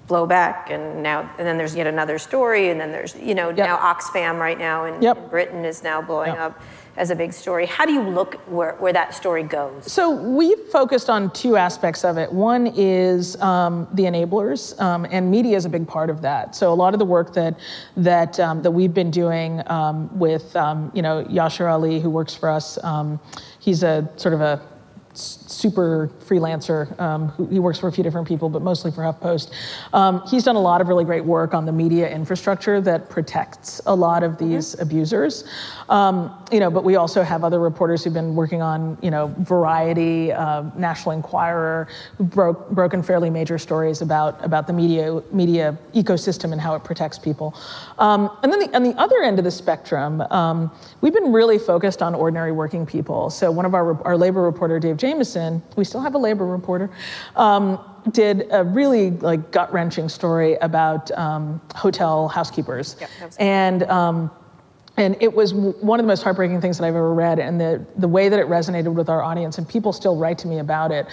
blowback 0.09 0.71
and 0.71 1.03
now 1.03 1.21
and 1.39 1.47
then 1.47 1.57
there's 1.57 1.75
yet 1.75 1.87
another 1.87 2.19
story 2.19 2.71
and 2.71 2.81
then 2.81 2.91
there's 2.91 3.15
you 3.17 3.35
know 3.35 3.49
yep. 3.49 3.59
now 3.59 3.77
oxfam 3.77 4.39
right 4.39 4.59
now 4.59 4.85
in, 4.85 5.01
yep. 5.01 5.17
in 5.17 5.29
britain 5.29 5.65
is 5.65 5.83
now 5.83 6.03
blowing 6.03 6.33
yep. 6.33 6.39
up 6.39 6.63
as 6.97 7.11
a 7.11 7.17
big 7.17 7.33
story 7.33 7.67
how 7.67 7.87
do 7.87 7.93
you 7.93 8.03
look 8.03 8.35
where, 8.49 8.75
where 8.75 8.93
that 8.93 9.15
story 9.15 9.45
goes 9.45 9.91
so 9.91 10.11
we 10.11 10.57
focused 10.73 11.09
on 11.09 11.31
two 11.33 11.57
aspects 11.57 12.05
of 12.05 12.19
it 12.19 12.31
one 12.33 12.67
is 12.75 13.41
um, 13.41 13.87
the 13.95 14.03
enablers 14.03 14.79
um, 14.81 15.07
and 15.11 15.31
media 15.31 15.57
is 15.57 15.65
a 15.65 15.71
big 15.71 15.87
part 15.87 16.11
of 16.11 16.21
that 16.21 16.55
so 16.55 16.73
a 16.73 16.75
lot 16.75 16.95
of 16.95 16.99
the 16.99 17.07
work 17.07 17.33
that 17.33 17.59
that 17.97 18.39
um, 18.41 18.61
that 18.61 18.73
we've 18.73 18.95
been 18.95 19.11
doing 19.11 19.63
um, 19.71 20.19
with 20.19 20.55
um, 20.57 20.91
you 20.95 21.01
know 21.01 21.25
yashar 21.25 21.71
ali 21.71 22.01
who 22.01 22.11
works 22.11 22.35
for 22.35 22.51
us 22.51 22.77
um, 22.83 23.21
he's 23.61 23.85
a 23.85 24.07
sort 24.17 24.35
of 24.35 24.41
a 24.41 24.61
super 25.15 26.11
freelancer. 26.21 26.99
Um, 27.01 27.29
who, 27.29 27.47
he 27.47 27.59
works 27.59 27.79
for 27.79 27.89
a 27.89 27.93
few 27.93 28.03
different 28.03 28.27
people, 28.27 28.49
but 28.49 28.63
mostly 28.63 28.91
for 28.91 29.03
HuffPost. 29.03 29.53
Um, 29.93 30.23
he's 30.27 30.45
done 30.45 30.57
a 30.57 30.61
lot 30.61 30.81
of 30.81 30.89
really 30.89 31.05
great 31.05 31.25
work 31.25 31.55
on 31.55 31.67
the 31.67 31.73
media 31.73 32.11
infrastructure 32.11 32.81
that 32.81 33.11
protects 33.11 33.81
a 33.87 33.95
lot 33.95 34.23
of 34.23 34.39
these 34.39 34.73
mm-hmm. 34.73 34.83
abusers. 34.83 35.45
Um, 35.89 36.45
you 36.51 36.61
know, 36.61 36.71
but 36.71 36.85
we 36.85 36.97
also 36.97 37.23
have 37.23 37.45
other 37.45 37.61
reporters 37.61 38.05
who've 38.05 38.15
been 38.15 38.35
working 38.35 38.63
on, 38.63 38.99
you 39.03 39.11
know, 39.11 39.35
Variety, 39.39 40.33
uh, 40.33 40.65
National 40.77 41.13
Enquirer, 41.13 41.89
who 42.19 42.25
broke 42.25 42.71
broken 42.71 43.03
fairly 43.03 43.31
major 43.31 43.59
stories 43.59 44.03
about 44.03 44.43
about 44.45 44.67
the 44.67 44.73
media 44.73 45.23
media 45.33 45.77
ecosystem 45.95 46.53
and 46.53 46.61
how 46.61 46.75
it 46.75 46.85
protects 46.85 47.19
people. 47.19 47.55
Um, 47.99 48.31
and 48.43 48.53
then 48.53 48.61
the, 48.61 48.77
on 48.77 48.83
the 48.83 48.95
other 48.99 49.23
end 49.23 49.39
of 49.39 49.45
the 49.45 49.51
spectrum, 49.51 50.21
um, 50.23 50.71
we've 51.01 51.13
been 51.13 51.33
really 51.33 51.59
focused 51.59 52.03
on 52.03 52.15
ordinary 52.15 52.53
working 52.53 52.87
people. 52.87 53.31
So 53.31 53.51
one 53.51 53.67
of 53.67 53.75
our 53.75 54.01
our 54.07 54.17
labor 54.17 54.43
reporter, 54.43 54.79
Dave 54.79 54.97
Jamieson, 55.03 55.61
we 55.75 55.83
still 55.83 56.01
have 56.01 56.15
a 56.15 56.19
labor 56.19 56.47
reporter, 56.47 56.89
um, 57.35 57.81
did 58.13 58.47
a 58.53 58.63
really 58.63 59.11
like 59.11 59.51
gut 59.51 59.73
wrenching 59.73 60.09
story 60.09 60.55
about 60.63 61.11
um, 61.19 61.61
hotel 61.75 62.29
housekeepers, 62.29 62.97
and. 63.39 63.83
Um, 63.85 64.31
and 64.99 65.17
it 65.21 65.33
was 65.33 65.55
one 65.55 65.99
of 65.99 66.05
the 66.05 66.09
most 66.09 66.23
heartbreaking 66.23 66.61
things 66.61 66.77
that 66.77 66.85
I've 66.85 66.95
ever 66.95 67.15
read, 67.15 67.39
and 67.39 67.59
the, 67.59 67.83
the 67.97 68.07
way 68.07 68.29
that 68.29 68.39
it 68.39 68.47
resonated 68.47 68.93
with 68.93 69.09
our 69.09 69.23
audience, 69.23 69.57
and 69.57 69.67
people 69.67 69.91
still 69.91 70.17
write 70.17 70.37
to 70.41 70.49
me 70.49 70.59
about 70.59 70.93
it. 70.93 71.07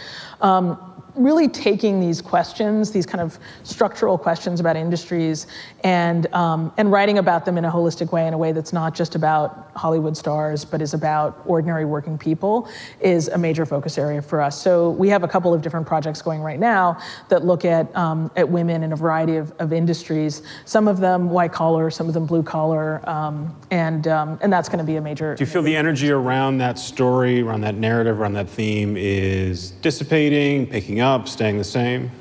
Really 1.15 1.47
taking 1.47 1.99
these 1.99 2.21
questions, 2.21 2.91
these 2.91 3.05
kind 3.05 3.21
of 3.21 3.39
structural 3.63 4.17
questions 4.17 4.59
about 4.59 4.75
industries, 4.75 5.47
and 5.83 6.31
um, 6.33 6.71
and 6.77 6.91
writing 6.91 7.17
about 7.17 7.45
them 7.45 7.57
in 7.57 7.65
a 7.65 7.71
holistic 7.71 8.11
way, 8.11 8.27
in 8.27 8.33
a 8.33 8.37
way 8.37 8.51
that's 8.51 8.71
not 8.71 8.93
just 8.93 9.15
about 9.15 9.71
Hollywood 9.75 10.15
stars, 10.15 10.63
but 10.63 10.81
is 10.81 10.93
about 10.93 11.41
ordinary 11.45 11.85
working 11.85 12.17
people, 12.17 12.69
is 12.99 13.27
a 13.29 13.37
major 13.37 13.65
focus 13.65 13.97
area 13.97 14.21
for 14.21 14.39
us. 14.39 14.61
So 14.61 14.91
we 14.91 15.09
have 15.09 15.23
a 15.23 15.27
couple 15.27 15.53
of 15.53 15.61
different 15.61 15.87
projects 15.87 16.21
going 16.21 16.41
right 16.41 16.59
now 16.59 16.99
that 17.29 17.43
look 17.43 17.65
at 17.65 17.93
um, 17.95 18.31
at 18.35 18.47
women 18.47 18.83
in 18.83 18.93
a 18.93 18.95
variety 18.95 19.37
of, 19.37 19.51
of 19.59 19.73
industries. 19.73 20.43
Some 20.65 20.87
of 20.87 20.99
them 20.99 21.29
white 21.29 21.51
collar, 21.51 21.89
some 21.89 22.07
of 22.07 22.13
them 22.13 22.25
blue 22.25 22.43
collar, 22.43 23.01
um, 23.09 23.55
and 23.71 24.07
um, 24.07 24.37
and 24.41 24.53
that's 24.53 24.69
going 24.69 24.79
to 24.79 24.85
be 24.85 24.97
a 24.97 25.01
major. 25.01 25.35
Do 25.35 25.43
you 25.43 25.49
feel 25.49 25.63
the 25.63 25.75
energy 25.75 26.11
around 26.11 26.59
that 26.59 26.77
story, 26.77 27.41
around 27.41 27.61
that 27.61 27.75
narrative, 27.75 28.19
around 28.19 28.33
that 28.33 28.49
theme 28.49 28.95
is 28.95 29.71
dissipating, 29.81 30.67
picking 30.67 30.98
up? 31.01 31.09
up, 31.09 31.27
staying 31.27 31.57
the 31.57 31.63
same? 31.63 32.11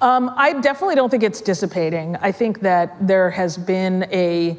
Um, 0.00 0.32
I 0.36 0.52
definitely 0.60 0.94
don't 0.94 1.10
think 1.10 1.22
it's 1.22 1.40
dissipating. 1.40 2.16
I 2.16 2.30
think 2.30 2.60
that 2.60 2.94
there 3.06 3.30
has 3.30 3.56
been 3.56 4.06
a 4.12 4.56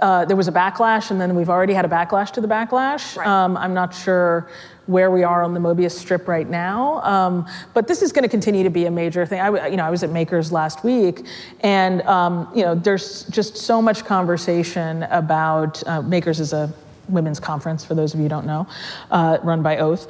uh, 0.00 0.24
there 0.24 0.36
was 0.36 0.48
a 0.48 0.52
backlash, 0.52 1.12
and 1.12 1.20
then 1.20 1.36
we've 1.36 1.48
already 1.48 1.72
had 1.72 1.84
a 1.84 1.88
backlash 1.88 2.32
to 2.32 2.40
the 2.40 2.48
backlash. 2.48 3.16
Right. 3.16 3.24
Um, 3.24 3.56
I'm 3.56 3.72
not 3.72 3.94
sure 3.94 4.48
where 4.86 5.12
we 5.12 5.22
are 5.22 5.44
on 5.44 5.54
the 5.54 5.60
Mobius 5.60 5.92
strip 5.92 6.26
right 6.26 6.50
now, 6.50 7.00
um, 7.02 7.46
but 7.72 7.86
this 7.86 8.02
is 8.02 8.10
going 8.10 8.24
to 8.24 8.28
continue 8.28 8.64
to 8.64 8.70
be 8.70 8.86
a 8.86 8.90
major 8.90 9.24
thing. 9.24 9.40
I, 9.40 9.44
w- 9.44 9.70
you 9.70 9.76
know, 9.76 9.84
I 9.84 9.90
was 9.90 10.02
at 10.02 10.10
Makers 10.10 10.50
last 10.50 10.82
week, 10.82 11.24
and 11.60 12.02
um, 12.02 12.48
you 12.52 12.64
know, 12.64 12.74
there's 12.74 13.22
just 13.26 13.56
so 13.56 13.80
much 13.80 14.04
conversation 14.04 15.04
about 15.04 15.80
uh, 15.86 16.02
Makers 16.02 16.40
is 16.40 16.52
a 16.52 16.72
women's 17.08 17.38
conference 17.38 17.84
for 17.84 17.94
those 17.94 18.12
of 18.12 18.18
you 18.18 18.24
who 18.24 18.28
don't 18.28 18.46
know, 18.46 18.66
uh, 19.12 19.38
run 19.44 19.62
by 19.62 19.78
Oath. 19.78 20.08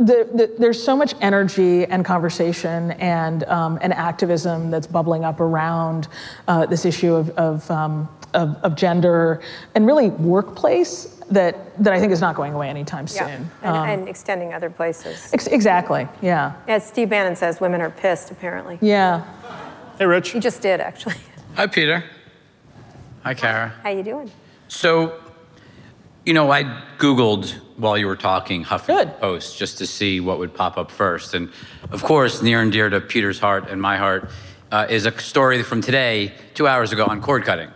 The, 0.00 0.26
the, 0.32 0.54
there's 0.58 0.82
so 0.82 0.96
much 0.96 1.12
energy 1.20 1.84
and 1.84 2.02
conversation 2.06 2.92
and, 2.92 3.44
um, 3.44 3.78
and 3.82 3.92
activism 3.92 4.70
that's 4.70 4.86
bubbling 4.86 5.24
up 5.26 5.40
around 5.40 6.08
uh, 6.48 6.64
this 6.64 6.86
issue 6.86 7.14
of, 7.14 7.28
of, 7.30 7.70
um, 7.70 8.08
of, 8.32 8.56
of 8.62 8.76
gender 8.76 9.42
and 9.74 9.86
really 9.86 10.08
workplace 10.08 11.20
that, 11.30 11.76
that 11.84 11.92
I 11.92 12.00
think 12.00 12.12
is 12.12 12.20
not 12.22 12.34
going 12.34 12.54
away 12.54 12.70
anytime 12.70 13.06
Yeah, 13.14 13.26
soon. 13.26 13.50
and, 13.62 13.76
Um, 13.76 13.88
and 13.90 14.08
extending 14.08 14.54
other 14.54 14.70
places. 14.70 15.28
ex- 15.34 15.46
exactly, 15.48 16.08
yeah. 16.22 16.54
As 16.66 16.86
Steve 16.86 17.10
Bannon 17.10 17.36
says, 17.36 17.60
women 17.60 17.82
are 17.82 17.90
pissed, 17.90 18.30
apparently. 18.30 18.78
Yeah. 18.80 19.22
Hey, 19.98 20.06
Rich. 20.06 20.30
He 20.30 20.40
just 20.40 20.62
did, 20.62 20.80
actually. 20.80 21.16
Hi, 21.56 21.66
Peter. 21.66 22.02
Hi, 23.22 23.34
Kara. 23.34 23.74
How 23.82 23.90
you 23.90 24.02
doing? 24.02 24.30
So, 24.68 25.20
you 26.24 26.32
know, 26.34 26.50
I 26.50 26.64
Googled 26.98 27.50
while 27.76 27.96
you 27.96 28.06
were 28.06 28.16
talking 28.16 28.64
Huffington 28.64 28.86
Good. 28.86 29.20
Post 29.20 29.58
just 29.58 29.78
to 29.78 29.86
see 29.86 30.20
what 30.20 30.38
would 30.38 30.54
pop 30.54 30.76
up 30.76 30.90
first. 30.90 31.34
And 31.34 31.50
of 31.90 32.02
course, 32.02 32.42
near 32.42 32.60
and 32.60 32.70
dear 32.70 32.88
to 32.90 33.00
Peter's 33.00 33.38
heart 33.38 33.68
and 33.70 33.80
my 33.80 33.96
heart 33.96 34.30
uh, 34.70 34.86
is 34.90 35.06
a 35.06 35.18
story 35.20 35.62
from 35.62 35.80
today, 35.80 36.32
two 36.54 36.66
hours 36.68 36.92
ago, 36.92 37.06
on 37.06 37.20
cord 37.22 37.44
cutting. 37.44 37.70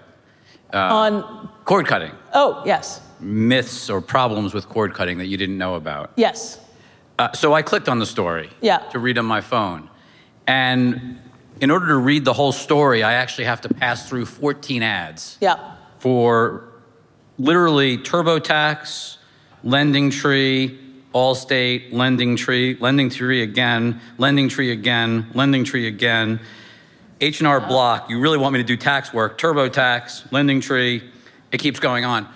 On, 0.72 1.49
Cord 1.64 1.86
cutting. 1.86 2.11
oh, 2.34 2.62
yes, 2.66 3.01
Myths 3.20 3.88
or 3.88 4.01
problems 4.01 4.53
with 4.53 4.68
cord 4.68 4.92
cutting 4.92 5.18
that 5.18 5.26
you 5.26 5.36
didn't 5.36 5.57
know 5.57 5.76
about. 5.76 6.12
yes. 6.16 6.61
Uh, 7.16 7.32
so 7.32 7.55
I 7.55 7.62
clicked 7.62 7.88
on 7.88 8.01
the 8.01 8.07
story 8.07 8.51
Yeah. 8.61 8.78
to 8.90 8.99
read 8.99 9.18
on 9.18 9.24
my 9.24 9.40
phone. 9.40 9.88
And 10.49 11.18
in 11.61 11.70
order 11.70 11.86
to 11.86 11.97
read 11.97 12.24
the 12.24 12.32
whole 12.32 12.51
story, 12.51 13.05
I 13.05 13.12
actually 13.14 13.45
have 13.45 13.61
to 13.61 13.68
pass 13.72 14.09
through 14.09 14.26
14 14.26 14.82
ads. 14.82 15.38
Yeah. 15.40 15.76
for 16.01 16.74
literally 17.39 17.99
TurboTax, 17.99 19.16
Lending 19.62 20.11
Tree, 20.11 20.78
Allstate, 21.14 21.93
Lending 21.93 22.37
Tree, 22.37 22.76
Lending 22.80 23.09
Tree 23.11 23.43
again, 23.43 24.01
Lending 24.18 24.49
Tree 24.49 24.72
again, 24.72 25.26
Lending 25.35 25.64
Tree 25.64 25.87
again, 25.87 26.41
H&R 27.20 27.61
Block. 27.61 28.11
You 28.11 28.20
really 28.20 28.39
want 28.39 28.53
me 28.53 28.59
to 28.59 28.64
do 28.64 28.76
tax 28.76 29.12
work? 29.12 29.39
TurboTax, 29.39 30.32
Lending 30.32 30.61
Tree. 30.61 31.09
It 31.53 31.59
keeps 31.59 31.78
going 31.78 32.05
on. 32.05 32.28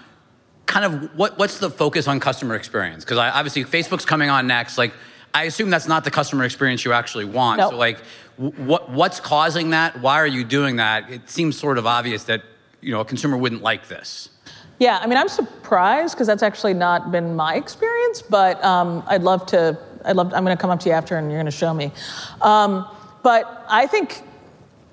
Kind 0.66 0.84
of 0.84 1.16
what, 1.16 1.38
what's 1.38 1.58
the 1.58 1.70
focus 1.70 2.06
on 2.06 2.20
customer 2.20 2.54
experience? 2.54 3.04
Because 3.04 3.18
obviously 3.18 3.64
Facebook's 3.64 4.04
coming 4.04 4.30
on 4.30 4.46
next. 4.46 4.78
Like, 4.78 4.92
I 5.34 5.44
assume 5.44 5.70
that's 5.70 5.88
not 5.88 6.04
the 6.04 6.10
customer 6.10 6.44
experience 6.44 6.84
you 6.84 6.92
actually 6.92 7.24
want. 7.24 7.58
No. 7.58 7.70
So, 7.70 7.76
like, 7.76 7.98
what 8.36 8.90
what's 8.90 9.18
causing 9.18 9.70
that? 9.70 10.00
Why 10.00 10.16
are 10.16 10.26
you 10.26 10.44
doing 10.44 10.76
that? 10.76 11.10
It 11.10 11.28
seems 11.28 11.58
sort 11.58 11.78
of 11.78 11.86
obvious 11.86 12.24
that 12.24 12.42
you 12.80 12.92
know 12.92 13.00
a 13.00 13.04
consumer 13.04 13.36
wouldn't 13.36 13.62
like 13.62 13.88
this. 13.88 14.30
Yeah, 14.78 14.98
I 15.02 15.06
mean, 15.08 15.18
I'm 15.18 15.28
surprised 15.28 16.14
because 16.14 16.28
that's 16.28 16.42
actually 16.42 16.74
not 16.74 17.10
been 17.10 17.34
my 17.34 17.56
experience, 17.56 18.22
but 18.22 18.62
um, 18.64 19.02
I'd 19.08 19.22
love 19.22 19.44
to. 19.46 19.76
I'd 20.04 20.14
love. 20.14 20.32
I'm 20.32 20.44
going 20.44 20.56
to 20.56 20.60
come 20.60 20.70
up 20.70 20.78
to 20.80 20.88
you 20.88 20.94
after, 20.94 21.16
and 21.16 21.28
you're 21.28 21.40
going 21.40 21.46
to 21.46 21.50
show 21.50 21.74
me. 21.74 21.90
Um, 22.40 22.86
but 23.24 23.64
I 23.68 23.88
think, 23.88 24.22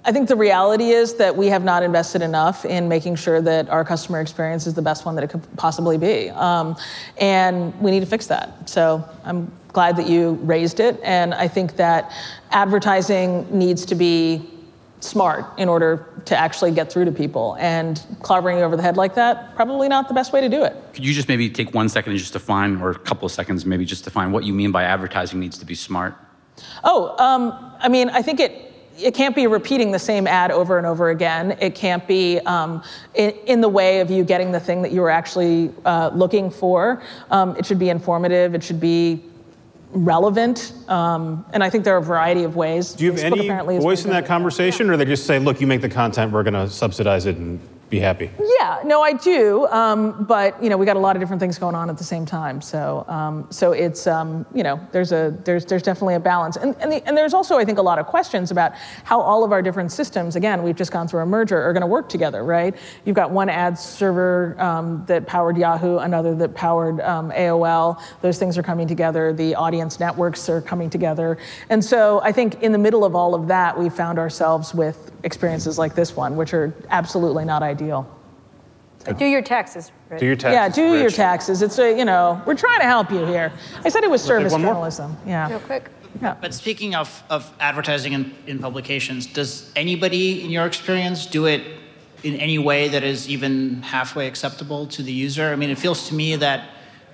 I 0.03 0.11
think 0.11 0.27
the 0.27 0.35
reality 0.35 0.89
is 0.89 1.13
that 1.15 1.37
we 1.37 1.47
have 1.47 1.63
not 1.63 1.83
invested 1.83 2.23
enough 2.23 2.65
in 2.65 2.89
making 2.89 3.15
sure 3.17 3.41
that 3.41 3.69
our 3.69 3.85
customer 3.85 4.19
experience 4.21 4.65
is 4.65 4.73
the 4.73 4.81
best 4.81 5.05
one 5.05 5.13
that 5.15 5.23
it 5.23 5.29
could 5.29 5.43
possibly 5.55 5.99
be, 5.99 6.31
um, 6.31 6.75
and 7.17 7.79
we 7.79 7.91
need 7.91 7.99
to 7.99 8.07
fix 8.07 8.25
that. 8.27 8.67
So 8.67 9.07
I'm 9.23 9.51
glad 9.67 9.97
that 9.97 10.07
you 10.07 10.31
raised 10.41 10.79
it, 10.79 10.99
and 11.03 11.35
I 11.35 11.47
think 11.47 11.75
that 11.75 12.11
advertising 12.49 13.45
needs 13.55 13.85
to 13.85 13.95
be 13.95 14.49
smart 14.99 15.45
in 15.59 15.69
order 15.69 16.07
to 16.25 16.35
actually 16.35 16.71
get 16.71 16.91
through 16.91 17.05
to 17.05 17.11
people. 17.11 17.55
And 17.59 17.97
clobbering 18.21 18.57
you 18.57 18.63
over 18.63 18.75
the 18.75 18.83
head 18.83 18.97
like 18.97 19.15
that, 19.15 19.55
probably 19.55 19.87
not 19.87 20.07
the 20.07 20.13
best 20.13 20.33
way 20.33 20.41
to 20.41 20.49
do 20.49 20.63
it. 20.63 20.75
Could 20.93 21.05
you 21.05 21.13
just 21.13 21.27
maybe 21.27 21.49
take 21.49 21.73
one 21.73 21.89
second 21.89 22.11
and 22.11 22.19
just 22.19 22.33
define, 22.33 22.81
or 22.81 22.91
a 22.91 22.99
couple 22.99 23.25
of 23.25 23.31
seconds 23.31 23.65
maybe, 23.65 23.85
just 23.85 24.03
define 24.03 24.31
what 24.31 24.43
you 24.43 24.53
mean 24.53 24.71
by 24.71 24.83
advertising 24.83 25.39
needs 25.39 25.57
to 25.59 25.65
be 25.65 25.75
smart? 25.75 26.15
Oh, 26.83 27.15
um, 27.17 27.73
I 27.79 27.89
mean, 27.89 28.09
I 28.09 28.21
think 28.21 28.39
it. 28.39 28.61
It 28.97 29.13
can't 29.13 29.35
be 29.35 29.45
repeating 29.45 29.91
the 29.91 29.99
same 29.99 30.25
ad 30.25 30.51
over 30.51 30.77
and 30.77 30.87
over 30.87 31.09
again. 31.09 31.57
It 31.59 31.75
can't 31.75 32.07
be 32.07 32.39
um, 32.45 32.81
in, 33.13 33.31
in 33.45 33.59
the 33.59 33.67
way 33.67 33.99
of 33.99 34.09
you 34.09 34.23
getting 34.23 34.53
the 34.53 34.59
thing 34.61 34.81
that 34.83 34.93
you 34.93 35.01
were 35.01 35.09
actually 35.09 35.69
uh, 35.83 36.11
looking 36.13 36.49
for. 36.49 37.03
Um, 37.29 37.57
it 37.57 37.65
should 37.65 37.77
be 37.77 37.89
informative. 37.89 38.55
It 38.55 38.63
should 38.63 38.79
be 38.79 39.21
relevant. 39.95 40.73
Um, 40.87 41.45
and 41.53 41.63
I 41.63 41.69
think 41.69 41.83
there 41.83 41.95
are 41.95 41.99
a 41.99 42.03
variety 42.03 42.43
of 42.43 42.55
ways. 42.55 42.93
Do 42.93 43.05
you 43.05 43.11
have 43.11 43.19
Facebook 43.19 43.69
any 43.69 43.79
voice 43.79 44.05
in 44.05 44.11
that 44.11 44.25
conversation, 44.25 44.89
or 44.89 44.97
they 44.97 45.05
just 45.05 45.25
say, 45.25 45.39
look, 45.39 45.61
you 45.61 45.67
make 45.67 45.81
the 45.81 45.89
content, 45.89 46.31
we're 46.31 46.43
going 46.43 46.53
to 46.53 46.69
subsidize 46.69 47.25
it 47.25 47.37
and 47.37 47.59
be 47.89 47.99
happy? 47.99 48.31
Yeah, 48.59 48.81
no, 48.83 49.01
I 49.01 49.13
do, 49.13 49.67
um, 49.67 50.25
but 50.25 50.61
you 50.61 50.69
know, 50.69 50.77
we 50.77 50.87
got 50.87 50.95
a 50.95 50.99
lot 50.99 51.15
of 51.15 51.21
different 51.21 51.39
things 51.39 51.59
going 51.59 51.75
on 51.75 51.87
at 51.87 51.99
the 51.99 52.03
same 52.03 52.25
time. 52.25 52.59
So, 52.59 53.05
um, 53.07 53.45
so 53.51 53.73
it's 53.73 54.07
um, 54.07 54.43
you 54.55 54.63
know, 54.63 54.79
there's 54.91 55.11
a 55.11 55.37
there's 55.43 55.65
there's 55.65 55.83
definitely 55.83 56.15
a 56.15 56.19
balance, 56.19 56.57
and 56.57 56.75
and, 56.79 56.91
the, 56.91 57.07
and 57.07 57.15
there's 57.15 57.35
also 57.35 57.57
I 57.57 57.65
think 57.65 57.77
a 57.77 57.83
lot 57.83 57.99
of 57.99 58.07
questions 58.07 58.49
about 58.49 58.73
how 59.03 59.21
all 59.21 59.43
of 59.43 59.51
our 59.51 59.61
different 59.61 59.91
systems. 59.91 60.35
Again, 60.35 60.63
we've 60.63 60.75
just 60.75 60.91
gone 60.91 61.07
through 61.07 61.21
a 61.21 61.25
merger, 61.27 61.61
are 61.61 61.73
going 61.73 61.81
to 61.81 61.87
work 61.87 62.09
together, 62.09 62.43
right? 62.43 62.75
You've 63.05 63.15
got 63.15 63.29
one 63.29 63.49
ad 63.49 63.77
server 63.77 64.55
um, 64.59 65.03
that 65.05 65.27
powered 65.27 65.55
Yahoo, 65.55 65.99
another 65.99 66.33
that 66.35 66.55
powered 66.55 67.01
um, 67.01 67.31
AOL. 67.31 68.01
Those 68.21 68.39
things 68.39 68.57
are 68.57 68.63
coming 68.63 68.87
together. 68.87 69.31
The 69.31 69.53
audience 69.53 69.99
networks 69.99 70.49
are 70.49 70.61
coming 70.61 70.89
together, 70.89 71.37
and 71.69 71.85
so 71.85 72.19
I 72.23 72.31
think 72.31 72.63
in 72.63 72.71
the 72.71 72.79
middle 72.79 73.05
of 73.05 73.15
all 73.15 73.35
of 73.35 73.47
that, 73.47 73.77
we 73.77 73.89
found 73.89 74.17
ourselves 74.17 74.73
with 74.73 75.11
experiences 75.23 75.77
like 75.77 75.93
this 75.93 76.15
one, 76.15 76.35
which 76.35 76.53
are 76.53 76.73
absolutely 76.89 77.45
not 77.45 77.61
ideal. 77.61 77.74
Do 79.17 79.25
your 79.25 79.41
taxes, 79.41 79.91
Rich. 80.09 80.19
Do 80.19 80.25
your 80.25 80.35
taxes. 80.35 80.53
Yeah, 80.53 80.69
do 80.87 80.99
your 80.99 81.11
taxes. 81.11 81.61
It's 81.61 81.77
a, 81.77 81.95
you 81.95 82.05
know, 82.05 82.41
we're 82.45 82.55
trying 82.55 82.79
to 82.79 82.85
help 82.87 83.11
you 83.11 83.23
here. 83.25 83.51
I 83.83 83.89
said 83.89 84.03
it 84.03 84.09
was 84.09 84.21
service 84.21 84.51
one 84.51 84.63
more? 84.63 84.71
journalism. 84.71 85.15
Yeah. 85.27 85.47
Real 85.49 85.59
quick. 85.59 85.89
yeah. 86.21 86.35
But 86.41 86.55
speaking 86.55 86.95
of, 86.95 87.23
of 87.29 87.51
advertising 87.59 88.13
in, 88.13 88.33
in 88.47 88.59
publications, 88.59 89.27
does 89.27 89.71
anybody 89.75 90.43
in 90.43 90.49
your 90.49 90.65
experience 90.65 91.27
do 91.27 91.45
it 91.45 91.61
in 92.23 92.35
any 92.37 92.57
way 92.57 92.87
that 92.87 93.03
is 93.03 93.29
even 93.29 93.83
halfway 93.83 94.25
acceptable 94.25 94.87
to 94.87 95.03
the 95.03 95.11
user? 95.11 95.51
I 95.51 95.55
mean, 95.55 95.69
it 95.69 95.77
feels 95.77 96.07
to 96.09 96.15
me 96.15 96.35
that 96.37 96.67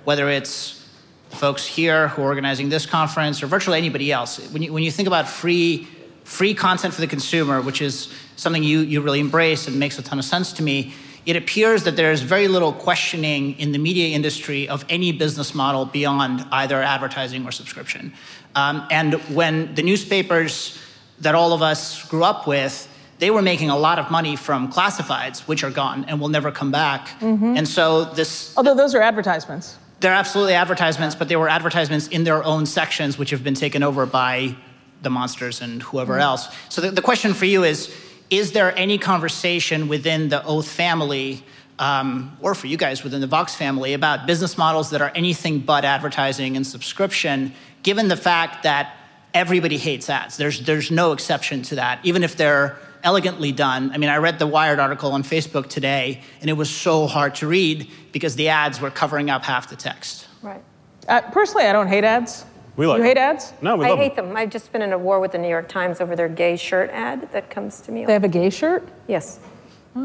whether 0.05 0.30
it's 0.30 0.88
folks 1.30 1.66
here 1.66 2.07
who 2.09 2.22
are 2.22 2.26
organizing 2.26 2.70
this 2.70 2.86
conference 2.86 3.43
or 3.43 3.47
virtually 3.47 3.78
anybody 3.78 4.12
else, 4.14 4.39
when 4.51 4.62
you, 4.62 4.72
when 4.72 4.84
you 4.84 4.91
think 4.91 5.07
about 5.07 5.28
free, 5.28 5.88
free 6.24 6.53
content 6.53 6.93
for 6.93 7.01
the 7.01 7.07
consumer, 7.07 7.62
which 7.62 7.82
is 7.82 8.14
something 8.41 8.63
you, 8.63 8.79
you 8.79 9.01
really 9.01 9.19
embrace 9.19 9.67
and 9.67 9.77
makes 9.77 9.99
a 9.99 10.01
ton 10.01 10.17
of 10.17 10.25
sense 10.25 10.51
to 10.53 10.63
me, 10.63 10.93
it 11.27 11.35
appears 11.35 11.83
that 11.83 11.95
there's 11.95 12.21
very 12.21 12.47
little 12.47 12.73
questioning 12.73 13.57
in 13.59 13.71
the 13.71 13.77
media 13.77 14.15
industry 14.15 14.67
of 14.67 14.83
any 14.89 15.11
business 15.11 15.53
model 15.53 15.85
beyond 15.85 16.43
either 16.51 16.81
advertising 16.81 17.45
or 17.45 17.51
subscription. 17.51 18.11
Um, 18.55 18.87
and 18.89 19.13
when 19.35 19.75
the 19.75 19.83
newspapers 19.83 20.79
that 21.19 21.35
all 21.35 21.53
of 21.53 21.61
us 21.61 22.03
grew 22.09 22.23
up 22.23 22.47
with, 22.47 22.87
they 23.19 23.29
were 23.29 23.43
making 23.43 23.69
a 23.69 23.77
lot 23.77 23.99
of 23.99 24.09
money 24.09 24.35
from 24.35 24.71
classifieds, 24.73 25.41
which 25.41 25.63
are 25.63 25.69
gone 25.69 26.05
and 26.05 26.19
will 26.19 26.29
never 26.29 26.51
come 26.51 26.71
back. 26.71 27.09
And 27.21 27.67
so 27.67 28.05
this 28.05 28.57
Although 28.57 28.73
those 28.73 28.95
are 28.95 29.01
advertisements. 29.03 29.77
they're 29.99 30.11
absolutely 30.11 30.55
advertisements, 30.55 31.13
but 31.13 31.27
they 31.27 31.35
were 31.35 31.47
advertisements 31.47 32.07
in 32.07 32.23
their 32.23 32.43
own 32.43 32.65
sections, 32.65 33.19
which 33.19 33.29
have 33.29 33.43
been 33.43 33.53
taken 33.53 33.83
over 33.83 34.07
by 34.07 34.55
the 35.03 35.11
monsters 35.11 35.61
and 35.61 35.83
whoever 35.83 36.17
else. 36.17 36.47
So 36.69 36.81
the, 36.81 36.89
the 36.89 37.01
question 37.03 37.35
for 37.35 37.45
you 37.45 37.63
is 37.63 37.93
Is 38.32 38.53
there 38.53 38.73
any 38.77 38.97
conversation 38.97 39.89
within 39.89 40.29
the 40.29 40.41
Oath 40.45 40.67
family, 40.69 41.43
um, 41.79 42.38
or 42.41 42.55
for 42.55 42.67
you 42.67 42.77
guys 42.77 43.03
within 43.03 43.19
the 43.19 43.27
Vox 43.27 43.55
family, 43.55 43.91
about 43.91 44.25
business 44.25 44.57
models 44.57 44.89
that 44.91 45.01
are 45.01 45.11
anything 45.13 45.59
but 45.59 45.84
advertising 45.84 46.55
and 46.55 46.65
subscription, 46.65 47.53
given 47.84 48.07
the 48.07 48.15
fact 48.15 48.63
that 48.63 48.95
everybody 49.34 49.77
hates 49.77 50.09
ads? 50.09 50.38
There's, 50.38 50.61
there's 50.61 50.89
no 50.89 51.11
exception 51.11 51.61
to 51.63 51.75
that, 51.75 51.99
even 52.03 52.23
if 52.23 52.38
they're 52.38 52.79
elegantly 53.03 53.51
done. 53.51 53.91
I 53.91 53.97
mean, 53.97 54.09
I 54.09 54.15
read 54.15 54.39
the 54.39 54.47
Wired 54.47 54.79
article 54.79 55.11
on 55.11 55.23
Facebook 55.23 55.67
today, 55.67 56.21
and 56.39 56.49
it 56.49 56.53
was 56.53 56.69
so 56.69 57.07
hard 57.07 57.36
to 57.36 57.47
read 57.47 57.89
because 58.13 58.38
the 58.38 58.47
ads 58.47 58.79
were 58.79 58.91
covering 58.91 59.29
up 59.29 59.43
half 59.43 59.69
the 59.69 59.75
text. 59.75 60.29
Right. 60.41 60.63
Uh, 61.09 61.19
personally, 61.32 61.65
I 61.65 61.73
don't 61.73 61.88
hate 61.88 62.05
ads. 62.05 62.45
We 62.78 62.88
like 62.88 62.97
you 62.97 63.03
them. 63.03 63.07
hate 63.09 63.17
ads? 63.17 63.53
No, 63.61 63.76
we 63.76 63.86
I 63.86 63.89
love 63.89 63.99
hate 63.99 64.15
them. 64.15 64.30
them. 64.30 64.38
I've 64.38 64.49
just 64.49 64.72
been 64.72 64.82
in 64.82 64.93
a 64.93 64.97
war 64.97 65.19
with 65.19 65.32
the 65.34 65.38
New 65.38 65.49
York 65.49 65.67
Times 65.67 65.99
over 66.01 66.15
their 66.15 66.30
gay 66.30 66.55
shirt 66.55 66.89
ad 66.91 67.30
that 67.32 67.49
comes 67.49 67.82
to 67.82 67.91
me. 67.91 68.05
They 68.05 68.13
have 68.13 68.24
a 68.24 68.30
gay 68.30 68.49
shirt? 68.49 68.88
yes. 69.07 69.39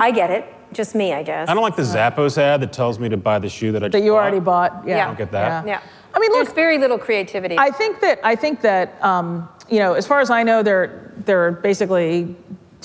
I 0.00 0.10
get 0.10 0.32
it. 0.32 0.44
Just 0.72 0.96
me, 0.96 1.12
I 1.12 1.22
guess. 1.22 1.48
I 1.48 1.54
don't 1.54 1.62
like 1.62 1.76
the 1.76 1.82
Zappos 1.82 2.38
ad 2.38 2.60
that 2.60 2.72
tells 2.72 2.98
me 2.98 3.08
to 3.08 3.16
buy 3.16 3.38
the 3.38 3.48
shoe 3.48 3.70
that 3.70 3.84
I 3.84 3.86
just 3.86 3.92
That 3.92 4.02
you 4.04 4.10
bought. 4.10 4.16
already 4.22 4.40
bought? 4.40 4.82
Yeah. 4.84 4.96
Yeah. 4.96 5.04
I 5.04 5.06
don't 5.06 5.18
get 5.18 5.30
that. 5.30 5.64
Yeah. 5.64 5.80
I 6.12 6.18
mean, 6.18 6.32
There's 6.32 6.48
look, 6.48 6.56
very 6.56 6.76
little 6.76 6.98
creativity. 6.98 7.56
I 7.56 7.70
think 7.70 8.00
that 8.00 8.18
I 8.24 8.34
think 8.34 8.62
that 8.62 9.00
um, 9.04 9.48
you 9.70 9.78
know, 9.78 9.92
as 9.92 10.08
far 10.08 10.18
as 10.20 10.28
I 10.28 10.42
know, 10.42 10.64
there 10.64 11.12
there 11.24 11.46
are 11.46 11.52
basically 11.52 12.34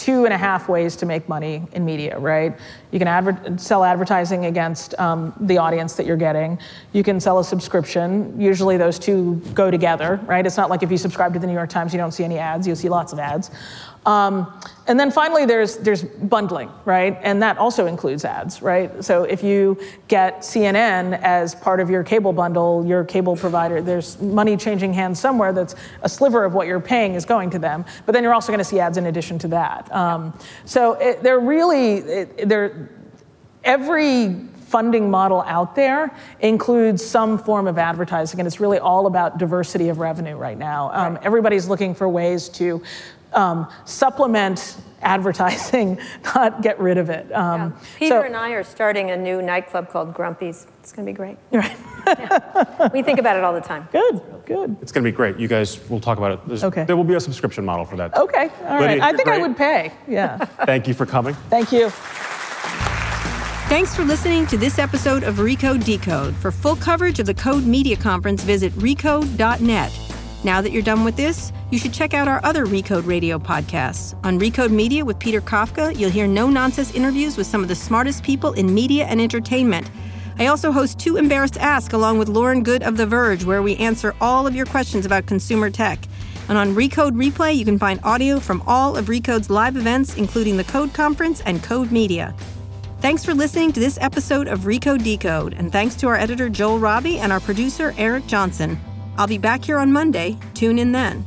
two 0.02 0.26
and 0.26 0.34
a 0.34 0.38
half 0.38 0.68
ways 0.68 0.95
to 0.95 1.06
make 1.06 1.30
money 1.30 1.62
in 1.74 1.86
media, 1.86 2.18
right? 2.18 2.58
You 2.89 2.97
can 2.97 3.08
adver- 3.08 3.56
sell 3.58 3.84
advertising 3.84 4.45
against 4.45 4.99
um, 4.99 5.32
the 5.41 5.60
audience 5.60 5.93
that 5.93 6.08
you're 6.08 6.18
getting. 6.18 6.58
You 6.91 7.04
can 7.04 7.20
sell 7.20 7.38
a 7.38 7.43
subscription. 7.43 8.34
Usually 8.41 8.78
those 8.78 8.97
two 8.97 9.36
go 9.54 9.70
together, 9.70 10.20
right? 10.26 10.43
It's 10.43 10.58
not 10.58 10.72
like 10.72 10.82
if 10.82 10.89
you 10.89 10.97
subscribe 10.97 11.34
to 11.34 11.39
the 11.39 11.45
New 11.45 11.54
York 11.54 11.70
Times, 11.70 11.93
you 11.93 11.99
don't 11.99 12.14
see 12.14 12.24
any 12.24 12.39
ads. 12.39 12.66
You'll 12.66 12.76
see 12.76 12.89
lots 12.89 13.14
of 13.14 13.20
ads. 13.20 13.52
Um, 14.06 14.60
and 14.88 14.99
then 14.99 15.12
finally, 15.12 15.45
there's, 15.45 15.78
there's 15.78 16.04
bundling, 16.04 16.72
right? 16.86 17.18
And 17.22 17.41
that 17.43 17.58
also 17.58 17.86
includes 17.86 18.26
ads, 18.26 18.62
right? 18.62 19.04
So 19.04 19.24
if 19.24 19.43
you 19.43 19.80
get 20.08 20.39
CNN 20.39 21.20
as 21.22 21.54
part 21.54 21.80
of 21.80 21.89
your 21.89 22.04
cable 22.04 22.34
bundle, 22.34 22.86
your 22.86 23.04
cable 23.04 23.36
provider, 23.36 23.82
there's 23.82 24.20
money 24.20 24.58
changing 24.58 24.93
hands 24.93 25.20
somewhere 25.20 25.54
that's 25.54 25.76
a 26.02 26.10
sliver 26.10 26.43
of 26.43 26.54
what 26.54 26.66
you're 26.68 26.80
paying 26.80 27.14
is 27.14 27.26
going 27.26 27.52
to 27.52 27.60
them. 27.60 27.86
But 28.06 28.14
then 28.14 28.24
you're 28.24 28.34
also 28.34 28.52
going 28.52 28.60
to 28.60 28.66
see 28.66 28.80
ads 28.80 28.97
in 28.97 29.06
addition 29.06 29.38
to 29.39 29.47
that. 29.49 29.91
Um, 29.93 30.38
so 30.66 30.93
it, 30.93 31.22
they're 31.22 31.39
really, 31.39 31.97
it, 31.97 32.49
they're, 32.49 32.89
every 33.64 34.34
funding 34.72 35.12
model 35.12 35.41
out 35.41 35.76
there 35.76 36.16
includes 36.39 37.06
some 37.06 37.38
form 37.38 37.68
of 37.68 37.78
advertising, 37.78 38.39
and 38.39 38.47
it's 38.47 38.62
really 38.62 38.80
all 38.80 39.06
about 39.06 39.38
diversity 39.38 39.89
of 39.89 39.99
revenue 39.99 40.36
right 40.36 40.58
now. 40.58 40.89
Um, 40.93 41.14
right. 41.16 41.24
Everybody's 41.24 41.68
looking 41.68 41.93
for 41.93 42.08
ways 42.08 42.47
to 42.49 42.82
um, 43.34 43.68
supplement 43.86 44.78
advertising, 45.02 46.00
not 46.36 46.62
get 46.62 46.80
rid 46.80 46.98
of 46.98 47.10
it. 47.10 47.32
Um, 47.34 47.62
yeah. 47.62 47.88
Peter 47.98 48.22
so, 48.22 48.24
and 48.24 48.36
I 48.36 48.52
are 48.52 48.64
starting 48.64 49.12
a 49.12 49.18
new 49.18 49.42
nightclub 49.42 49.90
called 49.90 50.14
Grumpy's. 50.14 50.68
It's 50.80 50.92
going 50.92 51.06
to 51.06 51.12
be 51.12 51.16
great. 51.16 51.38
Right. 51.52 51.78
yeah. 52.20 52.90
We 52.92 53.04
think 53.04 53.20
about 53.20 53.38
it 53.38 53.44
all 53.44 53.54
the 53.54 53.62
time. 53.62 53.88
Good, 53.92 54.22
good. 54.48 54.76
It's 54.82 54.92
going 54.92 55.04
to 55.04 55.12
be 55.12 55.16
great. 55.16 55.38
You 55.38 55.48
guys 55.48 55.88
will 55.88 56.00
talk 56.00 56.18
about 56.18 56.32
it. 56.32 56.48
There's, 56.48 56.64
okay. 56.64 56.84
There 56.84 56.98
will 56.98 57.04
be 57.04 57.14
a 57.14 57.20
subscription 57.20 57.64
model 57.64 57.86
for 57.86 57.96
that. 57.98 58.18
Okay, 58.18 58.50
all 58.64 58.80
right. 58.80 58.90
Lydia, 58.90 59.04
I 59.04 59.12
think 59.12 59.26
great. 59.26 59.38
I 59.38 59.42
would 59.42 59.56
pay. 59.56 59.92
Yeah. 60.08 60.38
Thank 60.66 60.88
you 60.88 60.96
for 60.96 61.06
coming. 61.06 61.36
Thank 61.52 61.72
you. 61.72 61.92
Thanks 63.70 63.96
for 63.96 64.04
listening 64.04 64.48
to 64.48 64.58
this 64.58 64.80
episode 64.80 65.24
of 65.24 65.36
Recode 65.36 65.86
Decode. 65.86 66.36
For 66.36 66.52
full 66.52 66.76
coverage 66.76 67.20
of 67.20 67.28
the 67.28 67.36
Code 67.36 67.66
Media 67.66 67.96
Conference, 67.96 68.44
visit 68.44 68.74
recode.net. 68.74 70.01
Now 70.44 70.60
that 70.62 70.72
you're 70.72 70.82
done 70.82 71.04
with 71.04 71.16
this, 71.16 71.54
you 71.70 71.78
should 71.78 71.94
check 71.94 72.16
out 72.16 72.28
our 72.28 72.44
other 72.44 72.66
Recode 72.66 73.06
Radio 73.06 73.38
podcasts. 73.38 74.18
On 74.26 74.39
Recode 74.39 74.72
Media 74.72 75.06
with 75.06 75.20
Peter 75.20 75.39
Kafka, 75.39 75.96
you'll 75.96 76.10
hear 76.10 76.26
no 76.26 76.50
nonsense 76.50 76.96
interviews 76.96 77.38
with 77.38 77.46
some 77.46 77.62
of 77.62 77.68
the 77.68 77.76
smartest 77.76 78.24
people 78.24 78.54
in 78.54 78.74
media 78.74 79.06
and 79.06 79.22
entertainment. 79.22 79.92
I 80.39 80.48
also 80.48 80.72
host 80.72 80.98
Too 80.98 81.18
Embarrassed 81.18 81.54
to 81.56 81.62
Ask 81.62 81.94
along 81.94 82.18
with 82.18 82.28
Lauren 82.28 82.64
Goode 82.64 82.82
of 82.82 82.98
The 82.98 83.06
Verge, 83.06 83.46
where 83.46 83.62
we 83.62 83.76
answer 83.76 84.16
all 84.20 84.48
of 84.48 84.56
your 84.56 84.66
questions 84.66 85.06
about 85.06 85.28
consumer 85.28 85.70
tech. 85.70 86.00
And 86.50 86.58
on 86.58 86.74
Recode 86.74 87.12
Replay, 87.12 87.56
you 87.56 87.64
can 87.64 87.78
find 87.78 88.00
audio 88.04 88.39
from 88.39 88.64
all 88.66 88.98
of 88.98 89.06
Recode's 89.06 89.52
live 89.52 89.78
events, 89.78 90.16
including 90.16 90.58
the 90.58 90.64
Code 90.64 90.92
Conference 90.92 91.42
and 91.42 91.62
Code 91.62 91.92
Media. 91.92 92.34
Thanks 93.00 93.24
for 93.24 93.36
listening 93.36 93.72
to 93.74 93.80
this 93.80 94.00
episode 94.02 94.48
of 94.48 94.62
Recode 94.62 95.04
Decode, 95.04 95.54
and 95.54 95.72
thanks 95.72 95.94
to 95.98 96.08
our 96.08 96.16
editor 96.16 96.50
Joel 96.50 96.80
Robbie 96.80 97.20
and 97.20 97.32
our 97.32 97.39
producer 97.39 97.94
Eric 97.98 98.26
Johnson. 98.26 98.80
I'll 99.18 99.28
be 99.28 99.38
back 99.38 99.64
here 99.64 99.78
on 99.78 99.91
Monday. 99.91 100.38
Tune 100.53 100.80
in 100.80 100.91
then. 100.91 101.26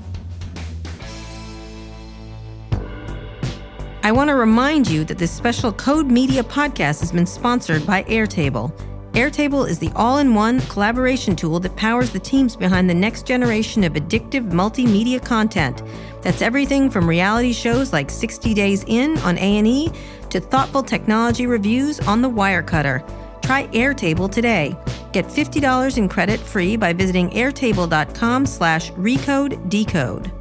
I 4.03 4.13
want 4.13 4.29
to 4.29 4.35
remind 4.35 4.87
you 4.87 5.05
that 5.05 5.17
this 5.17 5.31
special 5.31 5.73
Code 5.73 6.11
Media 6.11 6.45
podcast 6.45 7.01
has 7.01 7.11
been 7.11 7.25
sponsored 7.25 7.87
by 7.87 8.03
Airtable. 8.03 8.71
Airtable 9.13 9.67
is 9.67 9.79
the 9.79 9.91
all 9.95 10.19
in 10.19 10.35
one 10.35 10.61
collaboration 10.63 11.35
tool 11.35 11.61
that 11.61 11.75
powers 11.77 12.11
the 12.11 12.19
teams 12.19 12.57
behind 12.57 12.91
the 12.91 12.95
next 12.95 13.25
generation 13.27 13.85
of 13.85 13.93
addictive 13.93 14.51
multimedia 14.51 15.25
content. 15.25 15.83
That's 16.21 16.43
everything 16.43 16.91
from 16.91 17.09
reality 17.09 17.53
shows 17.53 17.93
like 17.93 18.11
60 18.11 18.53
Days 18.53 18.85
In 18.89 19.17
on 19.19 19.39
A&E 19.39 19.91
to 20.31 20.41
thoughtful 20.41 20.83
technology 20.83 21.47
reviews 21.47 22.01
on 22.01 22.23
The 22.23 22.31
Wirecutter. 22.31 23.09
Try 23.45 23.67
Airtable 23.69 24.31
today. 24.31 24.75
Get 25.13 25.27
$50 25.27 25.99
in 25.99 26.09
credit 26.09 26.41
free 26.41 26.77
by 26.77 26.95
visiting 26.95 27.29
airtable.com 27.31 28.47
slash 28.47 28.91
recode 28.93 29.69
decode. 29.69 30.33